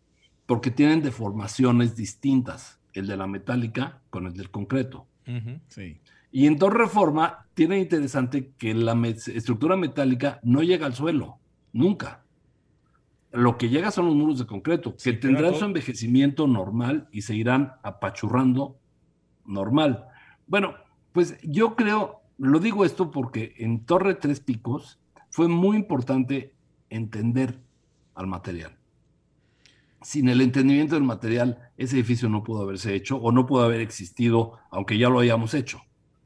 porque 0.46 0.70
tienen 0.70 1.02
deformaciones 1.02 1.96
distintas, 1.96 2.80
el 2.94 3.08
de 3.08 3.16
la 3.16 3.26
metálica 3.26 4.00
con 4.08 4.26
el 4.26 4.34
del 4.34 4.50
concreto. 4.50 5.06
sí. 5.68 5.98
Y 6.30 6.46
en 6.46 6.58
Torre 6.58 6.84
Reforma 6.84 7.46
tiene 7.54 7.78
interesante 7.78 8.52
que 8.56 8.72
la 8.72 8.92
estructura 9.08 9.76
metálica 9.76 10.38
no 10.42 10.62
llega 10.62 10.86
al 10.86 10.94
suelo, 10.94 11.38
nunca. 11.72 12.24
Lo 13.36 13.58
que 13.58 13.68
llega 13.68 13.90
son 13.90 14.06
los 14.06 14.14
muros 14.14 14.38
de 14.38 14.46
concreto, 14.46 14.96
que 14.96 15.12
tendrán 15.12 15.54
su 15.54 15.66
envejecimiento 15.66 16.46
normal 16.46 17.06
y 17.12 17.20
se 17.20 17.36
irán 17.36 17.74
apachurrando 17.82 18.78
normal. 19.44 20.06
Bueno, 20.46 20.74
pues 21.12 21.36
yo 21.42 21.76
creo, 21.76 22.22
lo 22.38 22.60
digo 22.60 22.86
esto 22.86 23.10
porque 23.10 23.54
en 23.58 23.84
Torre 23.84 24.14
Tres 24.14 24.40
Picos 24.40 24.98
fue 25.28 25.48
muy 25.48 25.76
importante 25.76 26.54
entender 26.88 27.60
al 28.14 28.26
material. 28.26 28.78
Sin 30.00 30.30
el 30.30 30.40
entendimiento 30.40 30.94
del 30.94 31.04
material, 31.04 31.70
ese 31.76 31.96
edificio 31.96 32.30
no 32.30 32.42
pudo 32.42 32.62
haberse 32.62 32.94
hecho 32.94 33.18
o 33.18 33.32
no 33.32 33.44
pudo 33.44 33.64
haber 33.64 33.82
existido, 33.82 34.58
aunque 34.70 34.96
ya 34.96 35.10
lo 35.10 35.18
hayamos 35.18 35.52
hecho 35.52 35.82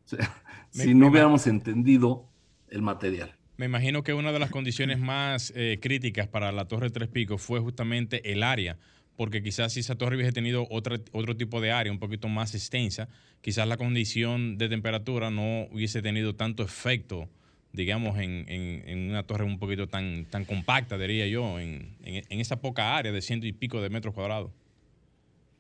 si 0.71 0.95
no 0.95 1.09
hubiéramos 1.09 1.49
entendido 1.49 2.29
el 2.69 2.83
material. 2.83 3.40
Me 3.61 3.67
imagino 3.67 4.03
que 4.03 4.15
una 4.15 4.33
de 4.33 4.39
las 4.39 4.49
condiciones 4.49 4.99
más 4.99 5.53
eh, 5.55 5.79
críticas 5.83 6.27
para 6.27 6.51
la 6.51 6.65
Torre 6.65 6.89
Tres 6.89 7.11
Picos 7.11 7.43
fue 7.43 7.61
justamente 7.61 8.33
el 8.33 8.43
área, 8.43 8.79
porque 9.19 9.43
quizás 9.43 9.75
si 9.75 9.81
esa 9.81 9.97
torre 9.97 10.17
hubiese 10.17 10.33
tenido 10.33 10.67
otra, 10.71 10.97
otro 11.13 11.37
tipo 11.37 11.61
de 11.61 11.71
área 11.71 11.93
un 11.93 11.99
poquito 11.99 12.27
más 12.29 12.55
extensa, 12.55 13.11
quizás 13.43 13.69
la 13.69 13.77
condición 13.77 14.57
de 14.57 14.71
temperatura 14.71 15.31
no 15.31 15.65
hubiese 15.73 16.01
tenido 16.01 16.35
tanto 16.35 16.63
efecto, 16.63 17.29
digamos, 17.75 18.17
en, 18.19 19.11
una 19.11 19.25
torre 19.25 19.45
un 19.45 19.59
poquito 19.59 19.89
tan, 19.89 20.25
tan 20.25 20.47
compacta, 20.47 20.97
diría 20.97 21.27
yo, 21.27 21.61
en, 21.61 21.99
en 22.03 22.41
esa 22.41 22.63
poca 22.63 22.97
área 22.97 23.13
de 23.13 23.21
ciento 23.21 23.47
y 23.47 23.53
pico 23.53 23.83
de 23.83 23.91
metros 23.91 24.15
cuadrados. 24.15 24.53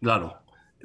Claro, 0.01 0.43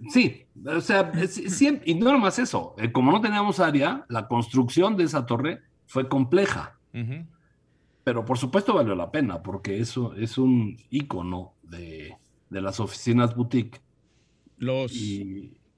Sí, 0.09 0.45
o 0.65 0.81
sea, 0.81 1.13
siempre, 1.29 1.89
y 1.89 1.95
no 1.95 2.11
nomás 2.11 2.37
eso, 2.39 2.75
eh, 2.77 2.91
como 2.91 3.13
no 3.13 3.21
teníamos 3.21 3.61
área, 3.61 4.05
la 4.09 4.27
construcción 4.27 4.97
de 4.97 5.05
esa 5.05 5.25
torre 5.25 5.61
fue 5.85 6.09
compleja. 6.09 6.74
Pero 8.03 8.23
por 8.25 8.37
supuesto 8.37 8.73
valió 8.73 8.95
la 8.95 9.11
pena, 9.11 9.41
porque 9.41 9.79
eso 9.79 10.13
es 10.15 10.37
un 10.37 10.77
icono 10.89 11.53
de, 11.63 12.15
las 12.49 12.79
oficinas 12.79 13.35
boutique. 13.35 13.81
Los, 14.57 14.93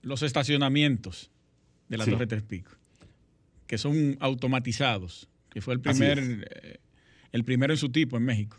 los 0.02 0.22
estacionamientos 0.22 1.32
de 1.90 1.98
la 1.98 2.06
Torre 2.06 2.28
Tres 2.28 2.44
Picos, 2.44 2.78
que 3.66 3.78
son 3.78 4.18
automatizados, 4.20 5.30
que 5.50 5.62
fue 5.62 5.74
el 5.74 5.82
primer, 5.82 6.48
eh, 6.52 6.80
el 7.32 7.44
primero 7.44 7.74
en 7.74 7.78
su 7.78 7.90
tipo 7.90 8.18
en 8.18 8.26
México. 8.26 8.58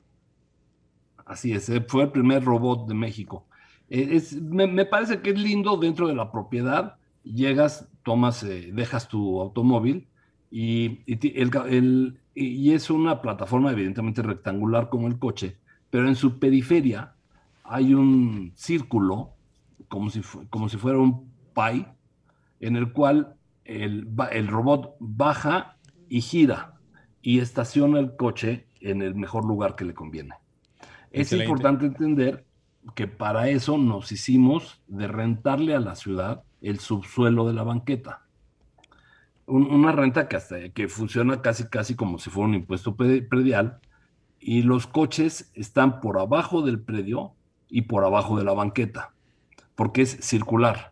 Así 1.29 1.53
es, 1.53 1.69
eh, 1.69 1.85
fue 1.87 2.05
el 2.05 2.11
primer 2.11 2.43
robot 2.43 2.89
de 2.89 2.95
México. 2.95 3.47
Eh, 3.91 4.21
me, 4.41 4.85
parece 4.87 5.21
que 5.21 5.31
es 5.31 5.39
lindo 5.39 5.77
dentro 5.77 6.09
de 6.09 6.15
la 6.15 6.31
propiedad. 6.31 6.97
Llegas, 7.23 7.89
tomas, 8.03 8.43
eh, 8.43 8.71
dejas 8.73 9.09
tu 9.09 9.41
automóvil 9.41 10.07
y, 10.51 11.01
y, 11.07 11.19
es 12.73 12.91
una 12.91 13.21
plataforma 13.21 13.73
evidentemente 13.73 14.23
rectangular 14.23 14.89
como 14.89 15.09
el 15.09 15.19
coche, 15.19 15.57
pero 15.91 16.09
en 16.09 16.15
su 16.15 16.39
periferia 16.39 17.15
hay 17.65 17.95
un 17.95 18.53
círculo, 18.55 19.31
como 19.89 20.11
si, 20.11 20.23
como 20.51 20.69
si 20.69 20.77
fuera 20.77 20.99
un 20.99 21.31
pie, 21.55 21.87
en 22.61 22.77
el 22.77 22.93
cual 22.93 23.35
el, 23.65 24.09
el 24.33 24.47
robot 24.47 24.97
baja 25.01 25.77
y 26.09 26.21
gira 26.21 26.75
y 27.23 27.41
estaciona 27.41 27.99
el 27.99 28.17
coche 28.17 28.67
en 28.81 29.03
el 29.03 29.15
mejor 29.15 29.45
lugar 29.45 29.75
que 29.77 29.85
le 29.85 29.95
conviene. 29.95 30.35
Es 31.11 31.33
importante 31.33 31.87
entender 31.87 32.45
que 32.95 33.07
para 33.07 33.49
eso 33.49 33.79
nos 33.79 34.13
hicimos 34.13 34.81
de 34.87 35.09
rentarle 35.09 35.75
a 35.75 35.81
la 35.81 35.95
ciudad 35.95 36.45
el 36.61 36.79
subsuelo 36.79 37.47
de 37.47 37.55
la 37.55 37.63
banqueta. 37.63 38.23
Una 39.49 39.93
renta 39.93 40.29
que, 40.29 40.37
hasta, 40.37 40.69
que 40.71 40.89
funciona 40.89 41.43
casi, 41.43 41.65
casi 41.65 41.95
como 41.95 42.19
si 42.19 42.31
fuera 42.31 42.49
un 42.49 42.55
impuesto 42.55 42.95
predial 42.97 43.81
y 44.41 44.63
los 44.63 44.87
coches 44.87 45.51
están 45.55 46.01
por 46.01 46.19
abajo 46.19 46.63
del 46.63 46.81
predio 46.81 47.33
y 47.69 47.83
por 47.83 48.05
abajo 48.05 48.39
de 48.39 48.45
la 48.45 48.53
banqueta, 48.53 49.13
porque 49.75 50.03
es 50.03 50.19
circular. 50.21 50.91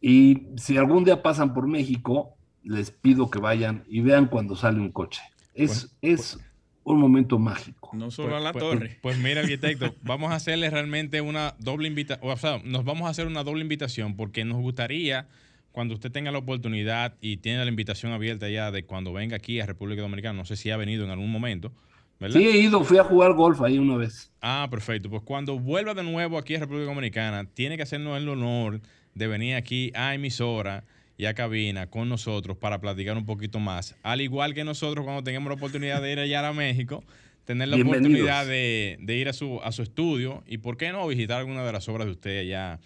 Y 0.00 0.48
si 0.56 0.76
algún 0.76 1.04
día 1.04 1.22
pasan 1.22 1.54
por 1.54 1.66
México, 1.66 2.36
les 2.62 2.90
pido 2.90 3.30
que 3.30 3.38
vayan 3.38 3.84
y 3.88 4.00
vean 4.00 4.26
cuando 4.26 4.56
sale 4.56 4.80
un 4.80 4.92
coche. 4.92 5.22
Es, 5.54 5.90
pues, 6.00 6.20
es 6.20 6.32
pues, 6.34 6.46
un 6.84 7.00
momento 7.00 7.38
mágico. 7.38 7.90
No 7.94 8.10
solo 8.10 8.30
pues, 8.30 8.40
a 8.40 8.44
la 8.44 8.52
pues, 8.52 8.64
torre. 8.64 8.98
Pues, 9.02 9.18
mira, 9.18 9.40
arquitecto, 9.40 9.94
vamos 10.02 10.32
a 10.32 10.36
hacerle 10.36 10.70
realmente 10.70 11.20
una 11.20 11.54
doble 11.58 11.88
invitación, 11.88 12.30
o 12.30 12.36
sea, 12.36 12.60
nos 12.64 12.84
vamos 12.84 13.06
a 13.06 13.10
hacer 13.10 13.26
una 13.26 13.44
doble 13.44 13.62
invitación 13.62 14.16
porque 14.16 14.44
nos 14.44 14.58
gustaría, 14.58 15.28
cuando 15.74 15.94
usted 15.94 16.12
tenga 16.12 16.30
la 16.30 16.38
oportunidad 16.38 17.16
y 17.20 17.38
tiene 17.38 17.64
la 17.64 17.68
invitación 17.68 18.12
abierta 18.12 18.48
ya 18.48 18.70
de 18.70 18.84
cuando 18.84 19.12
venga 19.12 19.34
aquí 19.34 19.58
a 19.58 19.66
República 19.66 20.02
Dominicana, 20.02 20.38
no 20.38 20.44
sé 20.44 20.54
si 20.54 20.70
ha 20.70 20.76
venido 20.76 21.04
en 21.04 21.10
algún 21.10 21.32
momento, 21.32 21.72
¿verdad? 22.20 22.38
Sí, 22.38 22.46
he 22.46 22.58
ido, 22.58 22.84
fui 22.84 22.96
a 22.98 23.02
jugar 23.02 23.32
golf 23.32 23.60
ahí 23.60 23.76
una 23.76 23.96
vez. 23.96 24.30
Ah, 24.40 24.68
perfecto. 24.70 25.10
Pues 25.10 25.22
cuando 25.24 25.58
vuelva 25.58 25.92
de 25.92 26.04
nuevo 26.04 26.38
aquí 26.38 26.54
a 26.54 26.60
República 26.60 26.86
Dominicana, 26.86 27.44
tiene 27.44 27.76
que 27.76 27.82
hacernos 27.82 28.16
el 28.16 28.28
honor 28.28 28.82
de 29.14 29.26
venir 29.26 29.56
aquí 29.56 29.90
a 29.96 30.14
emisora 30.14 30.84
y 31.16 31.24
a 31.24 31.34
cabina 31.34 31.88
con 31.88 32.08
nosotros 32.08 32.56
para 32.56 32.80
platicar 32.80 33.16
un 33.16 33.26
poquito 33.26 33.58
más. 33.58 33.96
Al 34.04 34.20
igual 34.20 34.54
que 34.54 34.62
nosotros 34.62 35.04
cuando 35.04 35.24
tengamos 35.24 35.48
la 35.48 35.54
oportunidad 35.54 36.00
de 36.00 36.12
ir 36.12 36.20
allá 36.20 36.46
a 36.46 36.52
México, 36.52 37.02
tener 37.44 37.66
la 37.66 37.76
oportunidad 37.76 38.46
de, 38.46 38.96
ir 39.08 39.28
a 39.28 39.32
su, 39.32 39.60
a 39.62 39.72
su 39.72 39.82
estudio 39.82 40.44
y, 40.46 40.58
¿por 40.58 40.76
qué 40.76 40.92
no, 40.92 41.04
visitar 41.06 41.40
alguna 41.40 41.64
de 41.64 41.72
las 41.72 41.88
obras 41.88 42.06
de 42.06 42.12
usted 42.12 42.40
allá 42.40 42.80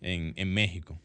en, 0.00 0.54
México? 0.54 0.98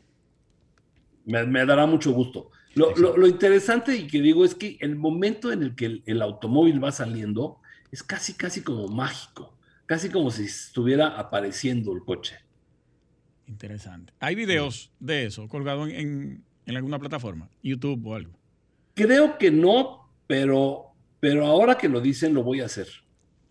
Me, 1.25 1.65
dará 1.65 1.85
mucho 1.85 2.11
gusto. 2.11 2.51
Lo, 2.75 3.27
interesante 3.27 3.95
y 3.95 4.07
que 4.07 4.21
digo 4.21 4.45
es 4.45 4.53
que 4.53 4.77
el 4.81 4.95
momento 4.95 5.51
en 5.51 5.63
el 5.63 5.75
que 5.75 6.01
el, 6.05 6.21
automóvil 6.21 6.83
va 6.83 6.91
saliendo 6.91 7.59
es 7.91 8.03
casi, 8.03 8.33
casi 8.33 8.61
como 8.61 8.87
mágico, 8.87 9.57
casi 9.85 10.09
como 10.09 10.29
si 10.29 10.43
estuviera 10.43 11.17
apareciendo 11.17 11.93
el 11.93 12.03
coche. 12.03 12.35
Interesante. 13.47 14.13
¿Hay 14.19 14.35
videos 14.35 14.91
de 14.99 15.25
eso 15.25 15.47
colgados 15.47 15.89
en, 15.89 16.43
alguna 16.67 16.99
plataforma? 16.99 17.49
YouTube 17.63 18.05
o 18.05 18.15
algo. 18.15 18.33
Creo 18.93 19.37
que 19.37 19.51
no, 19.51 20.09
pero, 20.27 20.87
pero 21.19 21.45
ahora 21.45 21.77
que 21.77 21.87
lo 21.87 22.01
dicen 22.01 22.33
lo 22.33 22.43
voy 22.43 22.61
a 22.61 22.65
hacer. 22.65 22.87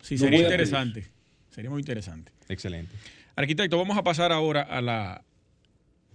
Sí, 0.01 0.17
sería 0.17 0.41
interesante. 0.41 1.07
Sería 1.49 1.69
muy 1.71 1.79
interesante. 1.79 2.31
Excelente. 2.47 2.93
Arquitecto, 3.35 3.77
vamos 3.77 3.97
a 3.97 4.03
pasar 4.03 4.31
ahora 4.31 4.61
a 4.61 4.81
la, 4.81 5.23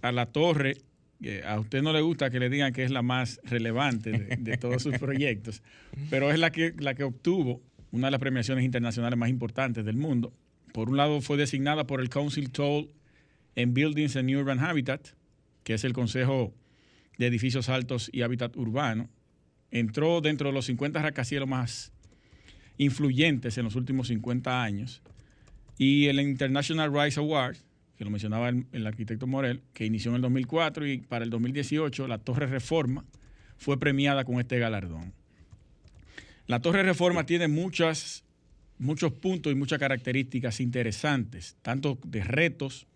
a 0.02 0.12
la 0.12 0.26
torre. 0.26 0.76
A 1.46 1.60
usted 1.60 1.82
no 1.82 1.92
le 1.92 2.00
gusta 2.00 2.30
que 2.30 2.40
le 2.40 2.48
digan 2.48 2.72
que 2.72 2.84
es 2.84 2.90
la 2.90 3.02
más 3.02 3.40
relevante 3.44 4.10
de, 4.12 4.56
todos 4.56 4.82
sus 4.82 4.98
proyectos, 4.98 5.62
pero 6.08 6.30
es 6.30 6.38
la 6.38 6.50
que, 6.50 6.74
la 6.78 6.94
que 6.94 7.04
obtuvo 7.04 7.60
una 7.92 8.06
de 8.06 8.10
las 8.12 8.20
premiaciones 8.20 8.64
internacionales 8.64 9.18
más 9.18 9.28
importantes 9.28 9.84
del 9.84 9.96
mundo. 9.96 10.32
Por 10.72 10.88
un 10.88 10.96
lado, 10.96 11.20
fue 11.20 11.36
designada 11.36 11.86
por 11.86 12.00
el 12.00 12.08
Council 12.08 12.50
Toll 12.50 12.90
en 13.56 13.74
Buildings 13.74 14.16
and 14.16 14.30
Urban 14.30 14.60
Habitat, 14.60 15.08
que 15.64 15.74
es 15.74 15.84
el 15.84 15.92
Consejo 15.92 16.54
de 17.18 17.26
Edificios 17.26 17.68
Altos 17.68 18.08
y 18.12 18.22
Hábitat 18.22 18.56
Urbano. 18.56 19.10
Entró 19.70 20.20
dentro 20.20 20.48
de 20.48 20.54
los 20.54 20.66
50 20.66 21.02
rascacielos 21.02 21.48
más 21.48 21.92
influyentes 22.78 23.58
en 23.58 23.64
los 23.64 23.76
últimos 23.76 24.08
50 24.08 24.62
años. 24.62 25.02
Y 25.76 26.06
el 26.06 26.20
International 26.20 26.92
Rise 26.92 27.20
Award, 27.20 27.56
que 28.00 28.04
lo 28.06 28.10
mencionaba 28.10 28.48
el, 28.48 28.86
arquitecto 28.86 29.26
Morel, 29.26 29.60
que 29.74 29.84
inició 29.84 30.12
en 30.12 30.14
el 30.14 30.22
2004 30.22 30.86
y 30.86 31.00
para 31.02 31.22
el 31.22 31.28
2018 31.28 32.08
la 32.08 32.16
Torre 32.16 32.46
Reforma 32.46 33.04
fue 33.58 33.78
premiada 33.78 34.24
con 34.24 34.40
este 34.40 34.58
galardón. 34.58 35.12
La 36.46 36.60
Torre 36.60 36.82
Reforma 36.82 37.26
tiene 37.26 37.46
muchos 37.46 38.22
puntos 39.20 39.52
y 39.52 39.54
muchas 39.54 39.78
características 39.78 40.60
interesantes, 40.60 41.58
tanto 41.60 41.98
de 42.02 42.24
retos, 42.24 42.86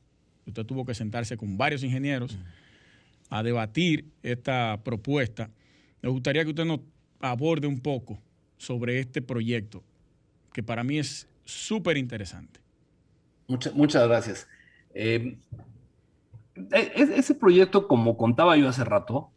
usted 0.47 0.65
tuvo 0.65 0.87
que 0.87 0.95
sentarse 0.95 1.37
con 1.37 1.59
varios 1.59 1.85
ingenieros 1.85 2.39
a 3.29 3.43
debatir 3.43 4.07
esta 4.23 4.81
propuesta. 4.85 5.51
Me 6.01 6.09
gustaría 6.09 6.45
que 6.45 6.49
usted 6.49 6.65
nos 6.65 6.81
aborde 7.21 7.67
un 7.67 7.81
poco 7.81 8.19
sobre 8.57 9.01
este 9.01 9.21
proyecto, 9.21 9.85
que 10.55 10.63
para 10.63 10.83
mí 10.83 10.99
es 10.99 11.29
súper 11.45 11.99
interesante. 11.99 12.59
muchas 13.75 14.09
gracias. 14.09 14.49
Eh, 14.95 15.39
e, 16.57 16.93
ese 17.17 17.35
proyecto, 17.35 17.89
como 17.89 18.17
contaba 18.17 18.57
yo 18.57 18.69
hace 18.69 18.85
rato, 18.85 19.31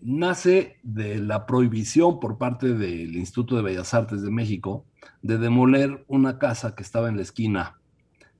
nace 0.00 0.78
de 0.82 1.18
la 1.18 1.46
prohibición 1.46 2.18
por 2.18 2.38
parte 2.38 2.74
del 2.74 3.16
Instituto 3.16 3.56
de 3.56 3.62
Bellas 3.62 3.94
Artes 3.94 4.22
de 4.22 4.30
México 4.30 4.84
de 5.22 5.38
demoler 5.38 6.04
una 6.08 6.38
casa 6.38 6.74
que 6.74 6.82
estaba 6.82 7.08
en 7.08 7.16
la 7.16 7.22
esquina 7.22 7.78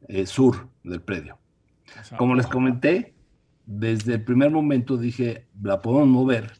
eh, 0.08 0.26
sur 0.26 0.68
del 0.82 1.00
predio. 1.00 1.38
Como 2.16 2.34
les 2.34 2.46
comenté, 2.46 3.14
desde 3.66 4.14
el 4.14 4.24
primer 4.24 4.50
momento 4.50 4.96
dije, 4.96 5.46
la 5.62 5.80
podemos 5.80 6.08
mover 6.08 6.52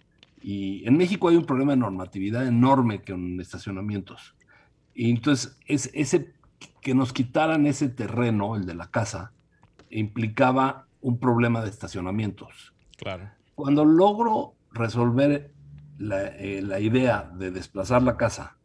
y 0.42 0.86
en 0.86 0.96
México 0.96 1.28
hay 1.28 1.36
un 1.36 1.46
problema 1.46 1.72
de 1.72 1.78
normatividad 1.78 2.46
enorme 2.46 3.02
con 3.02 3.40
estacionamientos. 3.40 4.34
Y 4.94 5.10
entonces, 5.10 5.56
es, 5.66 5.90
ese, 5.94 6.34
que 6.80 6.94
nos 6.94 7.12
quitaran 7.12 7.66
ese 7.66 7.88
terreno, 7.88 8.56
el 8.56 8.66
de 8.66 8.74
la 8.74 8.90
casa, 8.90 9.32
implicaba 9.92 10.86
un 11.00 11.18
problema 11.18 11.62
de 11.62 11.70
estacionamientos. 11.70 12.74
Claro. 12.96 13.30
Cuando 13.54 13.84
logro 13.84 14.54
resolver 14.72 15.52
la, 15.98 16.26
eh, 16.36 16.80
idea 16.80 17.30
de 17.34 17.50
desplazar 17.50 18.02
la 18.02 18.16
casa, 18.16 18.56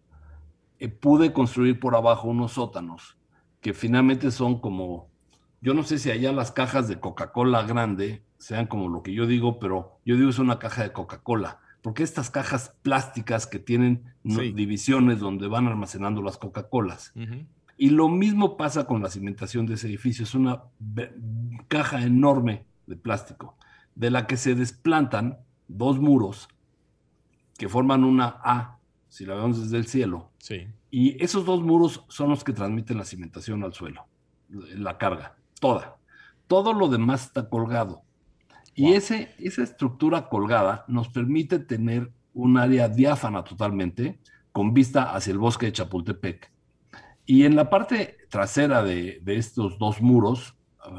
eh, 0.80 0.90
pude 0.90 1.34
construir 1.34 1.80
por 1.80 1.96
abajo 1.96 2.28
unos 2.28 2.54
sótanos 2.54 3.18
que 3.62 3.74
finalmente 3.74 4.32
son 4.32 4.62
como, 4.62 5.10
yo 5.62 5.74
no 5.74 5.84
sé 5.84 5.98
si 5.98 6.12
allá 6.12 6.32
las 6.32 6.52
cajas 6.52 6.88
de 6.88 7.00
Coca-Cola 7.00 7.64
grande 7.64 8.24
sean 8.38 8.68
como 8.68 8.88
lo 8.88 9.02
que 9.02 9.14
yo 9.14 9.26
digo, 9.26 9.60
pero 9.60 10.00
yo 10.06 10.16
digo 10.16 10.30
es 10.30 10.40
una 10.40 10.60
caja 10.60 10.84
de 10.84 10.94
Coca-Cola 10.94 11.60
porque 11.88 12.04
estas 12.04 12.30
cajas 12.30 12.76
plásticas 12.82 13.48
que 13.48 13.60
tienen 13.60 14.14
divisiones 14.24 15.20
donde 15.20 15.48
van 15.48 15.68
almacenando 15.68 16.22
las 16.22 16.38
Coca-Colas. 16.38 17.14
Y 17.78 17.92
lo 17.92 18.10
mismo 18.10 18.58
pasa 18.58 18.86
con 18.86 19.04
la 19.04 19.10
cimentación 19.10 19.68
de 19.68 19.76
ese 19.76 19.88
edificio, 19.88 20.24
es 20.24 20.34
una 20.34 20.64
caja 21.68 22.04
enorme 22.04 22.66
de 22.88 22.96
plástico, 22.96 23.56
de 23.94 24.10
la 24.10 24.26
que 24.26 24.36
se 24.36 24.56
desplantan 24.56 25.38
dos 25.68 26.00
muros 26.00 26.50
que 27.58 27.70
forman 27.70 28.04
una 28.04 28.40
A, 28.44 28.80
si 29.10 29.26
la 29.26 29.36
vemos 29.36 29.62
desde 29.62 29.78
el 29.78 29.88
cielo. 29.88 30.32
Y 30.90 31.22
esos 31.24 31.46
dos 31.46 31.62
muros 31.62 32.04
son 32.08 32.30
los 32.30 32.44
que 32.44 32.54
transmiten 32.54 32.98
la 32.98 33.06
cimentación 33.06 33.64
al 33.64 33.74
suelo, 33.74 34.08
la 34.50 34.98
carga, 34.98 35.36
toda. 35.60 35.98
Todo 36.48 36.74
lo 36.74 36.88
demás 36.88 37.26
está 37.26 37.50
colgado. 37.50 38.04
Y 38.74 38.94
ese, 38.94 39.34
esa 39.40 39.64
estructura 39.64 40.30
colgada 40.30 40.86
nos 40.88 41.10
permite 41.10 41.60
tener 41.60 42.12
un 42.34 42.58
área 42.58 42.88
diáfana 42.88 43.44
totalmente, 43.44 44.20
con 44.52 44.74
vista 44.74 45.16
hacia 45.16 45.32
el 45.32 45.40
bosque 45.40 45.66
de 45.68 45.74
Chapultepec. 45.74 46.52
Y 47.30 47.44
en 47.44 47.58
la 47.58 47.70
parte 47.70 48.18
trasera 48.30 48.84
de, 48.84 49.22
estos 49.26 49.78
dos 49.78 50.02
muros, 50.02 50.56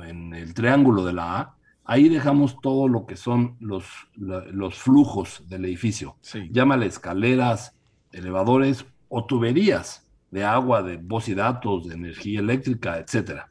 en 0.07 0.35
el 0.35 0.53
triángulo 0.53 1.03
de 1.07 1.14
la 1.14 1.41
A, 1.41 1.57
ahí 1.85 2.11
dejamos 2.11 2.61
todo 2.61 2.87
lo 2.87 3.07
que 3.07 3.16
son 3.16 3.57
los, 3.61 3.87
los 4.14 4.74
flujos 4.74 5.43
del 5.49 5.64
edificio. 5.64 6.18
Llámale 6.51 6.85
escaleras, 6.85 7.74
elevadores 8.12 8.85
o 9.09 9.24
tuberías 9.24 10.07
de 10.31 10.45
agua, 10.45 10.83
de 10.83 10.99
voz 10.99 11.31
y 11.31 11.35
datos, 11.35 11.89
de 11.89 11.95
energía 11.95 12.41
eléctrica, 12.41 12.99
etc. 12.99 13.45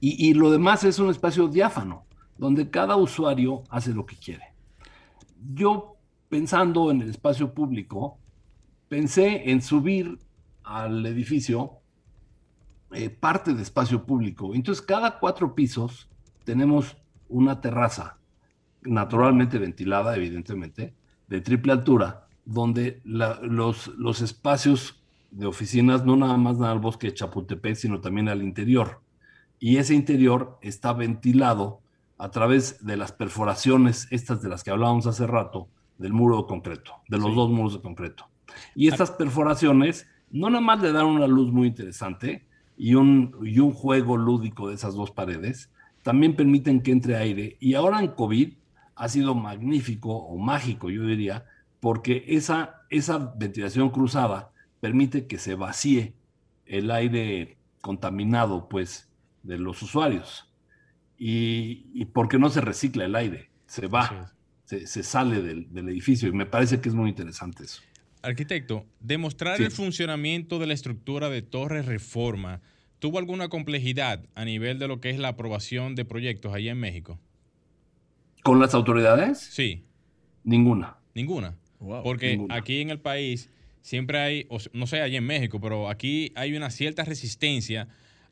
Y, 0.00 0.30
y, 0.30 0.32
lo 0.32 0.50
demás 0.50 0.82
es 0.84 0.98
un 0.98 1.10
espacio 1.10 1.48
diáfano 1.48 2.06
donde 2.38 2.70
cada 2.70 2.96
usuario 2.96 3.64
hace 3.68 3.92
lo 3.92 4.06
que 4.06 4.16
quiere. 4.16 4.54
Yo, 5.52 5.98
pensando 6.30 6.90
en 6.90 7.02
el 7.02 7.10
espacio 7.10 7.52
público, 7.52 8.16
pensé 8.88 9.50
en 9.50 9.60
subir 9.60 10.18
al 10.64 11.04
edificio 11.06 11.80
eh, 12.92 13.10
parte 13.10 13.54
de 13.54 13.62
espacio 13.62 14.04
público. 14.04 14.54
Entonces, 14.54 14.84
cada 14.84 15.18
cuatro 15.18 15.54
pisos 15.54 16.08
tenemos 16.44 16.96
una 17.28 17.60
terraza, 17.60 18.18
naturalmente 18.82 19.58
ventilada, 19.58 20.16
evidentemente, 20.16 20.94
de 21.28 21.40
triple 21.40 21.72
altura, 21.72 22.26
donde 22.44 23.00
los, 23.04 23.88
los 23.88 24.20
espacios 24.20 25.02
de 25.30 25.46
oficinas 25.46 26.04
no 26.04 26.16
nada 26.16 26.36
más 26.36 26.58
dan 26.58 26.70
al 26.70 26.78
bosque 26.78 27.08
de 27.08 27.14
Chapultepec, 27.14 27.74
sino 27.74 28.00
también 28.00 28.28
al 28.28 28.42
interior. 28.42 29.00
Y 29.58 29.78
ese 29.78 29.94
interior 29.94 30.58
está 30.60 30.92
ventilado 30.92 31.80
a 32.18 32.30
través 32.30 32.84
de 32.84 32.96
las 32.96 33.12
perforaciones, 33.12 34.06
estas 34.10 34.42
de 34.42 34.48
las 34.48 34.62
que 34.62 34.70
hablábamos 34.70 35.06
hace 35.06 35.26
rato, 35.26 35.68
del 35.98 36.12
muro 36.12 36.42
de 36.42 36.46
concreto, 36.46 36.92
de 37.08 37.18
los 37.18 37.34
dos 37.34 37.50
muros 37.50 37.74
de 37.74 37.80
concreto. 37.80 38.28
Y 38.74 38.88
estas 38.88 39.10
perforaciones 39.10 40.06
no 40.40 40.50
nada 40.50 40.60
más 40.60 40.82
le 40.82 40.92
dan 40.92 41.06
una 41.06 41.26
luz 41.26 41.52
muy 41.52 41.68
interesante 41.68 42.44
y 42.76 42.94
un, 42.94 43.36
y 43.42 43.58
un 43.60 43.72
juego 43.72 44.16
lúdico 44.16 44.68
de 44.68 44.74
esas 44.74 44.94
dos 44.94 45.10
paredes, 45.10 45.70
también 46.02 46.36
permiten 46.36 46.82
que 46.82 46.92
entre 46.92 47.16
aire. 47.16 47.56
Y 47.60 47.74
ahora 47.74 48.00
en 48.00 48.08
COVID 48.08 48.52
ha 48.96 49.08
sido 49.08 49.34
magnífico 49.34 50.14
o 50.14 50.36
mágico, 50.36 50.90
yo 50.90 51.06
diría, 51.06 51.46
porque 51.80 52.24
esa, 52.28 52.82
esa 52.90 53.34
ventilación 53.36 53.90
cruzada 53.90 54.50
permite 54.80 55.26
que 55.26 55.38
se 55.38 55.54
vacíe 55.54 56.14
el 56.66 56.90
aire 56.90 57.56
contaminado, 57.80 58.68
pues, 58.68 59.08
de 59.42 59.58
los 59.58 59.82
usuarios 59.82 60.50
y, 61.16 62.04
porque 62.06 62.38
no 62.38 62.50
se 62.50 62.60
recicla 62.60 63.04
el 63.04 63.14
aire, 63.14 63.50
se 63.66 63.86
va, 63.86 64.32
se, 64.64 64.86
sale 65.02 65.42
del, 65.42 65.68
edificio 65.88 66.28
y 66.28 66.32
me 66.32 66.46
parece 66.46 66.80
que 66.80 66.88
es 66.88 66.94
muy 66.94 67.10
interesante 67.10 67.64
eso. 67.64 67.82
Arquitecto, 68.24 68.86
demostrar 69.00 69.60
el 69.60 69.70
funcionamiento 69.70 70.58
de 70.58 70.66
la 70.66 70.74
estructura 70.74 71.28
de 71.28 71.42
Torre 71.42 71.82
Reforma, 71.82 72.62
¿tuvo 72.98 73.18
alguna 73.18 73.48
complejidad 73.48 74.26
a 74.34 74.44
nivel 74.44 74.78
de 74.78 74.88
lo 74.88 75.00
que 75.00 75.10
es 75.10 75.18
la 75.18 75.28
aprobación 75.28 75.94
de 75.94 76.04
proyectos 76.04 76.54
allá 76.54 76.72
en 76.72 76.80
México? 76.80 77.20
¿Con 78.42 78.60
las 78.60 78.74
autoridades? 78.74 79.38
Sí. 79.38 79.84
Ninguna. 80.42 80.96
Ninguna. 81.14 81.56
Porque 81.78 82.44
aquí 82.48 82.80
en 82.80 82.90
el 82.90 82.98
país 82.98 83.50
siempre 83.82 84.18
hay, 84.18 84.48
no 84.72 84.86
sé, 84.86 85.02
allá 85.02 85.18
en 85.18 85.26
México, 85.26 85.60
pero 85.60 85.90
aquí 85.90 86.32
hay 86.34 86.56
una 86.56 86.70
cierta 86.70 87.04
resistencia 87.04 87.88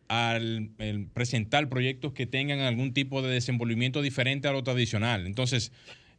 al 0.09 0.71
presentar 1.13 1.69
proyectos 1.69 2.13
que 2.13 2.27
tengan 2.27 2.61
algún 2.61 2.93
tipo 2.93 3.23
de 3.23 3.31
desenvolvimiento 3.31 4.01
diferente 4.01 4.49
a 4.49 4.53
lo 4.53 4.63
tradicional. 4.63 5.27
Entonces, 5.27 5.73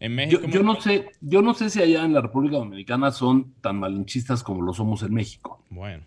en 0.04 0.16
México... 0.16 0.41
Yo, 0.47 0.64
no 0.64 0.82
sé, 0.82 1.06
yo 1.22 1.41
no 1.41 1.54
sé 1.54 1.70
si 1.70 1.82
allá 1.82 2.04
en 2.04 2.12
la 2.12 2.20
República 2.20 2.58
Dominicana 2.58 3.10
son 3.12 3.54
tan 3.62 3.80
malinchistas 3.80 4.43
como 4.43 4.62
lo 4.62 4.74
somos 4.74 5.01
en 5.01 5.14
México. 5.14 5.64
Bueno. 5.70 6.04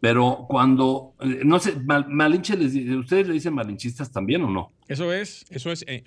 Pero 0.00 0.46
cuando, 0.48 1.14
eh, 1.20 1.42
no 1.44 1.60
sé, 1.60 1.76
malinche, 1.78 2.56
les, 2.56 2.74
¿ustedes 2.96 3.28
le 3.28 3.34
dicen 3.34 3.54
malinchistas 3.54 4.10
también 4.10 4.42
o 4.42 4.50
no? 4.50 4.72
Eso 4.88 5.12
es, 5.12 5.46
eso 5.50 5.70
es... 5.70 5.84
Eh, 5.86 6.02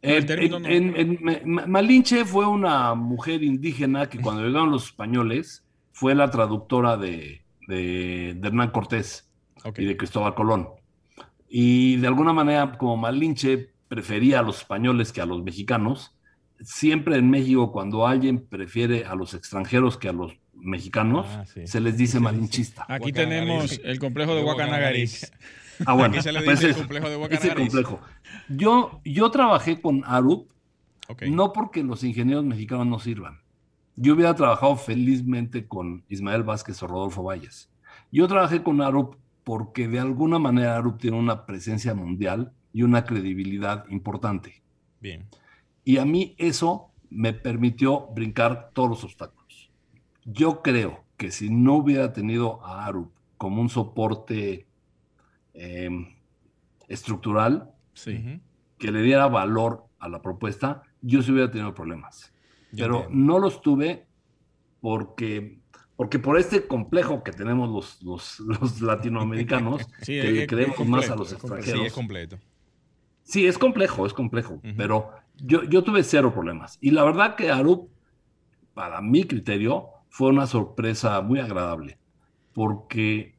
eh, 0.00 1.42
Malinche 1.44 2.24
fue 2.24 2.46
una 2.46 2.94
mujer 2.94 3.42
indígena 3.42 4.08
que 4.08 4.18
cuando 4.18 4.42
llegaron 4.42 4.70
los 4.70 4.86
españoles 4.86 5.66
fue 5.92 6.14
la 6.14 6.30
traductora 6.30 6.96
de, 6.96 7.42
de 7.66 8.30
Hernán 8.42 8.70
Cortés 8.70 9.28
y 9.76 9.84
de 9.84 9.96
Cristóbal 9.98 10.34
Colón. 10.34 10.68
y 11.48 11.96
de 11.96 12.06
alguna 12.06 12.32
manera, 12.32 12.78
como 12.78 12.96
Malinche 12.96 13.70
prefería 13.88 14.38
a 14.38 14.42
los 14.42 14.58
españoles 14.58 15.12
que 15.12 15.20
a 15.20 15.26
los 15.26 15.42
mexicanos, 15.42 16.14
siempre 16.60 17.16
en 17.16 17.30
México 17.30 17.72
cuando 17.72 18.06
alguien 18.06 18.46
prefiere 18.46 19.04
a 19.04 19.14
los 19.14 19.34
extranjeros 19.34 19.96
que 19.98 20.08
a 20.08 20.12
los 20.12 20.32
mexicanos, 20.54 21.26
Ah, 21.30 21.44
sí. 21.46 21.66
se 21.66 21.80
les 21.80 21.96
dice 21.96 22.18
malinchista. 22.20 22.84
Aquí 22.88 23.12
tenemos 23.12 23.80
el 23.84 23.98
complejo 23.98 24.34
de 24.34 24.42
Guacanagaris. 24.42 25.32
Ah, 25.86 25.92
bueno, 25.92 26.14
Aquí 26.14 26.22
se 26.22 26.32
le 26.32 26.42
pues 26.42 26.58
dice 26.60 26.70
el 26.72 26.76
complejo 26.76 27.06
de 27.08 27.12
ese 27.12 27.18
Guacanagaris. 27.18 27.54
complejo. 27.68 28.00
Yo, 28.48 29.00
yo 29.04 29.30
trabajé 29.30 29.80
con 29.80 30.02
Arup, 30.04 30.50
no 31.30 31.52
porque 31.52 31.82
los 31.84 32.02
ingenieros 32.02 32.44
mexicanos 32.44 32.86
no 32.86 32.98
sirvan. 32.98 33.40
Yo 33.94 34.14
hubiera 34.14 34.34
trabajado 34.34 34.76
felizmente 34.76 35.66
con 35.68 36.04
Ismael 36.08 36.42
Vázquez 36.42 36.82
o 36.82 36.86
Rodolfo 36.88 37.22
Valles. 37.22 37.70
Yo 38.10 38.26
trabajé 38.28 38.62
con 38.62 38.80
Arup 38.82 39.16
porque 39.44 39.86
de 39.88 40.00
alguna 40.00 40.38
manera 40.38 40.76
Arup 40.76 40.98
tiene 41.00 41.16
una 41.16 41.46
presencia 41.46 41.94
mundial 41.94 42.52
y 42.72 42.82
una 42.82 43.04
credibilidad 43.04 43.84
importante. 43.88 44.62
Bien. 45.00 45.26
Y 45.88 45.96
a 45.96 46.04
mí 46.04 46.34
eso 46.36 46.90
me 47.08 47.32
permitió 47.32 48.08
brincar 48.08 48.72
todos 48.74 48.90
los 48.90 49.04
obstáculos. 49.04 49.70
Yo 50.26 50.60
creo 50.60 51.06
que 51.16 51.30
si 51.30 51.48
no 51.48 51.76
hubiera 51.76 52.12
tenido 52.12 52.62
a 52.62 52.84
Arup 52.84 53.10
como 53.38 53.62
un 53.62 53.70
soporte 53.70 54.66
eh, 55.54 55.88
estructural 56.88 57.70
Sí. 57.94 58.40
Que 58.78 58.92
le 58.92 59.00
diera 59.02 59.26
valor 59.28 59.86
a 59.98 60.08
la 60.10 60.20
propuesta, 60.22 60.82
yo 61.00 61.22
sí 61.22 61.32
hubiera 61.32 61.50
tenido 61.50 61.74
problemas. 61.74 62.32
Pero 62.76 63.08
no 63.10 63.38
los 63.38 63.60
tuve 63.62 64.06
porque, 64.80 65.58
porque 65.96 66.18
por 66.20 66.38
este 66.38 66.66
complejo 66.68 67.24
que 67.24 67.32
tenemos 67.32 67.70
los, 67.70 68.00
los, 68.02 68.38
los 68.40 68.80
latinoamericanos, 68.90 69.82
Sí, 70.02 70.12
que 70.12 70.20
es- 70.28 70.32
le 70.34 70.42
es 70.42 70.48
creemos 70.48 70.76
completo, 70.76 70.96
más 71.00 71.10
a 71.10 71.16
los 71.16 71.32
completo. 71.34 71.54
Sí, 71.54 71.58
extranjeros. 71.70 71.86
es 71.86 71.92
completo. 71.94 72.38
Sí, 73.24 73.46
es 73.46 73.58
complejo, 73.58 74.06
es 74.06 74.12
complejo, 74.12 74.60
pero 74.76 75.10
yo, 75.38 75.62
yo 75.64 75.82
tuve 75.82 76.02
cero 76.02 76.32
problemas. 76.32 76.78
Y 76.80 76.90
la 76.90 77.04
verdad 77.04 77.34
que 77.34 77.50
Arup, 77.50 77.90
para 78.74 79.00
mi 79.00 79.24
criterio, 79.24 79.88
fue 80.08 80.30
una 80.30 80.46
sorpresa 80.46 81.20
muy 81.20 81.40
agradable, 81.40 81.98
porque, 82.52 83.36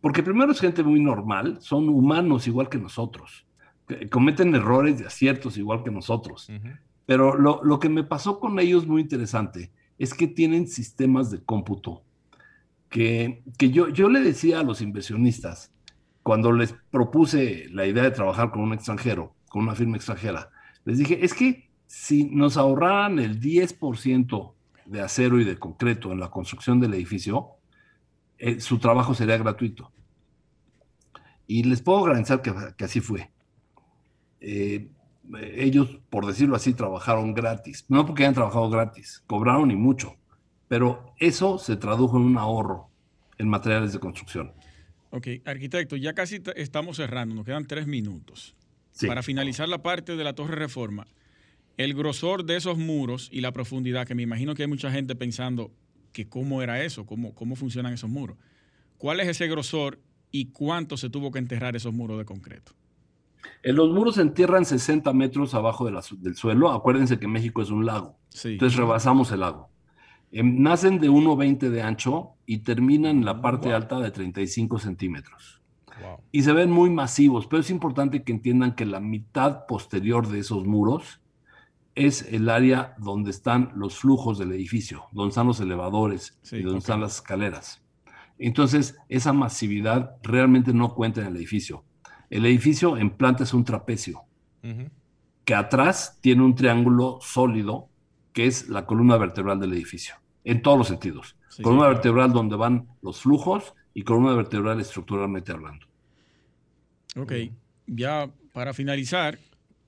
porque 0.00 0.22
primero 0.22 0.52
es 0.52 0.60
gente 0.60 0.82
muy 0.82 1.00
normal, 1.00 1.58
son 1.60 1.88
humanos 1.88 2.46
igual 2.46 2.68
que 2.68 2.78
nosotros, 2.78 3.46
que 3.86 4.08
cometen 4.08 4.54
errores 4.54 5.00
y 5.00 5.04
aciertos 5.04 5.56
igual 5.56 5.82
que 5.84 5.90
nosotros. 5.90 6.50
Pero 7.06 7.36
lo, 7.36 7.60
lo 7.62 7.78
que 7.78 7.88
me 7.88 8.04
pasó 8.04 8.40
con 8.40 8.58
ellos 8.58 8.86
muy 8.86 9.02
interesante 9.02 9.72
es 9.98 10.14
que 10.14 10.26
tienen 10.26 10.68
sistemas 10.68 11.30
de 11.30 11.42
cómputo 11.42 12.02
que, 12.88 13.42
que 13.58 13.70
yo, 13.70 13.88
yo 13.88 14.08
le 14.08 14.20
decía 14.20 14.60
a 14.60 14.62
los 14.62 14.80
inversionistas, 14.80 15.72
cuando 16.22 16.52
les 16.52 16.74
propuse 16.90 17.66
la 17.70 17.86
idea 17.86 18.02
de 18.02 18.10
trabajar 18.10 18.50
con 18.50 18.62
un 18.62 18.72
extranjero, 18.72 19.34
con 19.48 19.62
una 19.62 19.74
firma 19.74 19.96
extranjera, 19.96 20.50
les 20.88 20.96
dije, 20.96 21.22
es 21.22 21.34
que 21.34 21.68
si 21.86 22.24
nos 22.24 22.56
ahorraran 22.56 23.18
el 23.18 23.38
10% 23.38 24.54
de 24.86 25.02
acero 25.02 25.38
y 25.38 25.44
de 25.44 25.58
concreto 25.58 26.12
en 26.12 26.18
la 26.18 26.30
construcción 26.30 26.80
del 26.80 26.94
edificio, 26.94 27.50
eh, 28.38 28.58
su 28.58 28.78
trabajo 28.78 29.12
sería 29.12 29.36
gratuito. 29.36 29.92
Y 31.46 31.64
les 31.64 31.82
puedo 31.82 32.04
garantizar 32.04 32.40
que, 32.40 32.82
así 32.82 33.00
fue. 33.00 33.30
Eh, 34.40 34.88
ellos, 35.52 35.98
por 36.08 36.24
decirlo 36.24 36.56
así, 36.56 36.72
trabajaron 36.72 37.34
gratis. 37.34 37.84
No 37.90 38.06
porque 38.06 38.22
hayan 38.22 38.32
trabajado 38.32 38.70
gratis, 38.70 39.22
cobraron 39.26 39.70
y 39.70 39.76
mucho, 39.76 40.16
pero 40.68 41.12
eso 41.18 41.58
se 41.58 41.76
tradujo 41.76 42.16
en 42.16 42.22
un 42.22 42.38
ahorro 42.38 42.88
en 43.36 43.46
materiales 43.46 43.92
de 43.92 43.98
construcción. 43.98 44.54
Ok, 45.10 45.26
arquitecto, 45.44 45.96
ya 45.96 46.14
casi 46.14 46.40
estamos 46.56 46.96
cerrando, 46.96 47.34
nos 47.34 47.44
quedan 47.44 47.66
tres 47.66 47.86
minutos. 47.86 48.56
Sí. 48.98 49.06
Para 49.06 49.22
finalizar 49.22 49.68
la 49.68 49.82
parte 49.82 50.16
de 50.16 50.24
la 50.24 50.34
Torre 50.34 50.56
Reforma, 50.56 51.06
el 51.76 51.94
grosor 51.94 52.44
de 52.44 52.56
esos 52.56 52.76
muros 52.78 53.28
y 53.32 53.40
la 53.40 53.52
profundidad, 53.52 54.06
que 54.06 54.14
me 54.16 54.22
imagino 54.24 54.54
que 54.54 54.62
hay 54.62 54.68
mucha 54.68 54.90
gente 54.90 55.14
pensando 55.14 55.70
que 56.12 56.28
cómo 56.28 56.62
era 56.62 56.82
eso, 56.82 57.06
cómo, 57.06 57.32
cómo 57.34 57.54
funcionan 57.54 57.92
esos 57.92 58.10
muros. 58.10 58.36
¿Cuál 58.96 59.20
es 59.20 59.28
ese 59.28 59.46
grosor 59.46 60.00
y 60.32 60.46
cuánto 60.46 60.96
se 60.96 61.08
tuvo 61.10 61.30
que 61.30 61.38
enterrar 61.38 61.76
esos 61.76 61.94
muros 61.94 62.18
de 62.18 62.24
concreto? 62.24 62.72
En 63.62 63.76
los 63.76 63.90
muros 63.90 64.16
se 64.16 64.22
entierran 64.22 64.64
60 64.64 65.12
metros 65.12 65.54
abajo 65.54 65.84
de 65.86 65.92
la 65.92 66.02
su- 66.02 66.20
del 66.20 66.34
suelo. 66.34 66.72
Acuérdense 66.72 67.20
que 67.20 67.28
México 67.28 67.62
es 67.62 67.70
un 67.70 67.86
lago. 67.86 68.18
Sí. 68.30 68.48
Entonces 68.54 68.76
rebasamos 68.76 69.30
el 69.30 69.40
lago. 69.40 69.70
Em, 70.32 70.60
nacen 70.60 70.98
de 70.98 71.08
1,20 71.08 71.70
de 71.70 71.82
ancho 71.82 72.30
y 72.46 72.58
terminan 72.58 73.18
en 73.18 73.24
la 73.24 73.40
parte 73.40 73.68
Wow. 73.68 73.76
alta 73.76 74.00
de 74.00 74.10
35 74.10 74.80
centímetros. 74.80 75.57
Wow. 76.00 76.18
Y 76.32 76.42
se 76.42 76.52
ven 76.52 76.70
muy 76.70 76.90
masivos, 76.90 77.46
pero 77.46 77.60
es 77.60 77.70
importante 77.70 78.22
que 78.22 78.32
entiendan 78.32 78.74
que 78.74 78.86
la 78.86 79.00
mitad 79.00 79.66
posterior 79.66 80.28
de 80.28 80.40
esos 80.40 80.64
muros 80.64 81.20
es 81.94 82.22
el 82.32 82.48
área 82.48 82.94
donde 82.98 83.30
están 83.30 83.72
los 83.74 83.98
flujos 83.98 84.38
del 84.38 84.52
edificio, 84.52 85.04
donde 85.10 85.30
están 85.30 85.48
los 85.48 85.58
elevadores 85.60 86.38
Sí, 86.42 86.56
y 86.56 86.62
donde 86.62 86.78
están 86.78 87.00
las 87.00 87.16
escaleras. 87.16 87.82
Entonces, 88.38 88.96
esa 89.08 89.32
masividad 89.32 90.16
realmente 90.22 90.72
no 90.72 90.94
cuenta 90.94 91.20
en 91.20 91.26
el 91.26 91.36
edificio. 91.36 91.84
El 92.30 92.46
edificio 92.46 92.96
en 92.96 93.10
planta 93.10 93.42
es 93.42 93.52
un 93.52 93.64
trapecio, 93.64 94.22
que 95.44 95.54
atrás 95.54 96.18
tiene 96.20 96.42
un 96.42 96.54
triángulo 96.54 97.18
sólido, 97.20 97.88
que 98.32 98.46
es 98.46 98.68
la 98.68 98.86
columna 98.86 99.16
vertebral 99.16 99.58
del 99.58 99.72
edificio, 99.72 100.14
en 100.44 100.62
todos 100.62 100.78
los 100.78 100.88
sentidos. 100.88 101.36
Sí, 101.48 101.62
columna 101.62 101.84
sí, 101.84 101.86
claro. 101.86 101.94
vertebral 101.94 102.32
donde 102.32 102.56
van 102.56 102.88
los 103.02 103.20
flujos 103.22 103.74
y 103.92 104.04
columna 104.04 104.34
vertebral 104.34 104.78
estructuralmente 104.78 105.50
hablando. 105.50 105.87
Ok, 107.16 107.32
ya 107.86 108.30
para 108.52 108.74
finalizar, 108.74 109.38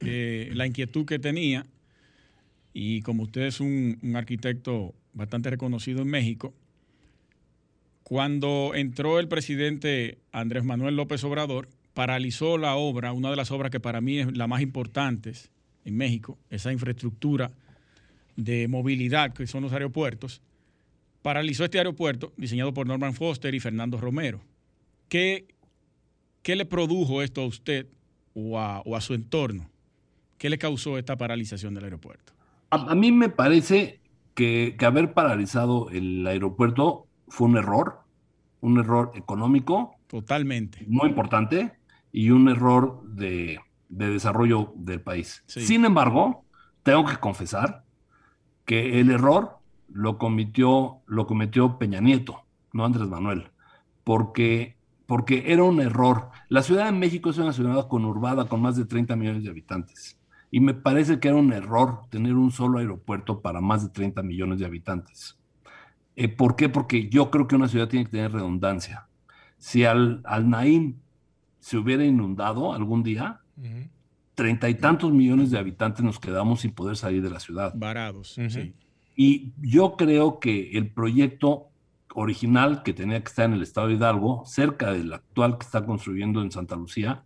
eh, 0.01 0.51
la 0.55 0.67
inquietud 0.67 1.05
que 1.05 1.19
tenía, 1.19 1.67
y 2.73 3.03
como 3.03 3.25
usted 3.25 3.43
es 3.43 3.61
un, 3.61 3.99
un 4.03 4.17
arquitecto 4.17 4.95
bastante 5.13 5.51
reconocido 5.51 6.03
en 6.03 6.09
México, 6.09 6.55
cuando 8.03 8.73
entró 8.75 9.21
el 9.21 9.29
presidente 9.29 10.19
Andrés 10.33 10.65
Manuel 10.65 10.97
López 10.97 11.23
Obrador, 11.23 11.69
paralizó 11.95 12.59
la 12.59 12.75
obra, 12.77 13.13
una 13.13 13.31
de 13.31 13.37
las 13.37 13.51
obras 13.51 13.71
que 13.71 13.81
para 13.81 14.01
mí 14.01 14.19
es 14.19 14.37
la 14.37 14.47
más 14.47 14.63
importante 14.63 15.33
en 15.85 15.97
México, 15.97 16.39
esa 16.51 16.73
infraestructura 16.73 17.53
de 18.37 18.69
movilidad 18.69 19.33
que 19.33 19.47
son 19.47 19.63
los 19.63 19.73
aeropuertos, 19.73 20.41
paralizó 21.23 21.65
este 21.65 21.79
aeropuerto 21.79 22.33
diseñado 22.37 22.73
por 22.73 22.87
Norman 22.87 23.15
Foster 23.15 23.55
y 23.55 23.61
Fernando 23.61 23.99
Romero. 23.99 24.41
¿Qué, 25.09 25.47
¿Qué 26.43 26.57
le 26.57 26.65
produjo 26.65 27.23
esto 27.23 27.43
a 27.43 27.47
usted 27.47 27.87
o 28.35 28.59
a, 28.59 28.81
o 28.81 28.97
a 28.97 29.01
su 29.01 29.15
entorno? 29.15 29.71
¿Qué 30.39 30.49
le 30.49 30.59
causó 30.59 30.99
esta 30.99 31.17
paralización 31.17 31.75
del 31.75 31.85
aeropuerto? 31.85 32.33
A, 32.71 32.93
a 32.93 32.95
mí 32.95 33.13
me 33.13 33.29
parece 33.29 34.01
que, 34.35 34.77
que 34.79 34.87
haber 34.87 35.13
paralizado 35.13 35.91
el 35.91 36.27
aeropuerto 36.27 37.07
fue 37.29 37.49
un 37.49 37.57
error, 37.59 38.01
un 38.61 38.79
error 38.79 39.13
económico 39.15 39.97
Totalmente. 40.07 40.85
muy 40.87 41.09
importante 41.11 41.73
y 42.13 42.31
un 42.31 42.49
error 42.49 43.03
de, 43.05 43.61
de 43.89 44.09
desarrollo 44.09 44.73
del 44.77 45.01
país. 45.01 45.43
Sí. 45.47 45.61
Sin 45.61 45.85
embargo, 45.85 46.45
tengo 46.83 47.05
que 47.05 47.17
confesar 47.19 47.85
que 48.65 49.01
el 49.01 49.11
error 49.11 49.59
lo 49.93 50.17
cometió, 50.19 51.03
lo 51.07 51.27
cometió 51.27 51.79
Peña 51.79 52.01
Nieto, 52.01 52.43
no 52.73 52.85
Andrés 52.85 53.09
Manuel, 53.09 53.51
porque, 54.05 54.77
porque 55.11 55.53
era 55.53 55.65
un 55.65 55.81
error. 55.81 56.29
La 56.49 56.63
Ciudad 56.63 56.85
de 56.85 56.93
México 56.93 57.31
es 57.31 57.39
una 57.39 57.53
ciudad 57.53 57.89
conurbada 57.89 58.45
con 58.45 58.63
más 58.63 58.77
de 58.77 58.85
30 58.85 59.17
millones 59.17 59.43
de 59.43 59.51
habitantes. 59.51 60.21
Y 60.53 60.61
me 60.61 60.73
parece 60.73 61.19
que 61.19 61.27
era 61.27 61.37
un 61.37 61.53
error 61.53 62.03
tener 62.11 62.35
un 62.35 62.53
solo 62.53 62.79
aeropuerto 62.79 63.41
para 63.41 63.61
más 63.61 63.83
de 63.83 63.89
30 63.89 64.23
millones 64.23 64.61
de 64.61 64.67
habitantes. 64.67 65.37
Eh, 66.15 66.29
¿Por 66.29 66.55
qué? 66.55 66.69
Porque 66.69 67.09
yo 67.09 67.29
creo 67.33 67.49
que 67.49 67.57
una 67.57 67.67
ciudad 67.67 67.89
tiene 67.89 68.05
que 68.05 68.13
tener 68.13 68.31
redundancia. 68.31 69.09
Si 69.59 69.85
al, 69.85 70.21
al 70.23 70.49
Naim 70.49 70.95
se 71.59 71.77
hubiera 71.77 72.05
inundado 72.05 72.73
algún 72.73 73.03
día, 73.03 73.41
treinta 74.37 74.69
y 74.69 74.77
tantos 74.77 75.11
millones 75.11 75.51
de 75.51 75.59
habitantes 75.59 76.05
nos 76.05 76.21
quedamos 76.21 76.61
sin 76.61 76.71
poder 76.71 76.97
salir 76.97 77.21
de 77.21 77.31
la 77.31 77.41
ciudad. 77.41 77.73
Varados. 77.75 78.35
Sí. 78.49 78.77
Y 79.17 79.55
yo 79.61 79.97
creo 79.97 80.39
que 80.39 80.79
el 80.79 80.93
proyecto 80.93 81.70
original 82.15 82.83
que 82.83 82.93
tenía 82.93 83.21
que 83.21 83.29
estar 83.29 83.45
en 83.47 83.55
el 83.55 83.63
estado 83.63 83.89
de 83.89 83.95
Hidalgo, 83.95 84.45
cerca 84.47 84.93
del 84.93 85.13
actual 85.13 85.59
que 85.59 85.67
está 85.67 85.85
construyendo 85.85 86.43
en 86.43 86.51
Santa 86.51 86.77
Lucía, 86.77 87.25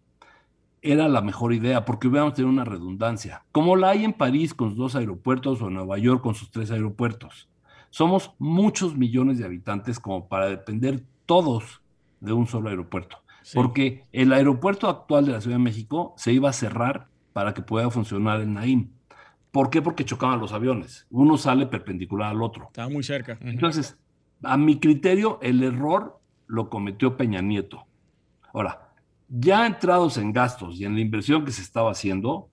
era 0.82 1.08
la 1.08 1.22
mejor 1.22 1.54
idea 1.54 1.84
porque 1.84 2.08
hubiéramos 2.08 2.34
tenido 2.34 2.52
una 2.52 2.64
redundancia, 2.64 3.44
como 3.52 3.74
la 3.74 3.90
hay 3.90 4.04
en 4.04 4.12
París 4.12 4.52
con 4.52 4.70
sus 4.70 4.78
dos 4.78 4.96
aeropuertos 4.96 5.62
o 5.62 5.68
en 5.68 5.74
Nueva 5.74 5.96
York 5.98 6.22
con 6.22 6.34
sus 6.34 6.50
tres 6.50 6.70
aeropuertos. 6.70 7.48
Somos 7.88 8.32
muchos 8.38 8.96
millones 8.96 9.38
de 9.38 9.46
habitantes 9.46 9.98
como 9.98 10.28
para 10.28 10.46
depender 10.46 11.02
todos 11.26 11.80
de 12.20 12.32
un 12.32 12.46
solo 12.46 12.68
aeropuerto. 12.68 13.18
Sí. 13.42 13.54
Porque 13.54 14.04
el 14.12 14.32
aeropuerto 14.32 14.88
actual 14.88 15.26
de 15.26 15.32
la 15.32 15.40
Ciudad 15.40 15.56
de 15.56 15.62
México 15.62 16.12
se 16.16 16.32
iba 16.32 16.50
a 16.50 16.52
cerrar 16.52 17.08
para 17.32 17.54
que 17.54 17.62
pueda 17.62 17.90
funcionar 17.90 18.40
el 18.40 18.52
Naim. 18.52 18.90
¿Por 19.50 19.70
qué? 19.70 19.80
Porque 19.80 20.04
chocaban 20.04 20.40
los 20.40 20.52
aviones. 20.52 21.06
Uno 21.10 21.38
sale 21.38 21.66
perpendicular 21.66 22.30
al 22.30 22.42
otro. 22.42 22.64
Estaba 22.66 22.88
muy 22.88 23.04
cerca. 23.04 23.38
Entonces, 23.40 23.96
a 24.42 24.56
mi 24.56 24.78
criterio, 24.78 25.38
el 25.42 25.62
error 25.62 26.20
lo 26.46 26.68
cometió 26.68 27.16
Peña 27.16 27.40
Nieto. 27.40 27.86
Ahora, 28.52 28.92
Ya 29.28 29.66
entrados 29.66 30.18
en 30.18 30.32
gastos 30.32 30.78
y 30.78 30.84
en 30.84 30.94
la 30.94 31.00
inversión 31.00 31.44
que 31.44 31.50
se 31.50 31.62
estaba 31.62 31.90
haciendo, 31.90 32.50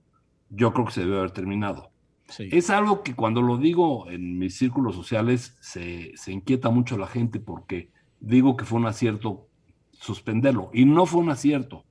yo 0.48 0.72
creo 0.72 0.86
que 0.86 0.92
se 0.92 1.02
debe 1.02 1.18
haber 1.18 1.30
terminado. 1.30 1.90
Sí. 2.28 2.48
Es 2.50 2.70
algo 2.70 3.02
que 3.02 3.14
cuando 3.14 3.42
lo 3.42 3.58
digo 3.58 4.10
en 4.10 4.38
mis 4.38 4.56
círculos 4.56 4.94
sociales 4.94 5.56
se, 5.60 6.12
se 6.16 6.32
inquieta 6.32 6.70
mucho 6.70 6.96
la 6.96 7.06
gente 7.06 7.40
porque 7.40 7.90
digo 8.20 8.56
que 8.56 8.64
fue 8.64 8.78
un 8.78 8.86
acierto 8.86 9.48
suspenderlo 9.92 10.70
y 10.72 10.86
no 10.86 11.04
fue 11.06 11.20
un 11.20 11.30
acierto, 11.30 11.84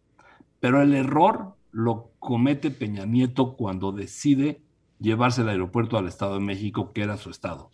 pero 0.60 0.82
el 0.82 0.94
error 0.96 1.56
lo 1.72 2.12
comete 2.20 2.72
Peña 2.72 3.06
Nieto 3.06 3.56
cuando 3.56 3.92
decide 3.92 4.62
llevarse 5.00 5.42
el 5.42 5.50
aeropuerto 5.50 5.98
al 5.98 6.08
Estado 6.08 6.36
de 6.36 6.42
México, 6.42 6.92
que 6.94 7.02
era 7.02 7.18
su 7.18 7.30
estado. 7.30 7.72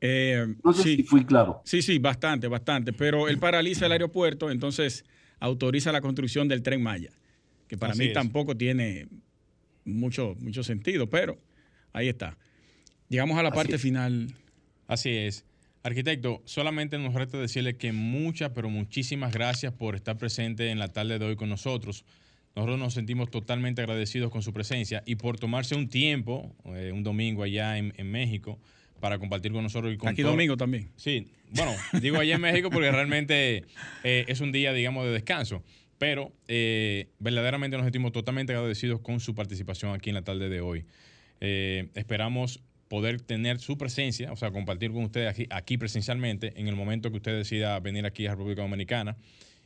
Eh, 0.00 0.54
No 0.64 0.72
sé 0.72 0.82
sí. 0.82 0.96
si 0.96 1.02
fui 1.02 1.24
claro. 1.24 1.60
Sí, 1.64 1.82
sí, 1.82 1.98
bastante, 1.98 2.46
bastante. 2.48 2.92
Pero 2.92 3.28
él 3.28 3.38
paraliza 3.38 3.86
el 3.86 3.92
aeropuerto, 3.92 4.50
entonces 4.50 5.04
autoriza 5.40 5.92
la 5.92 6.00
construcción 6.00 6.48
del 6.48 6.62
tren 6.62 6.82
Maya, 6.82 7.10
que 7.66 7.76
para 7.76 7.92
Así 7.92 8.02
mí 8.02 8.06
es. 8.08 8.12
tampoco 8.12 8.56
tiene 8.56 9.08
mucho, 9.84 10.36
mucho 10.40 10.62
sentido, 10.62 11.08
pero 11.08 11.38
ahí 11.92 12.08
está. 12.08 12.36
Llegamos 13.08 13.38
a 13.38 13.42
la 13.42 13.48
Así 13.48 13.56
parte 13.56 13.74
es. 13.76 13.82
final. 13.82 14.28
Así 14.86 15.10
es. 15.10 15.44
Arquitecto, 15.82 16.42
solamente 16.44 16.98
nos 16.98 17.14
resta 17.14 17.38
decirle 17.38 17.76
que 17.76 17.92
muchas, 17.92 18.50
pero 18.50 18.68
muchísimas 18.68 19.32
gracias 19.32 19.72
por 19.72 19.94
estar 19.94 20.18
presente 20.18 20.70
en 20.70 20.78
la 20.78 20.88
tarde 20.88 21.18
de 21.18 21.24
hoy 21.24 21.36
con 21.36 21.48
nosotros. 21.48 22.04
Nosotros 22.56 22.78
nos 22.78 22.94
sentimos 22.94 23.30
totalmente 23.30 23.80
agradecidos 23.82 24.30
con 24.30 24.42
su 24.42 24.52
presencia 24.52 25.02
y 25.06 25.14
por 25.14 25.38
tomarse 25.38 25.76
un 25.76 25.88
tiempo, 25.88 26.54
eh, 26.74 26.90
un 26.92 27.04
domingo 27.04 27.42
allá 27.44 27.78
en, 27.78 27.94
en 27.96 28.10
México, 28.10 28.58
para 29.00 29.18
compartir 29.18 29.52
con 29.52 29.62
nosotros 29.62 29.92
y 29.92 29.96
con 29.96 30.08
Aquí 30.10 30.22
todo- 30.22 30.32
domingo 30.32 30.56
también. 30.56 30.90
Sí, 30.96 31.28
bueno, 31.50 31.72
digo 32.00 32.18
allá 32.18 32.34
en 32.36 32.40
México 32.40 32.70
porque 32.70 32.90
realmente 32.90 33.64
eh, 34.04 34.24
es 34.28 34.40
un 34.40 34.52
día, 34.52 34.72
digamos, 34.72 35.04
de 35.06 35.12
descanso. 35.12 35.62
Pero 35.98 36.32
eh, 36.46 37.08
verdaderamente 37.18 37.76
nos 37.76 37.84
sentimos 37.84 38.12
totalmente 38.12 38.52
agradecidos 38.54 39.00
con 39.00 39.18
su 39.18 39.34
participación 39.34 39.92
aquí 39.94 40.10
en 40.10 40.14
la 40.14 40.22
tarde 40.22 40.48
de 40.48 40.60
hoy. 40.60 40.84
Eh, 41.40 41.88
esperamos 41.94 42.62
poder 42.86 43.20
tener 43.20 43.58
su 43.58 43.76
presencia, 43.76 44.30
o 44.32 44.36
sea, 44.36 44.50
compartir 44.52 44.92
con 44.92 45.02
ustedes 45.04 45.28
aquí, 45.28 45.46
aquí 45.50 45.76
presencialmente 45.76 46.52
en 46.56 46.68
el 46.68 46.76
momento 46.76 47.10
que 47.10 47.16
usted 47.16 47.36
decida 47.36 47.78
venir 47.80 48.06
aquí 48.06 48.26
a 48.26 48.30
República 48.30 48.62
Dominicana. 48.62 49.16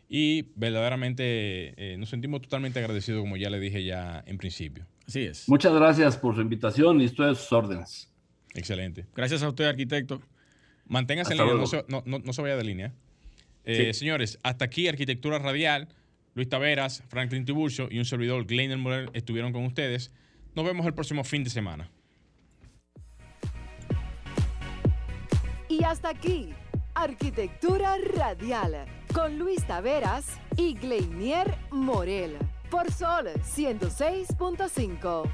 Y 0.09 0.47
verdaderamente 0.57 1.75
eh, 1.77 1.97
nos 1.99 2.09
sentimos 2.11 2.43
totalmente 2.43 2.79
agradecidos, 2.79 3.21
como 3.21 3.37
ya 3.37 3.49
le 3.51 3.61
dije 3.61 3.85
ya 3.85 4.23
en 4.27 4.39
principio. 4.39 4.87
Así 5.07 5.21
es. 5.21 5.49
Muchas 5.49 5.73
gracias 5.75 6.17
por 6.17 6.35
su 6.35 6.41
invitación 6.43 7.01
y 7.01 7.05
estoy 7.05 7.31
a 7.31 7.35
sus 7.35 7.53
órdenes. 7.53 8.12
Excelente. 8.55 9.07
Gracias 9.15 9.43
a 9.43 9.49
usted, 9.49 9.65
arquitecto. 9.65 10.21
Manténgase 10.87 11.33
en 11.35 11.41
Hasta 11.41 11.53
línea, 11.53 11.61
no 11.61 11.67
se, 11.67 11.85
no, 11.89 12.03
no- 12.07 12.19
no 12.19 12.33
se 12.33 12.43
vaya 12.43 12.57
de 12.57 12.65
línea. 12.65 12.93
Eh, 13.65 13.93
Sí. 13.93 13.99
Señores, 14.01 14.39
hasta 14.43 14.65
aquí 14.65 14.89
Arquitectura 14.89 15.39
Radial. 15.39 15.89
Luis 16.35 16.49
Taveras, 16.49 17.03
Franklin 17.09 17.45
Tiburcio 17.45 17.89
y 17.91 17.99
un 17.99 18.05
servidor, 18.07 18.47
Gleiner 18.47 18.79
Morel, 18.79 19.11
estuvieron 19.13 19.53
con 19.53 19.65
ustedes. 19.67 20.11
Nos 20.55 20.65
vemos 20.65 20.87
el 20.87 20.95
próximo 20.95 21.25
fin 21.25 21.45
de 21.45 21.51
semana. 21.51 21.91
Y 25.69 25.85
hasta 25.85 26.09
aquí, 26.11 26.51
Arquitectura 26.95 27.97
Radial, 28.15 28.87
con 29.15 29.39
Luis 29.39 29.67
Taveras 29.67 30.39
y 30.57 30.75
Gleinier 30.75 31.55
Morel, 31.71 32.37
por 32.71 32.91
Sol 32.93 33.29
106.5. 33.43 35.31